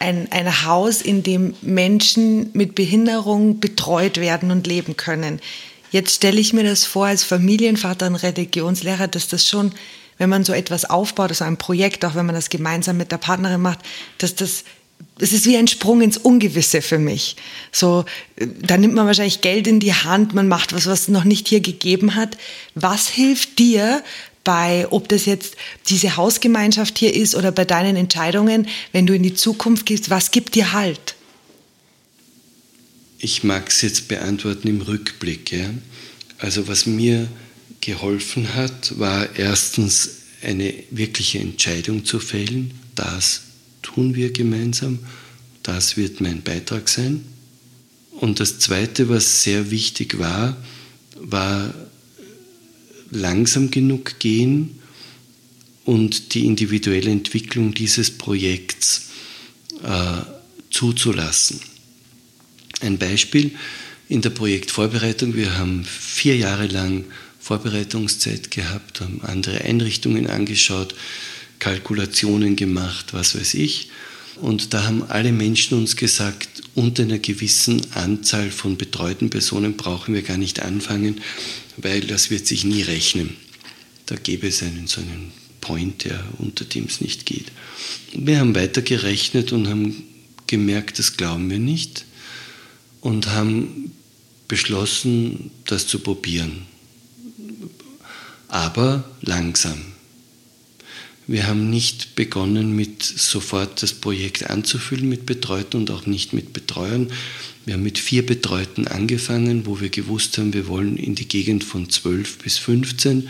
ein, 0.00 0.30
ein 0.32 0.64
Haus, 0.64 1.00
in 1.00 1.22
dem 1.22 1.54
Menschen 1.62 2.50
mit 2.52 2.74
Behinderung 2.74 3.60
betreut 3.60 4.16
werden 4.16 4.50
und 4.50 4.66
leben 4.66 4.96
können. 4.96 5.40
Jetzt 5.92 6.16
stelle 6.16 6.40
ich 6.40 6.52
mir 6.52 6.64
das 6.64 6.84
vor 6.84 7.06
als 7.06 7.22
Familienvater 7.22 8.08
und 8.08 8.16
Religionslehrer, 8.16 9.06
dass 9.06 9.28
das 9.28 9.46
schon, 9.46 9.72
wenn 10.20 10.28
man 10.28 10.44
so 10.44 10.52
etwas 10.52 10.84
aufbaut, 10.84 11.30
also 11.30 11.44
ein 11.44 11.56
Projekt, 11.56 12.04
auch 12.04 12.14
wenn 12.14 12.26
man 12.26 12.34
das 12.34 12.50
gemeinsam 12.50 12.98
mit 12.98 13.10
der 13.10 13.16
Partnerin 13.16 13.62
macht, 13.62 13.80
dass 14.18 14.34
das 14.34 14.64
es 15.18 15.32
ist 15.32 15.46
wie 15.46 15.56
ein 15.56 15.66
Sprung 15.66 16.02
ins 16.02 16.18
Ungewisse 16.18 16.82
für 16.82 16.98
mich. 16.98 17.36
So, 17.72 18.04
da 18.36 18.76
nimmt 18.76 18.94
man 18.94 19.06
wahrscheinlich 19.06 19.40
Geld 19.40 19.66
in 19.66 19.80
die 19.80 19.94
Hand, 19.94 20.34
man 20.34 20.46
macht 20.46 20.74
was, 20.74 20.86
was 20.86 21.02
es 21.02 21.08
noch 21.08 21.24
nicht 21.24 21.48
hier 21.48 21.60
gegeben 21.60 22.16
hat. 22.16 22.36
Was 22.74 23.08
hilft 23.08 23.58
dir 23.58 24.02
bei, 24.44 24.86
ob 24.90 25.08
das 25.08 25.24
jetzt 25.24 25.56
diese 25.88 26.18
Hausgemeinschaft 26.18 26.98
hier 26.98 27.14
ist 27.14 27.34
oder 27.34 27.50
bei 27.50 27.64
deinen 27.64 27.96
Entscheidungen, 27.96 28.68
wenn 28.92 29.06
du 29.06 29.14
in 29.14 29.22
die 29.22 29.34
Zukunft 29.34 29.86
gehst, 29.86 30.10
was 30.10 30.32
gibt 30.32 30.54
dir 30.54 30.74
Halt? 30.74 31.14
Ich 33.18 33.42
mag 33.42 33.68
es 33.68 33.80
jetzt 33.80 34.08
beantworten 34.08 34.68
im 34.68 34.82
Rückblick. 34.82 35.50
Ja? 35.50 35.70
Also 36.38 36.68
was 36.68 36.84
mir 36.84 37.26
geholfen 37.80 38.54
hat, 38.54 38.98
war 38.98 39.36
erstens 39.36 40.10
eine 40.42 40.72
wirkliche 40.90 41.38
Entscheidung 41.38 42.04
zu 42.04 42.18
fällen, 42.18 42.72
das 42.94 43.42
tun 43.82 44.14
wir 44.14 44.32
gemeinsam. 44.32 44.98
Das 45.62 45.96
wird 45.96 46.20
mein 46.20 46.42
Beitrag 46.42 46.88
sein. 46.88 47.24
Und 48.12 48.40
das 48.40 48.58
Zweite, 48.58 49.08
was 49.08 49.42
sehr 49.42 49.70
wichtig 49.70 50.18
war, 50.18 50.56
war 51.16 51.74
langsam 53.10 53.70
genug 53.70 54.18
gehen 54.18 54.78
und 55.84 56.34
die 56.34 56.46
individuelle 56.46 57.10
Entwicklung 57.10 57.74
dieses 57.74 58.10
Projekts 58.10 59.08
äh, 59.82 60.22
zuzulassen. 60.70 61.60
Ein 62.80 62.98
Beispiel 62.98 63.52
in 64.08 64.22
der 64.22 64.30
Projektvorbereitung. 64.30 65.34
Wir 65.34 65.58
haben 65.58 65.84
vier 65.84 66.36
Jahre 66.36 66.66
lang 66.66 67.04
Vorbereitungszeit 67.40 68.50
gehabt, 68.50 69.00
haben 69.00 69.22
andere 69.22 69.62
Einrichtungen 69.62 70.28
angeschaut, 70.28 70.94
Kalkulationen 71.58 72.56
gemacht, 72.56 73.12
was 73.12 73.34
weiß 73.34 73.54
ich. 73.54 73.88
Und 74.40 74.72
da 74.72 74.84
haben 74.84 75.02
alle 75.04 75.32
Menschen 75.32 75.76
uns 75.76 75.96
gesagt, 75.96 76.48
unter 76.74 77.02
einer 77.02 77.18
gewissen 77.18 77.82
Anzahl 77.94 78.50
von 78.50 78.76
betreuten 78.76 79.28
Personen 79.28 79.76
brauchen 79.76 80.14
wir 80.14 80.22
gar 80.22 80.38
nicht 80.38 80.60
anfangen, 80.60 81.20
weil 81.76 82.00
das 82.00 82.30
wird 82.30 82.46
sich 82.46 82.64
nie 82.64 82.82
rechnen. 82.82 83.36
Da 84.06 84.16
gäbe 84.16 84.48
es 84.48 84.62
einen 84.62 84.86
so 84.86 85.00
einen 85.00 85.32
Point, 85.60 86.04
der 86.04 86.24
unter 86.38 86.64
dem 86.64 86.84
es 86.84 87.00
nicht 87.00 87.26
geht. 87.26 87.46
Wir 88.12 88.38
haben 88.38 88.54
weiter 88.54 88.82
gerechnet 88.82 89.52
und 89.52 89.68
haben 89.68 90.04
gemerkt, 90.46 90.98
das 90.98 91.16
glauben 91.16 91.50
wir 91.50 91.58
nicht 91.58 92.04
und 93.00 93.28
haben 93.28 93.92
beschlossen, 94.48 95.50
das 95.66 95.86
zu 95.86 96.00
probieren. 96.00 96.66
Aber 98.50 99.04
langsam. 99.22 99.78
Wir 101.26 101.46
haben 101.46 101.70
nicht 101.70 102.16
begonnen, 102.16 102.74
mit 102.74 103.04
sofort 103.04 103.82
das 103.82 103.92
Projekt 103.92 104.50
anzufüllen 104.50 105.08
mit 105.08 105.26
Betreuten 105.26 105.76
und 105.76 105.90
auch 105.92 106.04
nicht 106.06 106.32
mit 106.32 106.52
Betreuern. 106.52 107.12
Wir 107.64 107.74
haben 107.74 107.84
mit 107.84 108.00
vier 108.00 108.26
Betreuten 108.26 108.88
angefangen, 108.88 109.64
wo 109.64 109.80
wir 109.80 109.90
gewusst 109.90 110.38
haben, 110.38 110.52
wir 110.52 110.66
wollen 110.66 110.96
in 110.96 111.14
die 111.14 111.28
Gegend 111.28 111.62
von 111.62 111.88
12 111.88 112.38
bis 112.38 112.58
15 112.58 113.28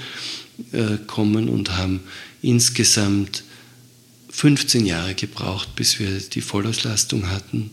äh, 0.73 0.97
kommen 1.07 1.51
und 1.51 1.77
haben 1.77 2.01
insgesamt 2.41 3.45
15 4.31 4.87
Jahre 4.87 5.14
gebraucht, 5.14 5.77
bis 5.77 5.99
wir 5.99 6.21
die 6.21 6.41
Vollauslastung 6.41 7.29
hatten. 7.31 7.71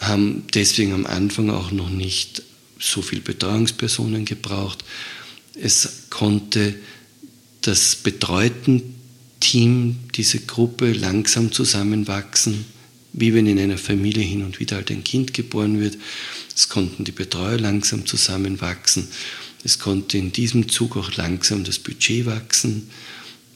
Haben 0.00 0.44
deswegen 0.54 0.94
am 0.94 1.04
Anfang 1.04 1.50
auch 1.50 1.72
noch 1.72 1.90
nicht 1.90 2.42
so 2.78 3.02
viele 3.02 3.20
Betreuungspersonen 3.20 4.24
gebraucht. 4.24 4.82
Es 5.60 6.04
konnte 6.10 6.74
das 7.62 7.96
betreuten 7.96 8.94
Team, 9.40 9.96
diese 10.14 10.40
Gruppe 10.40 10.92
langsam 10.92 11.52
zusammenwachsen, 11.52 12.64
wie 13.12 13.34
wenn 13.34 13.46
in 13.46 13.58
einer 13.58 13.78
Familie 13.78 14.22
hin 14.22 14.44
und 14.44 14.60
wieder 14.60 14.76
halt 14.76 14.90
ein 14.90 15.04
Kind 15.04 15.34
geboren 15.34 15.80
wird. 15.80 15.96
Es 16.54 16.68
konnten 16.68 17.04
die 17.04 17.12
Betreuer 17.12 17.58
langsam 17.58 18.06
zusammenwachsen. 18.06 19.08
Es 19.64 19.78
konnte 19.78 20.18
in 20.18 20.32
diesem 20.32 20.68
Zug 20.68 20.96
auch 20.96 21.16
langsam 21.16 21.64
das 21.64 21.78
Budget 21.78 22.26
wachsen. 22.26 22.90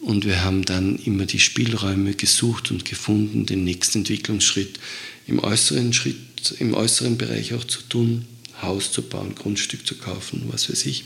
Und 0.01 0.25
wir 0.25 0.43
haben 0.43 0.65
dann 0.65 0.97
immer 0.97 1.27
die 1.27 1.39
Spielräume 1.39 2.15
gesucht 2.15 2.73
und 2.73 2.85
gefunden, 2.85 3.47
den 3.47 3.63
nächsten 3.63 3.99
Entwicklungsschritt 3.99 4.81
im 5.29 5.39
äußeren 5.39 5.93
Schritt, 5.93 6.57
im 6.59 6.75
äußeren 6.75 7.17
Bereich 7.17 7.55
auch 7.55 7.65
zu 7.65 7.83
tun, 7.83 8.25
Haus 8.61 8.91
zu 8.91 9.03
bauen, 9.03 9.37
Grundstück 9.37 9.87
zu 9.87 9.95
kaufen, 9.95 10.45
was 10.49 10.69
weiß 10.69 10.87
ich 10.87 11.05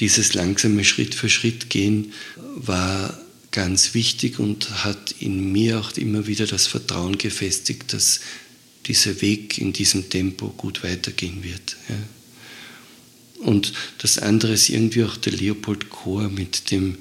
dieses 0.00 0.34
langsame 0.34 0.84
Schritt 0.84 1.14
für 1.14 1.28
Schritt 1.28 1.70
gehen 1.70 2.12
war 2.36 3.18
ganz 3.50 3.94
wichtig 3.94 4.38
und 4.38 4.84
hat 4.84 5.14
in 5.20 5.52
mir 5.52 5.80
auch 5.80 5.96
immer 5.96 6.26
wieder 6.26 6.46
das 6.46 6.66
Vertrauen 6.66 7.18
gefestigt, 7.18 7.92
dass 7.92 8.20
dieser 8.86 9.20
Weg 9.20 9.58
in 9.58 9.72
diesem 9.72 10.08
Tempo 10.08 10.50
gut 10.50 10.82
weitergehen 10.84 11.42
wird. 11.42 11.76
Ja. 11.88 11.96
Und 13.44 13.72
das 13.98 14.18
andere 14.18 14.52
ist 14.52 14.68
irgendwie 14.68 15.04
auch 15.04 15.16
der 15.16 15.32
Leopold 15.32 15.90
Chor 15.90 16.28
mit 16.28 16.70
dem, 16.70 16.98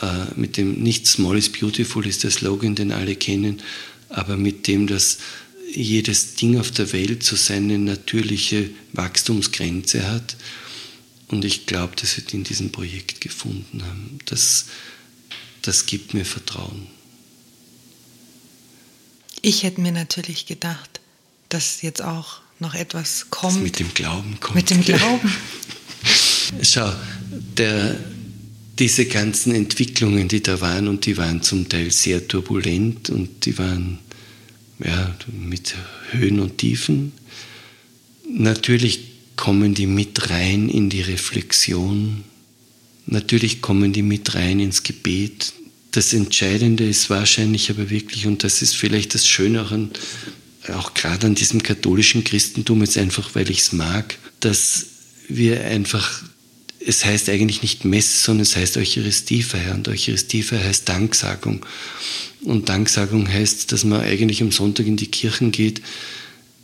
äh, 0.00 0.24
mit 0.36 0.56
dem 0.56 0.82
Nicht 0.82 1.06
Small 1.06 1.38
is 1.38 1.50
Beautiful 1.50 2.06
ist 2.06 2.24
der 2.24 2.30
Slogan, 2.30 2.74
den 2.74 2.92
alle 2.92 3.16
kennen, 3.16 3.62
aber 4.08 4.36
mit 4.36 4.66
dem, 4.66 4.86
dass 4.86 5.18
jedes 5.72 6.34
Ding 6.34 6.58
auf 6.58 6.70
der 6.70 6.92
Welt 6.92 7.22
so 7.22 7.36
seine 7.36 7.78
natürliche 7.78 8.70
Wachstumsgrenze 8.92 10.10
hat 10.10 10.36
und 11.30 11.44
ich 11.44 11.66
glaube, 11.66 11.94
dass 11.96 12.16
wir 12.16 12.24
die 12.24 12.36
in 12.36 12.44
diesem 12.44 12.72
Projekt 12.72 13.20
gefunden 13.20 13.82
haben. 13.84 14.18
Das, 14.26 14.66
das 15.62 15.86
gibt 15.86 16.12
mir 16.12 16.24
Vertrauen. 16.24 16.88
Ich 19.42 19.62
hätte 19.62 19.80
mir 19.80 19.92
natürlich 19.92 20.46
gedacht, 20.46 21.00
dass 21.48 21.82
jetzt 21.82 22.02
auch 22.02 22.40
noch 22.58 22.74
etwas 22.74 23.26
kommt. 23.30 23.56
Das 23.56 23.62
mit 23.62 23.78
dem 23.78 23.94
Glauben 23.94 24.38
kommt. 24.40 24.56
Mit 24.56 24.70
dem 24.70 24.84
Glauben. 24.84 25.32
Schau, 26.62 26.92
der, 27.56 27.96
diese 28.78 29.06
ganzen 29.06 29.54
Entwicklungen, 29.54 30.28
die 30.28 30.42
da 30.42 30.60
waren, 30.60 30.88
und 30.88 31.06
die 31.06 31.16
waren 31.16 31.42
zum 31.42 31.68
Teil 31.68 31.90
sehr 31.90 32.26
turbulent 32.26 33.08
und 33.08 33.46
die 33.46 33.56
waren 33.56 34.00
ja, 34.84 35.14
mit 35.32 35.74
Höhen 36.10 36.40
und 36.40 36.58
Tiefen. 36.58 37.12
Natürlich 38.28 39.09
kommen 39.40 39.72
die 39.72 39.86
mit 39.86 40.28
rein 40.28 40.68
in 40.68 40.90
die 40.90 41.00
Reflexion. 41.00 42.24
Natürlich 43.06 43.62
kommen 43.62 43.94
die 43.94 44.02
mit 44.02 44.34
rein 44.34 44.60
ins 44.60 44.82
Gebet. 44.82 45.54
Das 45.92 46.12
Entscheidende 46.12 46.86
ist 46.86 47.08
wahrscheinlich 47.08 47.70
aber 47.70 47.88
wirklich, 47.88 48.26
und 48.26 48.44
das 48.44 48.60
ist 48.60 48.76
vielleicht 48.76 49.14
das 49.14 49.26
Schöne 49.26 49.62
auch, 49.62 49.72
an, 49.72 49.90
auch 50.74 50.92
gerade 50.92 51.26
an 51.26 51.34
diesem 51.34 51.62
katholischen 51.62 52.22
Christentum, 52.22 52.82
jetzt 52.82 52.98
einfach, 52.98 53.34
weil 53.34 53.50
ich 53.50 53.60
es 53.60 53.72
mag, 53.72 54.18
dass 54.40 54.86
wir 55.26 55.64
einfach 55.64 56.22
es 56.86 57.04
heißt 57.04 57.28
eigentlich 57.30 57.62
nicht 57.62 57.84
Messe, 57.84 58.22
sondern 58.22 58.42
es 58.42 58.56
heißt 58.56 58.76
Eucharistiefeier. 58.76 59.74
Und 59.74 59.88
Eucharistiefeier 59.88 60.64
heißt 60.64 60.88
Danksagung. 60.88 61.64
Und 62.42 62.68
Danksagung 62.68 63.26
heißt, 63.26 63.72
dass 63.72 63.84
man 63.84 64.00
eigentlich 64.00 64.42
am 64.42 64.52
Sonntag 64.52 64.86
in 64.86 64.96
die 64.96 65.10
Kirchen 65.10 65.50
geht 65.50 65.82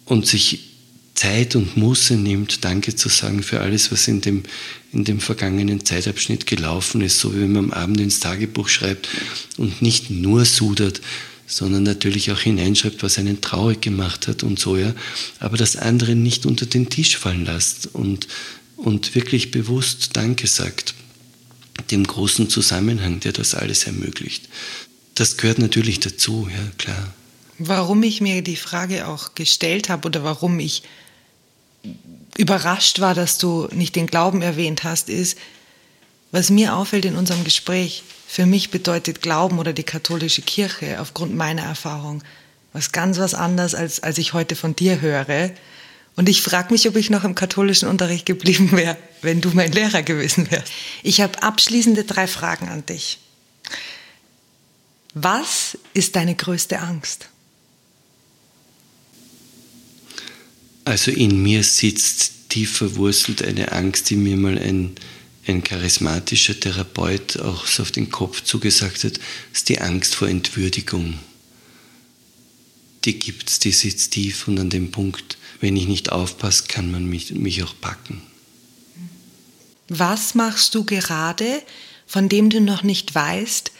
und 0.04 0.26
sich 0.26 0.75
Zeit 1.16 1.56
und 1.56 1.76
Muße 1.76 2.14
nimmt, 2.14 2.64
Danke 2.64 2.94
zu 2.94 3.08
sagen 3.08 3.42
für 3.42 3.60
alles, 3.60 3.90
was 3.90 4.06
in 4.06 4.20
dem, 4.20 4.44
in 4.92 5.04
dem 5.04 5.18
vergangenen 5.18 5.84
Zeitabschnitt 5.84 6.46
gelaufen 6.46 7.00
ist, 7.00 7.18
so 7.18 7.34
wie 7.34 7.40
wenn 7.40 7.52
man 7.52 7.64
am 7.64 7.72
Abend 7.72 8.00
ins 8.00 8.20
Tagebuch 8.20 8.68
schreibt 8.68 9.08
und 9.56 9.82
nicht 9.82 10.10
nur 10.10 10.44
sudert, 10.44 11.00
sondern 11.46 11.82
natürlich 11.82 12.30
auch 12.32 12.40
hineinschreibt, 12.40 13.02
was 13.02 13.18
einen 13.18 13.40
traurig 13.40 13.80
gemacht 13.80 14.28
hat 14.28 14.42
und 14.42 14.58
so, 14.58 14.76
ja. 14.76 14.94
Aber 15.40 15.56
das 15.56 15.76
andere 15.76 16.14
nicht 16.14 16.46
unter 16.46 16.66
den 16.66 16.90
Tisch 16.90 17.16
fallen 17.16 17.44
lässt 17.44 17.88
und 17.92 18.28
und 18.76 19.14
wirklich 19.14 19.50
bewusst 19.50 20.10
Danke 20.16 20.46
sagt, 20.46 20.94
dem 21.90 22.06
großen 22.06 22.48
Zusammenhang, 22.48 23.20
der 23.20 23.32
das 23.32 23.54
alles 23.54 23.84
ermöglicht. 23.84 24.48
Das 25.14 25.36
gehört 25.36 25.58
natürlich 25.58 26.00
dazu, 26.00 26.48
ja 26.50 26.70
klar. 26.78 27.14
Warum 27.58 28.02
ich 28.02 28.20
mir 28.20 28.42
die 28.42 28.56
Frage 28.56 29.08
auch 29.08 29.34
gestellt 29.34 29.88
habe 29.88 30.06
oder 30.06 30.24
warum 30.24 30.60
ich 30.60 30.82
überrascht 32.36 33.00
war, 33.00 33.14
dass 33.14 33.38
du 33.38 33.68
nicht 33.72 33.96
den 33.96 34.06
Glauben 34.06 34.42
erwähnt 34.42 34.84
hast, 34.84 35.08
ist, 35.08 35.38
was 36.32 36.50
mir 36.50 36.76
auffällt 36.76 37.04
in 37.04 37.16
unserem 37.16 37.44
Gespräch, 37.44 38.02
für 38.28 38.46
mich 38.46 38.70
bedeutet 38.70 39.22
Glauben 39.22 39.58
oder 39.58 39.72
die 39.72 39.84
katholische 39.84 40.42
Kirche 40.42 41.00
aufgrund 41.00 41.34
meiner 41.34 41.62
Erfahrung 41.62 42.22
was 42.76 42.92
ganz 42.92 43.18
was 43.18 43.32
anderes, 43.32 43.74
als, 43.74 44.02
als 44.02 44.18
ich 44.18 44.34
heute 44.34 44.54
von 44.54 44.76
dir 44.76 45.00
höre. 45.00 45.50
Und 46.14 46.28
ich 46.28 46.42
frage 46.42 46.72
mich, 46.72 46.86
ob 46.86 46.96
ich 46.96 47.08
noch 47.08 47.24
im 47.24 47.34
katholischen 47.34 47.88
Unterricht 47.88 48.26
geblieben 48.26 48.72
wäre, 48.72 48.98
wenn 49.22 49.40
du 49.40 49.50
mein 49.50 49.72
Lehrer 49.72 50.02
gewesen 50.02 50.50
wärst. 50.50 50.70
Ich 51.02 51.22
habe 51.22 51.42
abschließende 51.42 52.04
drei 52.04 52.26
Fragen 52.26 52.68
an 52.68 52.84
dich. 52.84 53.18
Was 55.14 55.78
ist 55.94 56.16
deine 56.16 56.34
größte 56.34 56.78
Angst? 56.78 57.30
Also 60.86 61.10
in 61.10 61.42
mir 61.42 61.62
sitzt 61.62 62.48
tief 62.48 62.78
verwurzelt 62.78 63.42
eine 63.42 63.72
Angst, 63.72 64.08
die 64.08 64.16
mir 64.16 64.38
mal 64.38 64.56
ein, 64.58 64.92
ein 65.46 65.62
charismatischer 65.62 66.58
Therapeut 66.58 67.38
auch 67.40 67.66
so 67.66 67.82
auf 67.82 67.90
den 67.90 68.10
Kopf 68.10 68.42
zugesagt 68.42 69.04
hat, 69.04 69.20
ist 69.52 69.68
die 69.68 69.80
Angst 69.80 70.14
vor 70.14 70.28
Entwürdigung. 70.28 71.18
Die 73.04 73.18
gibt 73.18 73.50
es, 73.50 73.58
die 73.58 73.72
sitzt 73.72 74.12
tief 74.12 74.48
und 74.48 74.58
an 74.58 74.70
dem 74.70 74.90
Punkt 74.90 75.36
wenn 75.60 75.76
ich 75.76 75.86
nicht 75.86 76.12
aufpasse, 76.12 76.64
kann 76.68 76.90
man 76.90 77.06
mich, 77.06 77.32
mich 77.32 77.62
auch 77.62 77.74
packen. 77.80 78.22
Was 79.88 80.34
machst 80.34 80.74
du 80.74 80.84
gerade, 80.84 81.62
von 82.06 82.28
dem 82.28 82.50
du 82.50 82.60
noch 82.60 82.82
nicht 82.82 83.14
weißt, 83.14 83.72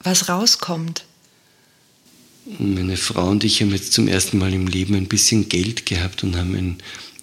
was 0.00 0.28
rauskommt? 0.28 1.04
Meine 2.46 2.98
Frau 2.98 3.30
und 3.30 3.42
ich 3.42 3.62
haben 3.62 3.70
jetzt 3.70 3.94
zum 3.94 4.06
ersten 4.06 4.36
Mal 4.36 4.52
im 4.52 4.66
Leben 4.66 4.94
ein 4.94 5.08
bisschen 5.08 5.48
Geld 5.48 5.86
gehabt 5.86 6.22
und 6.24 6.36
haben 6.36 6.54
ein 6.54 6.76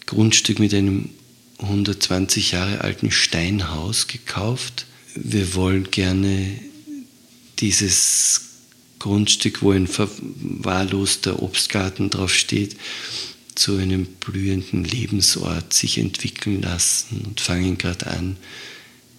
Grundstück 0.08 0.58
mit 0.58 0.74
einem 0.74 1.10
120 1.60 2.54
Jahre 2.54 2.82
alten 2.82 3.12
Steinhaus 3.12 4.08
gekauft. 4.08 4.88
Wir 5.14 5.54
wollen 5.54 5.92
gerne 5.92 6.60
dieses 7.60 8.42
Grundstück, 8.98 9.62
wo 9.62 9.70
ein 9.70 9.86
verwahrloster 9.86 11.44
Obstgarten 11.44 12.10
drauf 12.10 12.34
steht, 12.34 12.76
zu 13.54 13.78
einem 13.78 14.06
blühenden 14.06 14.84
Lebensort 14.84 15.72
sich 15.72 16.00
entwickeln 16.00 16.64
lassen 16.64 17.22
und 17.28 17.42
fangen 17.42 17.78
gerade 17.78 18.08
an 18.08 18.38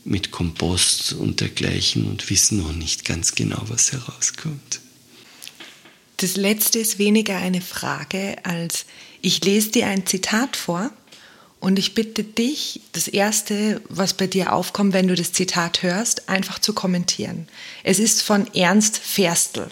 mit 0.04 0.32
Kompost 0.32 1.12
und 1.12 1.38
dergleichen 1.40 2.06
und 2.06 2.28
wissen 2.28 2.58
noch 2.58 2.72
nicht 2.72 3.04
ganz 3.04 3.36
genau, 3.36 3.62
was 3.68 3.92
herauskommt. 3.92 4.80
Das 6.22 6.36
letzte 6.36 6.78
ist 6.78 7.00
weniger 7.00 7.36
eine 7.36 7.60
Frage 7.60 8.36
als 8.44 8.84
ich 9.22 9.44
lese 9.44 9.70
dir 9.70 9.88
ein 9.88 10.06
Zitat 10.06 10.56
vor 10.56 10.92
und 11.58 11.80
ich 11.80 11.94
bitte 11.94 12.22
dich, 12.22 12.80
das 12.92 13.08
erste, 13.08 13.82
was 13.88 14.14
bei 14.14 14.28
dir 14.28 14.52
aufkommt, 14.52 14.92
wenn 14.92 15.08
du 15.08 15.16
das 15.16 15.32
Zitat 15.32 15.82
hörst, 15.82 16.28
einfach 16.28 16.60
zu 16.60 16.74
kommentieren. 16.74 17.48
Es 17.82 17.98
ist 17.98 18.22
von 18.22 18.46
Ernst 18.54 18.98
Ferstl. 18.98 19.68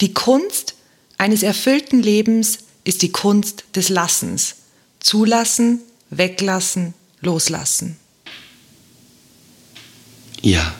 Die 0.00 0.14
Kunst 0.14 0.76
eines 1.18 1.42
erfüllten 1.42 2.02
Lebens 2.02 2.60
ist 2.84 3.02
die 3.02 3.12
Kunst 3.12 3.64
des 3.74 3.90
Lassens. 3.90 4.56
Zulassen, 4.98 5.80
weglassen, 6.08 6.94
loslassen. 7.20 7.98
Ja. 10.40 10.74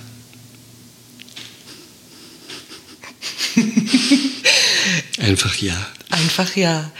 Einfach 5.18 5.54
ja. 5.56 5.86
Einfach 6.10 6.56
ja. 6.56 6.90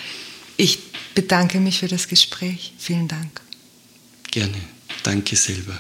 Ich 0.57 0.79
bedanke 1.15 1.61
mich 1.61 1.79
für 1.79 1.89
das 1.89 2.09
Gespräch. 2.09 2.73
Vielen 2.79 3.09
Dank. 3.09 3.41
Gerne. 4.31 4.61
Danke 5.03 5.37
selber. 5.37 5.79